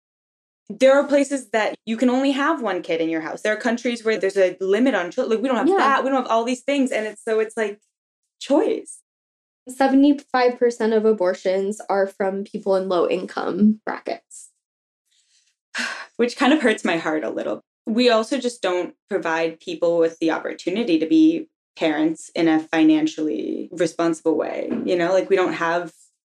there 0.69 0.93
are 0.99 1.05
places 1.07 1.49
that 1.49 1.75
you 1.85 1.97
can 1.97 2.09
only 2.09 2.31
have 2.31 2.61
one 2.61 2.81
kid 2.81 3.01
in 3.01 3.09
your 3.09 3.21
house. 3.21 3.41
There 3.41 3.53
are 3.53 3.59
countries 3.59 4.03
where 4.03 4.17
there's 4.17 4.37
a 4.37 4.55
limit 4.59 4.95
on 4.95 5.11
children. 5.11 5.37
Like 5.37 5.43
we 5.43 5.47
don't 5.49 5.57
have 5.57 5.67
Yeah. 5.67 5.77
that. 5.77 6.03
We 6.03 6.09
don't 6.09 6.23
have 6.23 6.31
all 6.31 6.43
these 6.45 6.61
things, 6.61 6.91
and 6.91 7.05
it's 7.05 7.23
so 7.23 7.39
it's 7.39 7.57
like 7.57 7.79
choice. 8.39 8.99
75% 9.69 10.95
of 10.95 11.05
abortions 11.05 11.79
are 11.89 12.07
from 12.07 12.43
people 12.43 12.75
in 12.75 12.89
low 12.89 13.07
income 13.07 13.79
brackets. 13.85 14.49
which 16.17 16.37
kind 16.37 16.53
of 16.53 16.61
hurts 16.61 16.85
my 16.85 16.97
heart 16.97 17.23
a 17.23 17.29
little. 17.29 17.61
We 17.85 18.09
also 18.09 18.37
just 18.37 18.61
don't 18.61 18.95
provide 19.09 19.59
people 19.59 19.97
with 19.97 20.19
the 20.19 20.31
opportunity 20.31 20.99
to 20.99 21.05
be 21.07 21.47
parents 21.75 22.29
in 22.35 22.47
a 22.47 22.59
financially 22.59 23.69
responsible 23.71 24.35
way. 24.37 24.69
You 24.85 24.95
know, 24.95 25.11
like 25.11 25.29
we 25.29 25.35
don't 25.35 25.53
have 25.53 25.91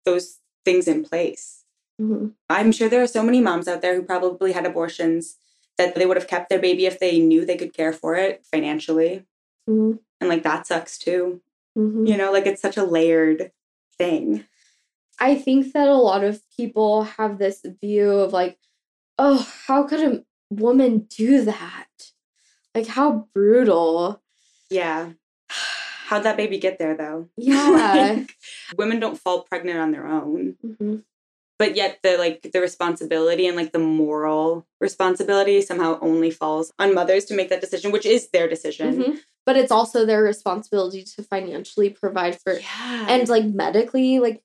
those 0.04 0.38
things 0.64 0.86
in 0.88 1.04
place. 1.04 1.63
Mhm. 2.00 2.34
I'm 2.50 2.72
sure 2.72 2.88
there 2.88 3.02
are 3.02 3.06
so 3.06 3.22
many 3.22 3.40
moms 3.40 3.68
out 3.68 3.80
there 3.82 3.94
who 3.94 4.02
probably 4.02 4.52
had 4.52 4.66
abortions 4.66 5.36
that 5.78 5.94
they 5.94 6.06
would 6.06 6.16
have 6.16 6.28
kept 6.28 6.48
their 6.48 6.58
baby 6.58 6.86
if 6.86 6.98
they 6.98 7.18
knew 7.18 7.44
they 7.44 7.56
could 7.56 7.72
care 7.74 7.92
for 7.92 8.14
it 8.16 8.44
financially. 8.46 9.24
Mhm. 9.68 9.98
And 10.20 10.28
like 10.28 10.42
that 10.42 10.66
sucks 10.66 10.98
too. 10.98 11.40
Mhm. 11.76 12.08
You 12.08 12.16
know, 12.16 12.32
like 12.32 12.46
it's 12.46 12.62
such 12.62 12.76
a 12.76 12.84
layered 12.84 13.52
thing. 13.98 14.44
I 15.20 15.34
think 15.36 15.72
that 15.72 15.88
a 15.88 15.94
lot 15.94 16.24
of 16.24 16.42
people 16.56 17.04
have 17.04 17.38
this 17.38 17.64
view 17.80 18.10
of 18.10 18.32
like, 18.32 18.58
oh, 19.18 19.48
how 19.66 19.84
could 19.84 20.00
a 20.00 20.24
woman 20.50 21.06
do 21.08 21.42
that? 21.42 22.12
Like, 22.74 22.88
how 22.88 23.28
brutal. 23.32 24.20
Yeah. 24.70 25.12
How'd 25.48 26.24
that 26.24 26.36
baby 26.36 26.58
get 26.58 26.78
there 26.78 26.96
though? 26.96 27.28
Yeah. 27.36 27.70
Like, 28.18 28.36
women 28.76 29.00
don't 29.00 29.18
fall 29.20 29.42
pregnant 29.42 29.78
on 29.78 29.92
their 29.92 30.06
own. 30.06 30.56
Mhm. 30.64 31.04
But 31.64 31.76
yet 31.76 31.98
the 32.02 32.18
like 32.18 32.50
the 32.52 32.60
responsibility 32.60 33.46
and 33.46 33.56
like 33.56 33.72
the 33.72 33.78
moral 33.78 34.66
responsibility 34.80 35.62
somehow 35.62 35.98
only 36.00 36.30
falls 36.30 36.72
on 36.78 36.94
mothers 36.94 37.24
to 37.26 37.34
make 37.34 37.48
that 37.48 37.60
decision, 37.60 37.90
which 37.92 38.06
is 38.06 38.28
their 38.30 38.48
decision. 38.48 39.02
Mhm. 39.02 39.20
But 39.46 39.56
it's 39.56 39.72
also 39.72 40.04
their 40.06 40.22
responsibility 40.22 41.02
to 41.16 41.22
financially 41.22 41.90
provide 41.90 42.38
for 42.42 42.52
Yeah. 42.58 43.06
and 43.08 43.28
like 43.28 43.44
medically, 43.44 44.18
like, 44.18 44.42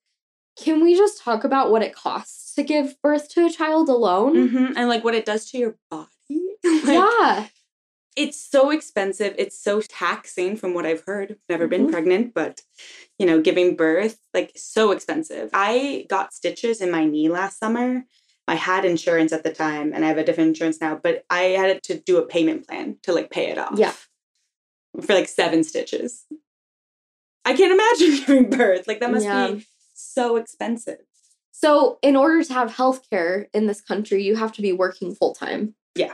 can 0.64 0.84
we 0.84 0.96
just 0.96 1.22
talk 1.22 1.44
about 1.44 1.72
what 1.72 1.82
it 1.84 1.94
costs 1.94 2.54
to 2.56 2.64
give 2.64 2.96
birth 3.02 3.30
to 3.30 3.46
a 3.46 3.50
child 3.50 3.90
alone? 3.90 4.36
Mhm. 4.36 4.74
and 4.76 4.90
like 4.90 5.04
what 5.04 5.16
it 5.16 5.26
does 5.26 5.50
to 5.52 5.58
your 5.58 5.76
body. 5.92 6.10
Like, 6.64 6.84
yeah. 6.86 7.48
It's 8.16 8.42
so 8.42 8.70
expensive. 8.72 9.36
It's 9.38 9.58
so 9.62 9.82
taxing 9.82 10.56
from 10.58 10.74
what 10.74 10.86
I've 10.86 11.04
heard. 11.06 11.38
Never 11.48 11.68
been 11.68 11.88
Mhm. 11.88 11.92
pregnant, 11.92 12.34
but 12.34 12.62
you 13.18 13.26
know, 13.26 13.42
giving 13.42 13.76
birth, 13.76 14.20
like 14.34 14.52
so 14.56 14.92
expensive. 14.92 15.50
I 15.54 16.06
got 16.10 16.34
stitches 16.34 16.82
in 16.82 16.92
my 16.92 17.06
knee 17.06 17.30
last 17.30 17.60
summer. 17.60 18.06
I 18.48 18.56
had 18.56 18.84
insurance 18.86 19.32
at 19.32 19.44
the 19.44 19.54
time 19.54 19.92
and 19.94 20.04
I 20.04 20.08
have 20.08 20.18
a 20.18 20.24
different 20.24 20.50
insurance 20.50 20.82
now, 20.82 20.96
but 21.02 21.24
I 21.30 21.42
had 21.62 21.84
to 21.84 22.00
do 22.00 22.18
a 22.18 22.26
payment 22.26 22.68
plan 22.68 22.98
to 23.04 23.14
like 23.14 23.30
pay 23.30 23.48
it 23.52 23.58
off. 23.58 23.78
Yeah. 23.78 23.94
For 25.02 25.14
like 25.14 25.28
seven 25.28 25.64
stitches. 25.64 26.26
I 27.46 27.54
can't 27.56 27.72
imagine 27.74 28.26
giving 28.26 28.50
birth. 28.50 28.88
Like 28.88 29.00
that 29.02 29.12
must 29.12 29.26
Yeah. 29.26 29.52
be 29.52 29.68
so 29.94 30.36
expensive. 30.36 31.00
So, 31.52 32.00
in 32.02 32.16
order 32.16 32.42
to 32.44 32.54
have 32.54 32.72
healthcare 32.72 33.48
in 33.54 33.68
this 33.68 33.82
country, 33.82 34.24
you 34.24 34.38
have 34.38 34.54
to 34.54 34.62
be 34.62 34.72
working 34.72 35.14
full 35.14 35.36
time. 35.36 35.76
Yeah. 35.96 36.14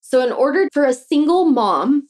So, 0.00 0.24
in 0.24 0.32
order 0.32 0.68
for 0.72 0.84
a 0.84 0.94
single 0.94 1.44
mom 1.44 2.08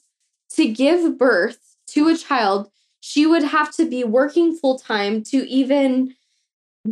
to 0.55 0.69
give 0.69 1.19
birth 1.19 1.77
to 1.89 2.09
a 2.09 2.17
child, 2.17 2.71
she 3.01 3.27
would 3.27 3.43
have 3.45 3.75
to 3.77 3.89
be 3.89 4.05
working 4.05 4.55
full 4.57 4.79
time 4.79 5.23
to 5.25 5.49
even 5.49 6.15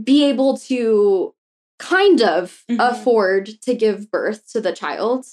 be 0.04 0.24
able 0.24 0.56
to 0.58 1.34
kind 1.78 2.22
of 2.22 2.64
Mhm. 2.70 2.78
afford 2.80 3.46
to 3.62 3.74
give 3.74 4.10
birth 4.10 4.50
to 4.52 4.60
the 4.60 4.72
child. 4.72 5.26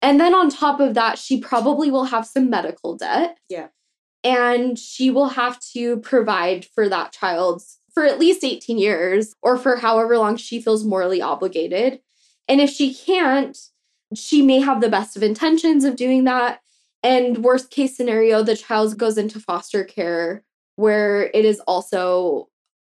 And 0.00 0.20
then 0.20 0.34
on 0.34 0.48
top 0.48 0.80
of 0.80 0.94
that, 0.94 1.18
she 1.18 1.40
probably 1.40 1.90
will 1.90 2.04
have 2.04 2.26
some 2.26 2.48
medical 2.48 2.96
debt. 2.96 3.38
Yeah. 3.48 3.68
And 4.24 4.78
she 4.78 5.10
will 5.10 5.28
have 5.28 5.60
to 5.74 5.98
provide 5.98 6.64
for 6.64 6.88
that 6.88 7.12
child 7.12 7.62
for 7.92 8.04
at 8.04 8.18
least 8.18 8.44
18 8.44 8.78
years 8.78 9.34
or 9.42 9.56
for 9.56 9.76
however 9.76 10.16
long 10.18 10.36
she 10.36 10.60
feels 10.60 10.84
morally 10.84 11.20
obligated. 11.20 12.00
And 12.46 12.60
if 12.60 12.70
she 12.70 12.94
can't, 12.94 13.58
she 14.14 14.42
may 14.42 14.60
have 14.60 14.80
the 14.80 14.88
best 14.88 15.16
of 15.16 15.22
intentions 15.22 15.84
of 15.84 15.96
doing 15.96 16.24
that. 16.24 16.60
And 17.02 17.44
worst 17.44 17.70
case 17.70 17.96
scenario, 17.96 18.42
the 18.42 18.56
child 18.56 18.98
goes 18.98 19.18
into 19.18 19.38
foster 19.40 19.84
care 19.84 20.44
where 20.76 21.30
it 21.34 21.44
is 21.44 21.60
also 21.60 22.48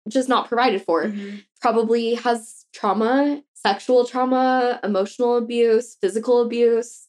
just 0.09 0.29
not 0.29 0.49
provided 0.49 0.83
for 0.83 1.05
Mhm. 1.05 1.43
probably 1.61 2.15
has 2.15 2.67
trauma, 2.73 3.43
sexual 3.55 4.05
trauma, 4.05 4.81
emotional 4.85 5.37
abuse, 5.37 5.97
physical 6.01 6.43
abuse, 6.43 7.07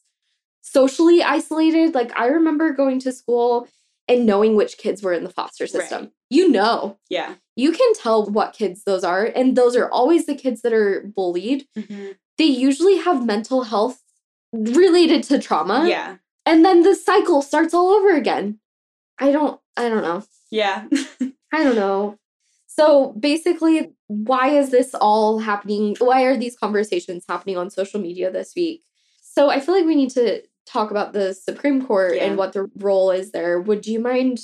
socially 0.62 1.22
isolated. 1.22 1.94
Like 1.94 2.18
I 2.18 2.26
remember 2.26 2.72
going 2.72 2.98
to 3.00 3.12
school 3.12 3.68
and 4.08 4.24
knowing 4.26 4.54
which 4.56 4.78
kids 4.78 5.02
were 5.02 5.12
in 5.12 5.24
the 5.24 5.30
foster 5.30 5.66
system. 5.66 6.02
Right. 6.04 6.12
You 6.30 6.48
know, 6.48 6.98
Yeah. 7.10 7.34
you 7.56 7.72
can 7.72 7.92
tell 7.94 8.24
what 8.26 8.52
kids 8.52 8.82
those 8.84 9.02
are. 9.04 9.24
And 9.24 9.56
those 9.56 9.74
are 9.76 9.90
always 9.90 10.26
the 10.26 10.34
kids 10.34 10.62
that 10.62 10.72
are 10.72 11.02
bullied. 11.14 11.66
Mhm. 11.76 12.16
They 12.38 12.44
usually 12.44 12.98
have 12.98 13.26
mental 13.26 13.62
health 13.64 14.00
related 14.52 15.22
to 15.24 15.38
trauma. 15.38 15.86
Yeah. 15.88 16.16
And 16.44 16.64
then 16.64 16.82
the 16.82 16.94
cycle 16.94 17.42
starts 17.42 17.74
all 17.74 17.88
over 17.90 18.14
again. 18.14 18.60
I 19.18 19.32
don't, 19.32 19.60
I 19.76 19.88
don't 19.88 20.02
know. 20.02 20.22
Yeah. 20.50 20.86
I 21.52 21.62
don't 21.64 21.74
know. 21.76 22.18
So 22.66 23.12
basically, 23.18 23.92
why 24.06 24.50
is 24.50 24.70
this 24.70 24.94
all 24.94 25.38
happening? 25.38 25.96
Why 25.98 26.22
are 26.24 26.36
these 26.36 26.56
conversations 26.56 27.24
happening 27.28 27.56
on 27.56 27.70
social 27.70 28.00
media 28.00 28.30
this 28.30 28.52
week? 28.54 28.82
So 29.22 29.48
I 29.50 29.60
feel 29.60 29.74
like 29.74 29.86
we 29.86 29.94
need 29.94 30.10
to 30.10 30.42
talk 30.76 30.90
about 30.90 31.12
the 31.12 31.32
Supreme 31.34 31.84
Court 31.86 32.16
Yeah. 32.16 32.24
and 32.24 32.36
what 32.36 32.52
the 32.52 32.70
role 32.76 33.10
is 33.10 33.30
there. 33.32 33.60
Would 33.60 33.86
you 33.86 33.98
mind? 34.00 34.38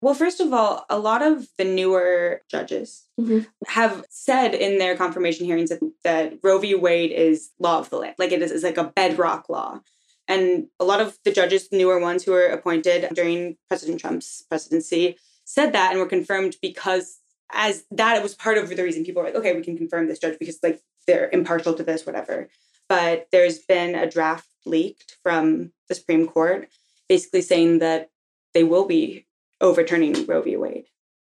Well, 0.00 0.14
first 0.14 0.38
of 0.40 0.52
all, 0.52 0.84
a 0.88 0.98
lot 0.98 1.22
of 1.22 1.48
the 1.58 1.64
newer 1.64 2.42
judges 2.48 3.06
Mhm. 3.18 3.46
have 3.66 4.04
said 4.10 4.54
in 4.54 4.78
their 4.78 4.96
confirmation 4.96 5.44
hearings 5.46 5.70
that, 5.70 5.80
that 6.04 6.34
Roe 6.42 6.58
v. 6.58 6.74
Wade 6.74 7.10
is 7.10 7.50
law 7.58 7.78
of 7.78 7.90
the 7.90 7.96
land. 7.98 8.14
Like 8.18 8.30
it 8.32 8.42
is, 8.42 8.52
is 8.52 8.62
like 8.62 8.78
a 8.78 8.92
bedrock 8.94 9.48
law. 9.48 9.80
And 10.28 10.68
a 10.78 10.84
lot 10.84 11.00
of 11.00 11.18
the 11.24 11.32
judges, 11.32 11.68
the 11.68 11.78
newer 11.78 11.98
ones 11.98 12.22
who 12.22 12.32
were 12.32 12.46
appointed 12.46 13.08
during 13.14 13.56
President 13.68 13.98
Trump's 14.00 14.42
presidency, 14.42 15.16
said 15.44 15.72
that 15.72 15.90
and 15.90 15.98
were 15.98 16.06
confirmed 16.06 16.56
because 16.60 17.18
as 17.50 17.84
that 17.90 18.14
it 18.18 18.22
was 18.22 18.34
part 18.34 18.58
of 18.58 18.68
the 18.68 18.82
reason 18.84 19.04
people 19.04 19.22
were 19.22 19.28
like, 19.28 19.34
okay, 19.40 19.54
we 19.56 19.62
can 19.64 19.76
confirm 19.78 20.06
this 20.06 20.18
judge 20.18 20.38
because 20.38 20.58
like 20.62 20.80
they're 21.06 21.30
impartial 21.32 21.72
to 21.74 21.82
this, 21.82 22.04
whatever. 22.04 22.48
But 22.90 23.28
there's 23.32 23.58
been 23.60 23.94
a 23.94 24.08
draft 24.08 24.46
leaked 24.66 25.16
from 25.22 25.72
the 25.88 25.94
Supreme 25.94 26.26
Court 26.26 26.68
basically 27.08 27.42
saying 27.42 27.78
that 27.78 28.10
they 28.54 28.64
will 28.64 28.86
be 28.86 29.26
overturning 29.60 30.26
Roe 30.26 30.42
v. 30.42 30.56
Wade 30.56 30.86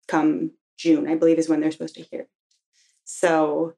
come 0.07 0.51
June, 0.77 1.07
I 1.07 1.15
believe 1.15 1.37
is 1.37 1.47
when 1.49 1.61
they're 1.61 1.71
supposed 1.71 1.95
to 1.95 2.03
hear. 2.03 2.27
So, 3.03 3.75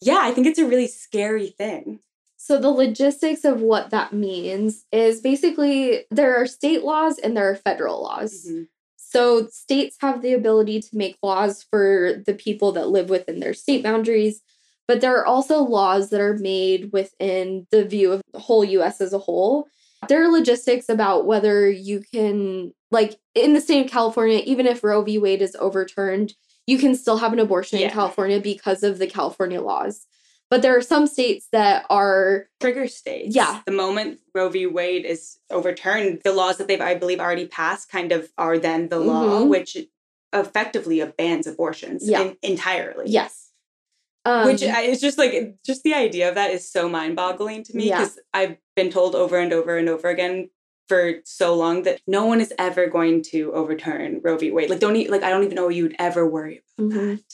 yeah, 0.00 0.20
I 0.20 0.32
think 0.32 0.46
it's 0.46 0.58
a 0.58 0.66
really 0.66 0.86
scary 0.86 1.48
thing. 1.48 2.00
So 2.36 2.58
the 2.58 2.70
logistics 2.70 3.44
of 3.44 3.60
what 3.60 3.90
that 3.90 4.14
means 4.14 4.86
is 4.90 5.20
basically 5.20 6.06
there 6.10 6.34
are 6.36 6.46
state 6.46 6.82
laws 6.82 7.18
and 7.18 7.36
there 7.36 7.50
are 7.50 7.54
federal 7.54 8.02
laws. 8.02 8.46
Mm-hmm. 8.48 8.62
So 8.96 9.46
states 9.48 9.96
have 10.00 10.22
the 10.22 10.32
ability 10.32 10.80
to 10.80 10.96
make 10.96 11.18
laws 11.22 11.66
for 11.68 12.14
the 12.24 12.32
people 12.32 12.72
that 12.72 12.88
live 12.88 13.10
within 13.10 13.40
their 13.40 13.52
state 13.52 13.82
boundaries, 13.82 14.40
but 14.88 15.00
there 15.00 15.16
are 15.18 15.26
also 15.26 15.62
laws 15.62 16.10
that 16.10 16.20
are 16.20 16.38
made 16.38 16.92
within 16.92 17.66
the 17.70 17.84
view 17.84 18.12
of 18.12 18.22
the 18.32 18.38
whole 18.38 18.64
US 18.64 19.00
as 19.00 19.12
a 19.12 19.18
whole. 19.18 19.68
There 20.08 20.22
are 20.24 20.28
logistics 20.30 20.88
about 20.88 21.26
whether 21.26 21.70
you 21.70 22.02
can, 22.12 22.72
like 22.90 23.18
in 23.34 23.52
the 23.54 23.60
state 23.60 23.84
of 23.84 23.90
California, 23.92 24.42
even 24.46 24.66
if 24.66 24.82
Roe 24.82 25.02
v. 25.02 25.18
Wade 25.18 25.42
is 25.42 25.56
overturned, 25.60 26.34
you 26.66 26.78
can 26.78 26.94
still 26.94 27.18
have 27.18 27.32
an 27.32 27.38
abortion 27.38 27.78
in 27.80 27.90
California 27.90 28.40
because 28.40 28.82
of 28.82 28.98
the 28.98 29.06
California 29.06 29.60
laws. 29.60 30.06
But 30.48 30.62
there 30.62 30.76
are 30.76 30.82
some 30.82 31.06
states 31.06 31.46
that 31.52 31.84
are, 31.90 32.48
Trigger 32.60 32.88
states. 32.88 33.36
Yeah. 33.36 33.60
The 33.66 33.72
moment 33.72 34.18
Roe 34.34 34.48
v. 34.48 34.66
Wade 34.66 35.04
is 35.04 35.38
overturned, 35.50 36.22
the 36.24 36.32
laws 36.32 36.56
that 36.56 36.66
they've, 36.66 36.80
I 36.80 36.94
believe, 36.94 37.20
already 37.20 37.46
passed 37.46 37.88
kind 37.90 38.10
of 38.10 38.32
are 38.36 38.58
then 38.58 38.88
the 38.88 38.98
law, 38.98 39.42
Mhm. 39.42 39.48
which 39.48 39.76
effectively 40.32 41.04
bans 41.18 41.46
abortions 41.46 42.08
Yeah. 42.08 42.20
en- 42.22 42.36
entirely. 42.42 43.04
yes. 43.08 43.49
Um, 44.24 44.46
Which 44.46 44.62
I, 44.62 44.82
it's 44.82 45.00
just 45.00 45.16
like 45.18 45.56
just 45.64 45.82
the 45.82 45.94
idea 45.94 46.28
of 46.28 46.34
that 46.34 46.50
is 46.50 46.70
so 46.70 46.88
mind-boggling 46.88 47.64
to 47.64 47.76
me 47.76 47.88
Yeah. 47.88 48.00
because 48.00 48.18
I've 48.34 48.56
been 48.76 48.90
told 48.90 49.14
over 49.14 49.38
and 49.38 49.52
over 49.52 49.78
and 49.78 49.88
over 49.88 50.08
again 50.08 50.50
for 50.88 51.14
so 51.24 51.54
long 51.54 51.84
that 51.84 52.00
no 52.06 52.26
one 52.26 52.40
is 52.40 52.52
ever 52.58 52.86
going 52.88 53.22
to 53.30 53.52
overturn 53.54 54.20
Roe 54.22 54.36
v. 54.36 54.50
Wade. 54.50 54.68
Like 54.68 54.80
don't 54.80 54.96
e- 54.96 55.08
like 55.08 55.22
I 55.22 55.30
don't 55.30 55.44
even 55.44 55.54
know 55.54 55.68
you'd 55.68 55.96
ever 55.98 56.28
worry 56.28 56.62
about 56.78 56.90
Mhm. 56.90 57.16
that. 57.16 57.24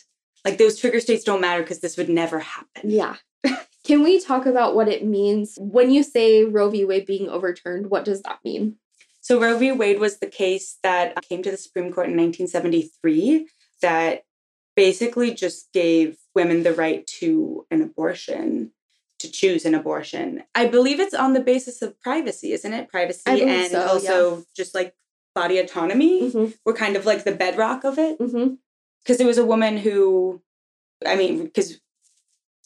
Like 0.44 0.58
those 0.58 0.78
trigger 0.78 1.00
states 1.00 1.24
don't 1.24 1.40
matter 1.40 1.62
because 1.62 1.80
this 1.80 1.96
would 1.96 2.08
never 2.08 2.38
happen. 2.38 2.90
Yeah. 2.90 3.16
Can 3.84 4.04
we 4.04 4.20
talk 4.20 4.46
about 4.46 4.76
what 4.76 4.88
it 4.88 5.04
means 5.04 5.56
when 5.60 5.90
you 5.90 6.02
say 6.04 6.44
Roe 6.44 6.70
v. 6.70 6.84
Wade 6.84 7.06
being 7.06 7.28
overturned? 7.28 7.90
What 7.90 8.04
does 8.04 8.22
that 8.22 8.38
mean? 8.44 8.76
So 9.22 9.40
Roe 9.40 9.58
v. 9.58 9.72
Wade 9.72 9.98
was 9.98 10.18
the 10.18 10.28
case 10.28 10.78
that 10.84 11.20
came 11.28 11.42
to 11.42 11.50
the 11.50 11.56
Supreme 11.56 11.92
Court 11.92 12.06
in 12.08 12.16
1973 12.16 13.48
that 13.82 14.22
basically 14.76 15.34
just 15.34 15.72
gave 15.72 16.16
women 16.36 16.62
the 16.62 16.72
right 16.72 17.04
to 17.20 17.66
an 17.72 17.82
abortion, 17.82 18.70
to 19.18 19.30
choose 19.30 19.64
an 19.64 19.74
abortion. 19.74 20.44
I 20.54 20.66
believe 20.66 21.00
it's 21.00 21.14
on 21.14 21.32
the 21.32 21.40
basis 21.40 21.82
of 21.82 21.98
privacy, 22.00 22.52
isn't 22.52 22.72
it? 22.72 22.88
Privacy 22.88 23.22
and 23.42 23.72
so, 23.72 23.86
also 23.86 24.44
just 24.54 24.74
like 24.74 24.94
body 25.34 25.58
autonomy 25.58 26.30
Mm-hmm. 26.30 26.52
were 26.64 26.72
kind 26.74 26.94
of 26.96 27.04
like 27.06 27.24
the 27.24 27.32
bedrock 27.32 27.82
of 27.84 27.98
it. 27.98 28.18
Mm-hmm. 28.20 28.54
Because 29.02 29.18
there 29.18 29.26
was 29.26 29.38
a 29.38 29.44
woman 29.44 29.76
who, 29.78 30.42
I 31.06 31.16
mean, 31.16 31.44
because 31.44 31.80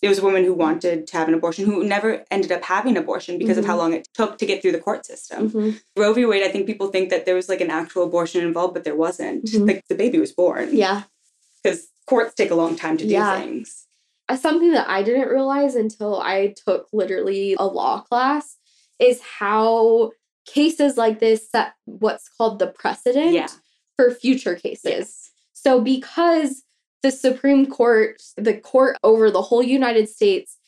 there 0.01 0.09
was 0.11 0.19
a 0.19 0.25
woman 0.25 0.45
who 0.45 0.55
wanted 0.55 1.07
to 1.09 1.17
have 1.19 1.29
an 1.29 1.35
abortion 1.35 1.67
who 1.67 1.85
never 1.85 2.25
ended 2.31 2.51
up 2.51 2.63
having 2.65 2.97
an 2.97 3.03
abortion 3.03 3.39
because 3.39 3.59
of 3.59 3.67
how 3.67 3.77
long 3.77 3.93
it 3.93 4.09
took 4.15 4.39
to 4.39 4.47
get 4.47 4.63
through 4.63 4.73
the 4.73 4.79
court 4.81 5.05
system. 5.05 5.51
Mm-hmm. 5.51 5.71
Roe 6.01 6.13
v. 6.15 6.25
Wade, 6.25 6.43
I 6.43 6.49
think 6.49 6.67
people 6.67 6.89
think 6.89 7.11
that 7.11 7.27
there 7.27 7.35
was 7.35 7.49
like 7.51 7.61
an 7.61 7.71
actual 7.71 8.05
abortion 8.05 8.43
involved, 8.43 8.73
but 8.75 8.85
there 8.85 8.97
wasn't. 8.97 9.45
Mhm. 9.45 9.67
Like 9.69 9.85
the 9.89 9.95
baby 9.95 10.19
was 10.19 10.33
born. 10.33 10.71
Yeah. 10.75 11.03
Because 11.63 11.90
courts 12.11 12.35
take 12.35 12.51
a 12.51 12.55
long 12.57 12.75
time 12.77 12.97
to 12.99 13.05
do 13.07 13.13
Yeah. 13.13 13.41
things. 13.41 13.87
uh, 14.29 14.37
something 14.37 14.71
that 14.71 14.89
I 14.89 15.03
didn't 15.03 15.29
realize 15.29 15.75
until 15.75 16.21
I 16.21 16.55
took 16.65 16.87
literally 16.93 17.57
a 17.59 17.65
law 17.65 18.01
class 18.03 18.57
is 19.01 19.21
how 19.21 20.13
cases 20.47 20.97
like 20.97 21.19
this 21.19 21.51
set 21.51 21.73
what's 21.85 22.29
called 22.29 22.61
the 22.61 22.69
precedent 22.69 23.33
Yeah. 23.33 23.49
for 23.97 24.13
future 24.13 24.55
cases. 24.55 24.85
Yes. 24.85 25.31
So 25.53 25.81
because 25.81 26.63
the 27.03 27.11
Supreme 27.11 27.67
Court, 27.67 28.23
the 28.37 28.55
court 28.55 28.99
over 29.03 29.33
the 29.33 29.43
whole 29.43 29.65
United 29.65 30.09
States 30.09 30.59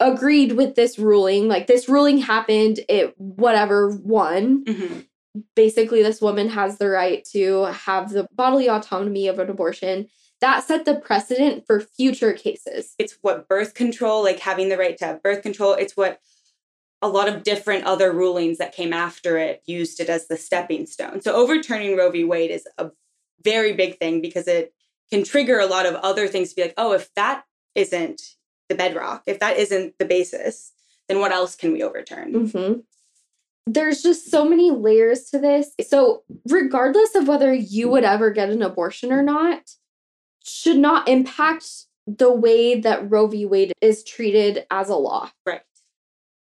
agreed 0.00 0.52
with 0.52 0.74
this 0.74 0.98
ruling, 0.98 1.46
like 1.46 1.66
this 1.66 1.88
ruling 1.90 2.18
happened, 2.18 2.80
it 2.88 3.14
whatever 3.18 3.88
won. 4.02 4.64
Mhm. 4.64 5.06
Basically 5.54 6.02
this 6.02 6.22
woman 6.22 6.48
has 6.48 6.78
the 6.78 6.88
right 6.88 7.22
to 7.32 7.64
have 7.64 8.12
the 8.12 8.26
bodily 8.32 8.68
autonomy 8.70 9.28
of 9.28 9.38
an 9.38 9.50
abortion. 9.50 10.06
That 10.44 10.62
set 10.62 10.84
the 10.84 10.96
precedent 10.96 11.66
for 11.66 11.80
future 11.80 12.34
cases. 12.34 12.94
It's 12.98 13.16
what 13.22 13.48
birth 13.48 13.72
control, 13.72 14.22
like 14.22 14.40
having 14.40 14.68
the 14.68 14.76
right 14.76 14.94
to 14.98 15.06
have 15.06 15.22
birth 15.22 15.42
control, 15.42 15.72
it's 15.72 15.96
what 15.96 16.20
a 17.00 17.08
lot 17.08 17.30
of 17.30 17.44
different 17.44 17.84
other 17.86 18.12
rulings 18.12 18.58
that 18.58 18.74
came 18.74 18.92
after 18.92 19.38
it 19.38 19.62
used 19.64 20.00
it 20.00 20.10
as 20.10 20.28
the 20.28 20.36
stepping 20.36 20.84
stone. 20.84 21.22
So 21.22 21.34
overturning 21.34 21.96
Roe 21.96 22.10
v. 22.10 22.24
Wade 22.24 22.50
is 22.50 22.68
a 22.76 22.90
very 23.42 23.72
big 23.72 23.98
thing 23.98 24.20
because 24.20 24.46
it 24.46 24.74
can 25.10 25.24
trigger 25.24 25.60
a 25.60 25.66
lot 25.66 25.86
of 25.86 25.94
other 25.94 26.28
things 26.28 26.50
to 26.50 26.56
be 26.56 26.62
like, 26.62 26.74
oh, 26.76 26.92
if 26.92 27.08
that 27.14 27.44
isn't 27.74 28.20
the 28.68 28.74
bedrock, 28.74 29.22
if 29.26 29.40
that 29.40 29.56
isn't 29.56 29.94
the 29.98 30.04
basis, 30.04 30.74
then 31.08 31.20
what 31.20 31.32
else 31.32 31.56
can 31.56 31.72
we 31.72 31.82
overturn? 31.82 32.48
hmm 32.48 32.72
There's 33.66 34.02
just 34.02 34.30
so 34.30 34.44
many 34.44 34.70
layers 34.70 35.30
to 35.30 35.38
this. 35.38 35.72
So, 35.88 36.24
regardless 36.50 37.14
of 37.14 37.28
whether 37.28 37.54
you 37.54 37.88
would 37.88 38.04
ever 38.04 38.30
get 38.30 38.50
an 38.50 38.60
abortion 38.60 39.10
or 39.10 39.22
not, 39.22 39.70
should 40.44 40.76
not 40.78 41.08
impact 41.08 41.66
the 42.06 42.30
way 42.32 42.78
that 42.80 43.10
Roe 43.10 43.26
v. 43.26 43.46
Wade 43.46 43.72
is 43.80 44.04
treated 44.04 44.66
as 44.70 44.88
a 44.88 44.96
law. 44.96 45.30
Right. 45.46 45.62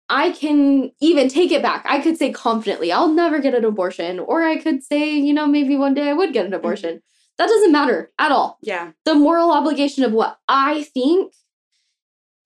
I 0.09 0.33
can 0.33 0.91
even 1.01 1.29
take 1.29 1.53
it 1.53 1.63
back. 1.63 1.85
I 1.89 2.01
could 2.01 2.17
say 2.17 2.33
confidently, 2.33 2.91
I'll 2.91 3.13
never 3.13 3.39
get 3.39 3.55
an 3.55 3.65
abortion. 3.65 4.19
Or 4.19 4.43
I 4.43 4.57
could 4.57 4.83
say, 4.83 5.11
you 5.15 5.33
know, 5.33 5.47
maybe 5.47 5.77
one 5.77 5.95
day 5.95 6.09
I 6.09 6.15
would 6.15 6.33
get 6.33 6.47
an 6.47 6.55
abortion. 6.55 7.03
That 7.39 7.47
doesn't 7.49 7.71
matter 7.73 8.11
at 8.19 8.33
all. 8.33 8.59
Yeah. 8.63 8.93
The 9.05 9.15
moral 9.15 9.53
obligation 9.53 10.03
of 10.03 10.13
what 10.13 10.39
I 10.49 10.83
think 10.83 11.33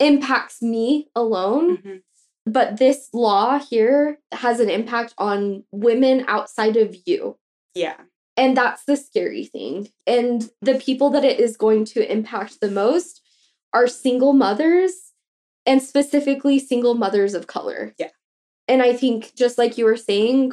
impacts 0.01 0.61
me 0.61 1.09
alone 1.15 1.79
Mhm. 1.79 2.03
but 2.47 2.77
this 2.79 3.09
law 3.15 3.59
here 3.59 4.19
has 4.33 4.61
an 4.61 4.69
impact 4.69 5.15
on 5.17 5.65
women 5.71 6.25
outside 6.29 6.77
of 6.77 6.95
you. 7.07 7.39
Yeah. 7.75 7.97
And 8.37 8.57
that's 8.57 8.85
the 8.85 8.97
scary 8.97 9.45
thing. 9.45 9.89
And 10.07 10.49
the 10.61 10.75
people 10.75 11.11
that 11.11 11.25
it 11.25 11.39
is 11.39 11.57
going 11.57 11.85
to 11.87 12.11
impact 12.11 12.61
the 12.61 12.71
most 12.71 13.21
are 13.73 13.87
single 13.87 14.33
mothers 14.33 14.93
and 15.67 15.83
specifically 15.83 16.59
single 16.59 16.95
mothers 16.95 17.35
of 17.35 17.47
color. 17.47 17.95
Yeah. 17.99 18.09
And 18.67 18.83
I 18.83 18.93
think, 18.95 19.35
just 19.37 19.57
like 19.59 19.79
you 19.79 19.85
were 19.85 19.97
saying, 19.97 20.53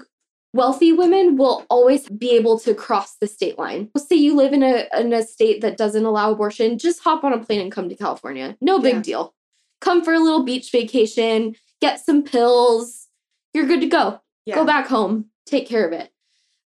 wealthy 0.53 0.91
women 0.93 1.38
will 1.38 1.65
always 1.69 2.07
be 2.09 2.32
able 2.32 2.59
to 2.59 2.75
cross 2.75 3.15
the 3.19 3.27
state 3.27 3.57
line. 3.57 3.89
Let's 3.95 4.07
Say 4.09 4.15
you 4.17 4.36
live 4.36 4.53
in 4.53 4.63
a, 4.63 4.86
in 4.99 5.13
a 5.13 5.23
state 5.23 5.61
that 5.61 5.77
doesn't 5.77 6.05
allow 6.05 6.32
abortion, 6.32 6.77
just 6.77 7.01
hop 7.01 7.23
on 7.23 7.34
a 7.34 7.43
plane 7.43 7.61
and 7.61 7.71
come 7.71 7.89
to 7.89 7.95
California. 7.95 8.57
No 8.61 8.79
big 8.79 8.95
Yeah. 8.95 9.01
deal. 9.01 9.36
Come 9.79 10.03
for 10.03 10.13
a 10.13 10.19
little 10.19 10.43
beach 10.43 10.71
vacation, 10.71 11.55
get 11.82 11.99
some 12.05 12.21
pills. 12.21 13.07
You're 13.53 13.65
good 13.65 13.82
to 13.82 13.88
go 13.88 14.21
Yeah. 14.45 14.55
go 14.55 14.65
back 14.65 14.88
home, 14.88 15.32
take 15.45 15.67
care 15.67 15.88
of 15.88 15.93
it. 15.93 16.11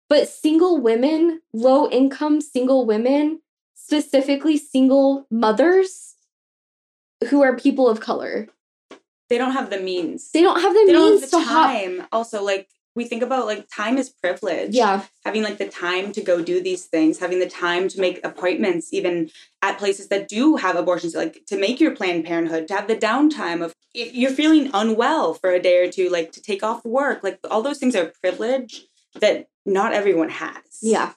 But 0.08 0.28
single 0.28 0.80
women, 0.80 1.40
low 1.52 1.88
income 1.90 2.40
single 2.40 2.86
women, 2.86 3.40
specifically 3.74 4.56
single 4.56 5.26
mothers 5.30 6.14
who 7.28 7.42
are 7.42 7.56
people 7.56 7.88
of 7.88 8.00
color, 8.00 8.48
They 9.28 9.38
don't 9.38 9.52
have 9.52 9.70
the 9.70 9.80
means. 9.80 10.30
they 10.30 10.42
don't 10.42 10.60
have 10.60 10.72
the 10.72 10.84
They 10.86 10.92
means 10.92 11.20
have 11.22 11.30
the 11.30 11.38
to 11.38 11.44
time. 11.44 12.06
Also, 12.12 12.44
like 12.44 12.68
we 12.94 13.04
think 13.04 13.22
about 13.22 13.46
like 13.46 13.68
time 13.68 13.98
is 13.98 14.08
privilege. 14.08 14.74
Yeah, 14.74 15.02
having 15.24 15.42
like 15.42 15.58
the 15.58 15.68
time 15.68 16.12
to 16.12 16.22
go 16.22 16.42
do 16.42 16.62
these 16.62 16.84
things, 16.84 17.18
having 17.18 17.40
the 17.40 17.48
time 17.48 17.88
to 17.88 18.00
make 18.00 18.24
appointments, 18.24 18.92
even 18.92 19.30
at 19.62 19.78
places 19.78 20.08
that 20.08 20.28
do 20.28 20.56
have 20.56 20.76
abortions, 20.76 21.14
like 21.14 21.44
to 21.46 21.58
make 21.58 21.80
your 21.80 21.94
Planned 21.96 22.24
Parenthood, 22.24 22.68
to 22.68 22.74
have 22.74 22.86
the 22.86 22.96
downtime 22.96 23.64
of 23.64 23.74
if 23.94 24.14
you're 24.14 24.30
feeling 24.30 24.70
unwell 24.72 25.34
for 25.34 25.50
a 25.50 25.60
day 25.60 25.78
or 25.84 25.90
two, 25.90 26.08
like 26.08 26.32
to 26.32 26.40
take 26.40 26.62
off 26.62 26.84
work, 26.84 27.22
like 27.24 27.38
all 27.50 27.62
those 27.62 27.78
things 27.78 27.96
are 27.96 28.12
privilege 28.22 28.86
that 29.20 29.48
not 29.66 29.92
everyone 29.92 30.30
has. 30.30 30.78
yeah, 30.80 31.12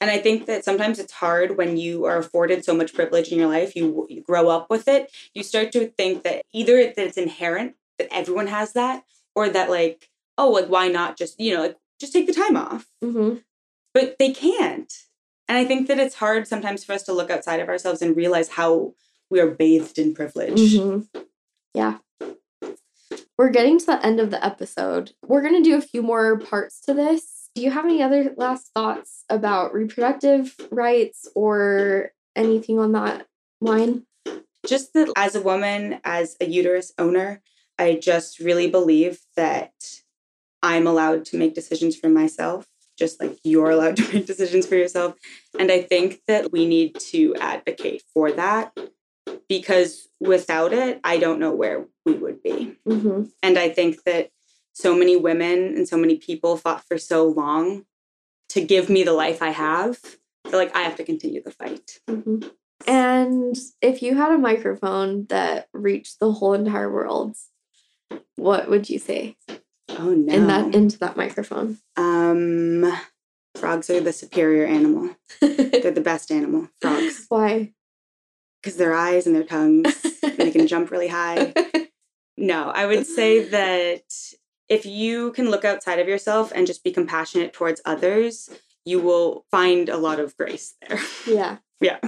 And 0.00 0.10
I 0.10 0.18
think 0.18 0.46
that 0.46 0.64
sometimes 0.64 0.98
it's 0.98 1.12
hard 1.12 1.56
when 1.56 1.76
you 1.76 2.04
are 2.04 2.16
afforded 2.18 2.64
so 2.64 2.74
much 2.74 2.94
privilege 2.94 3.28
in 3.30 3.38
your 3.38 3.48
life, 3.48 3.76
you, 3.76 4.06
you 4.08 4.22
grow 4.22 4.48
up 4.48 4.70
with 4.70 4.88
it, 4.88 5.12
you 5.34 5.42
start 5.42 5.72
to 5.72 5.88
think 5.88 6.22
that 6.22 6.44
either 6.52 6.76
that 6.76 6.98
it's 6.98 7.18
inherent 7.18 7.74
that 7.98 8.08
everyone 8.10 8.46
has 8.46 8.72
that, 8.72 9.04
or 9.34 9.48
that 9.48 9.68
like, 9.68 10.08
oh, 10.38 10.50
like 10.50 10.66
why 10.66 10.88
not 10.88 11.16
just, 11.18 11.38
you 11.38 11.54
know, 11.54 11.62
like 11.62 11.76
just 12.00 12.12
take 12.12 12.26
the 12.26 12.32
time 12.32 12.56
off 12.56 12.86
hmm 13.02 13.34
but 13.94 14.16
they 14.18 14.32
can't. 14.32 14.90
And 15.48 15.58
I 15.58 15.66
think 15.66 15.86
that 15.88 15.98
it's 15.98 16.14
hard 16.14 16.48
sometimes 16.48 16.82
for 16.82 16.94
us 16.94 17.02
to 17.02 17.12
look 17.12 17.30
outside 17.30 17.60
of 17.60 17.68
ourselves 17.68 18.00
and 18.00 18.16
realize 18.16 18.48
how 18.50 18.94
we 19.28 19.38
are 19.38 19.50
bathed 19.50 19.98
in 19.98 20.14
privilege. 20.14 20.76
hmm 20.76 21.00
yeah. 21.74 21.98
We're 23.38 23.50
getting 23.50 23.78
to 23.78 23.86
the 23.86 24.04
end 24.06 24.20
of 24.20 24.30
the 24.30 24.44
episode. 24.44 25.12
We're 25.26 25.42
going 25.42 25.62
to 25.62 25.68
do 25.68 25.76
a 25.76 25.80
few 25.80 26.02
more 26.02 26.38
parts 26.38 26.80
to 26.82 26.94
this. 26.94 27.31
Do 27.54 27.62
you 27.62 27.70
have 27.70 27.84
any 27.84 28.02
other 28.02 28.32
last 28.36 28.70
thoughts 28.72 29.24
about 29.28 29.74
reproductive 29.74 30.56
rights 30.70 31.28
or 31.34 32.12
anything 32.34 32.78
on 32.78 32.92
that 32.92 33.26
line? 33.60 34.06
Just 34.66 34.94
that 34.94 35.12
as 35.16 35.34
a 35.34 35.42
woman, 35.42 36.00
as 36.04 36.36
a 36.40 36.46
uterus 36.46 36.92
owner, 36.98 37.42
I 37.78 37.96
just 37.96 38.38
really 38.38 38.70
believe 38.70 39.20
that 39.36 39.72
I'm 40.62 40.86
allowed 40.86 41.24
to 41.26 41.36
make 41.36 41.54
decisions 41.54 41.96
for 41.96 42.08
myself, 42.08 42.66
just 42.98 43.20
like 43.20 43.38
you're 43.44 43.70
allowed 43.70 43.96
to 43.98 44.12
make 44.12 44.26
decisions 44.26 44.66
for 44.66 44.76
yourself. 44.76 45.16
And 45.58 45.70
I 45.70 45.82
think 45.82 46.22
that 46.28 46.52
we 46.52 46.66
need 46.66 46.98
to 47.10 47.34
advocate 47.36 48.02
for 48.14 48.32
that 48.32 48.76
because 49.48 50.08
without 50.20 50.72
it, 50.72 51.00
I 51.04 51.18
don't 51.18 51.40
know 51.40 51.54
where 51.54 51.86
we 52.06 52.14
would 52.14 52.42
be. 52.42 52.76
hmm 52.86 53.24
And 53.42 53.58
I 53.58 53.68
think 53.68 54.04
that 54.04 54.30
so 54.72 54.94
many 54.96 55.16
women 55.16 55.74
and 55.76 55.88
so 55.88 55.96
many 55.96 56.16
people 56.16 56.56
fought 56.56 56.84
for 56.84 56.98
so 56.98 57.26
long 57.28 57.84
to 58.50 58.60
give 58.64 58.88
me 58.88 59.02
the 59.02 59.12
life 59.12 59.42
I 59.42 59.50
have. 59.50 59.98
So 60.50 60.56
like 60.56 60.74
I 60.74 60.82
have 60.82 60.96
to 60.96 61.04
continue 61.04 61.42
the 61.42 61.50
fight. 61.50 62.00
hmm 62.08 62.40
And 62.86 63.56
if 63.80 64.02
you 64.02 64.14
had 64.16 64.32
a 64.32 64.38
microphone 64.38 65.26
that 65.28 65.68
reached 65.72 66.18
the 66.20 66.32
whole 66.32 66.52
entire 66.54 66.90
world, 66.92 67.36
what 68.36 68.68
would 68.68 68.90
you 68.90 68.98
say 68.98 69.36
Oh 69.90 70.10
no. 70.14 70.32
in 70.32 70.46
that 70.48 70.74
into 70.74 70.98
that 71.00 71.16
microphone? 71.16 71.78
um 71.96 72.90
frogs 73.56 73.90
are 73.90 74.00
the 74.00 74.12
superior 74.12 74.64
animal. 74.66 75.14
They're 75.40 75.90
the 75.90 76.00
best 76.00 76.30
animal, 76.32 76.68
frogs. 76.80 77.26
Why? 77.28 77.72
Because 78.62 78.76
their 78.78 78.94
eyes 78.94 79.26
and 79.26 79.34
their 79.36 79.44
tongues 79.44 80.04
and 80.22 80.36
they 80.38 80.50
can 80.50 80.66
jump 80.72 80.90
really 80.90 81.08
high. 81.08 81.54
No, 82.38 82.70
I 82.70 82.86
would 82.86 83.06
say 83.06 83.40
that 83.50 84.04
if 84.72 84.86
you 84.86 85.32
can 85.32 85.50
look 85.50 85.64
outside 85.64 85.98
of 85.98 86.08
yourself 86.08 86.50
and 86.54 86.66
just 86.66 86.82
be 86.82 86.90
compassionate 86.92 87.52
towards 87.52 87.80
others, 87.84 88.48
you 88.84 88.98
will 89.00 89.44
find 89.50 89.88
a 89.88 89.96
lot 89.98 90.18
of 90.18 90.36
grace 90.36 90.74
there. 90.80 90.98
yeah. 91.26 91.56
Yeah. 91.82 91.98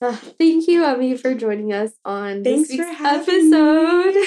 Uh, 0.00 0.14
thank 0.38 0.68
you, 0.68 0.84
Emmy, 0.84 1.16
for 1.16 1.34
joining 1.34 1.72
us 1.72 1.90
on 2.04 2.44
Thanks 2.44 2.68
this 2.68 2.76
for 2.78 2.86
week's 2.86 2.98
having 2.98 3.52
episode. 3.52 4.14
me. 4.14 4.26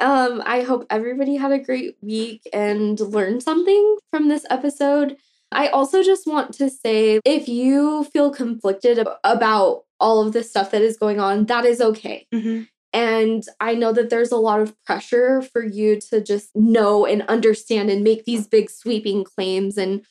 Um, 0.00 0.42
I 0.44 0.62
hope 0.62 0.84
everybody 0.90 1.36
had 1.36 1.52
a 1.52 1.60
great 1.60 1.94
week 2.02 2.42
and 2.52 2.98
learned 2.98 3.44
something 3.44 3.98
from 4.10 4.26
this 4.28 4.44
episode. 4.50 5.16
I 5.52 5.68
also 5.68 6.02
just 6.02 6.26
want 6.26 6.54
to 6.54 6.68
say 6.70 7.20
if 7.24 7.46
you 7.46 8.02
feel 8.12 8.32
conflicted 8.32 8.98
ab- 8.98 9.18
about 9.22 9.84
all 10.00 10.26
of 10.26 10.32
the 10.32 10.42
stuff 10.42 10.72
that 10.72 10.82
is 10.82 10.96
going 10.96 11.20
on, 11.20 11.46
that 11.46 11.64
is 11.64 11.80
okay. 11.80 12.26
Mhm. 12.34 12.66
And 12.92 13.42
I 13.60 13.74
know 13.74 13.92
that 13.92 14.10
there's 14.10 14.32
a 14.32 14.36
lot 14.36 14.60
of 14.60 14.74
pressure 14.84 15.40
for 15.40 15.64
you 15.64 15.98
to 16.10 16.20
just 16.20 16.50
know 16.54 17.06
and 17.06 17.22
understand 17.22 17.90
and 17.90 18.04
make 18.04 18.24
these 18.24 18.46
big 18.46 18.70
sweeping 18.70 19.24
claims 19.24 19.78
and 19.78 20.04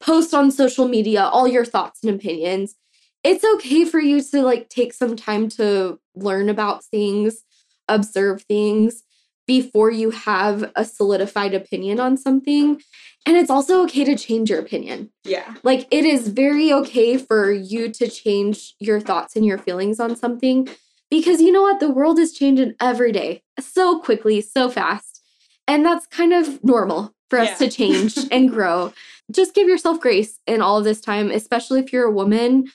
post 0.00 0.32
on 0.32 0.50
social 0.50 0.86
media 0.86 1.24
all 1.24 1.48
your 1.48 1.64
thoughts 1.64 2.04
and 2.04 2.14
opinions. 2.14 2.76
It's 3.24 3.44
okay 3.56 3.84
for 3.84 3.98
you 3.98 4.22
to 4.22 4.42
like 4.42 4.68
take 4.68 4.92
some 4.92 5.16
time 5.16 5.48
to 5.50 5.98
learn 6.14 6.48
about 6.48 6.84
things, 6.84 7.42
observe 7.88 8.42
things 8.42 9.02
before 9.48 9.90
you 9.90 10.10
have 10.10 10.70
a 10.76 10.84
solidified 10.84 11.54
opinion 11.54 11.98
on 11.98 12.16
something. 12.16 12.80
And 13.26 13.36
it's 13.36 13.50
also 13.50 13.82
okay 13.84 14.04
to 14.04 14.14
change 14.14 14.50
your 14.50 14.60
opinion. 14.60 15.10
Yeah. 15.24 15.54
Like 15.64 15.88
it 15.90 16.04
is 16.04 16.28
very 16.28 16.72
okay 16.72 17.16
for 17.16 17.50
you 17.50 17.90
to 17.90 18.08
change 18.08 18.74
your 18.78 19.00
thoughts 19.00 19.34
and 19.34 19.44
your 19.44 19.58
feelings 19.58 19.98
on 19.98 20.14
something 20.14 20.68
because 21.10 21.40
you 21.40 21.52
know 21.52 21.62
what? 21.62 21.80
The 21.80 21.90
world 21.90 22.18
is 22.18 22.32
changing 22.32 22.74
every 22.80 23.12
day 23.12 23.42
so 23.58 24.00
quickly, 24.00 24.40
so 24.40 24.68
fast. 24.70 25.22
And 25.66 25.84
that's 25.84 26.06
kind 26.06 26.32
of 26.32 26.62
normal 26.64 27.14
for 27.30 27.38
us 27.38 27.60
Yeah. 27.60 27.68
to 27.68 27.70
change 27.70 28.16
and 28.30 28.50
grow. 28.50 28.92
Just 29.30 29.54
give 29.54 29.68
yourself 29.68 30.00
grace 30.00 30.38
in 30.46 30.62
all 30.62 30.78
of 30.78 30.84
this 30.84 31.00
time, 31.00 31.30
especially 31.30 31.80
if 31.80 31.92
you're 31.92 32.06
a 32.06 32.10
woman. 32.12 32.68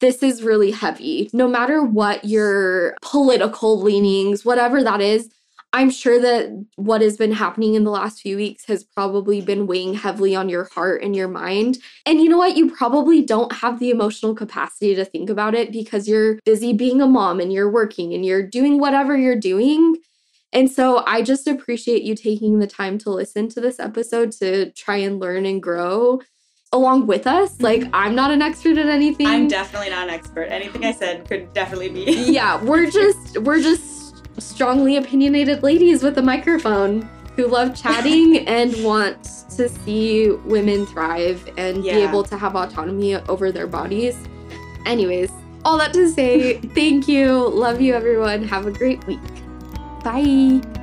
this 0.00 0.22
is 0.22 0.42
really 0.42 0.70
heavy. 0.70 1.28
No 1.34 1.46
matter 1.46 1.82
what 1.84 2.24
your 2.24 2.96
political 3.02 3.78
leanings, 3.82 4.46
whatever 4.46 4.82
that 4.82 5.02
is, 5.02 5.28
I'm 5.72 5.90
sure 5.90 6.20
that 6.20 6.66
what 6.76 7.00
has 7.00 7.16
been 7.16 7.32
happening 7.32 7.74
in 7.74 7.84
the 7.84 7.92
last 7.92 8.20
few 8.20 8.36
weeks 8.36 8.64
has 8.66 8.82
probably 8.82 9.40
been 9.40 9.68
weighing 9.68 9.94
heavily 9.94 10.34
on 10.34 10.48
your 10.48 10.64
heart 10.64 11.02
and 11.02 11.14
your 11.14 11.28
mind. 11.28 11.78
And 12.04 12.20
you 12.20 12.28
know 12.28 12.38
what? 12.38 12.56
You 12.56 12.70
probably 12.70 13.22
don't 13.22 13.52
have 13.52 13.78
the 13.78 13.90
emotional 13.90 14.34
capacity 14.34 14.96
to 14.96 15.04
think 15.04 15.30
about 15.30 15.54
it 15.54 15.70
because 15.70 16.08
you're 16.08 16.40
busy 16.44 16.72
being 16.72 17.00
a 17.00 17.06
mom 17.06 17.38
and 17.38 17.52
you're 17.52 17.70
working 17.70 18.12
and 18.12 18.24
you're 18.24 18.42
doing 18.42 18.80
whatever 18.80 19.16
you're 19.16 19.38
doing. 19.38 19.96
And 20.52 20.68
so 20.68 21.04
I 21.06 21.22
just 21.22 21.46
appreciate 21.46 22.02
you 22.02 22.16
taking 22.16 22.58
the 22.58 22.66
time 22.66 22.98
to 22.98 23.10
listen 23.10 23.48
to 23.50 23.60
this 23.60 23.78
episode 23.78 24.32
to 24.32 24.72
try 24.72 24.96
and 24.96 25.20
learn 25.20 25.46
and 25.46 25.62
grow 25.62 26.20
along 26.72 27.06
with 27.06 27.28
us. 27.28 27.60
Like, 27.60 27.84
I'm 27.92 28.16
not 28.16 28.32
an 28.32 28.42
expert 28.42 28.76
at 28.76 28.86
anything. 28.86 29.28
I'm 29.28 29.46
definitely 29.46 29.90
not 29.90 30.08
an 30.08 30.14
expert. 30.14 30.44
Anything 30.44 30.84
I 30.84 30.92
said 30.92 31.28
could 31.28 31.52
definitely 31.52 31.90
be. 31.90 32.32
yeah, 32.32 32.62
we're 32.62 32.90
just, 32.90 33.38
we're 33.38 33.60
just 33.60 34.09
strongly 34.38 34.96
opinionated 34.96 35.62
ladies 35.62 36.02
with 36.02 36.18
a 36.18 36.22
microphone 36.22 37.08
who 37.36 37.46
love 37.46 37.74
chatting 37.80 38.46
and 38.46 38.84
want 38.84 39.22
to 39.56 39.68
see 39.68 40.30
women 40.30 40.86
thrive 40.86 41.48
and 41.56 41.84
yeah. 41.84 41.94
be 41.94 42.02
able 42.02 42.22
to 42.24 42.36
have 42.36 42.56
autonomy 42.56 43.16
over 43.16 43.52
their 43.52 43.66
bodies. 43.66 44.16
Anyways, 44.86 45.30
all 45.64 45.76
that 45.78 45.92
to 45.92 46.08
say, 46.08 46.58
thank 46.74 47.08
you. 47.08 47.48
Love 47.48 47.80
you, 47.80 47.94
everyone. 47.94 48.42
Have 48.44 48.66
a 48.66 48.70
great 48.70 49.04
week. 49.06 49.20
Bye. 50.02 50.79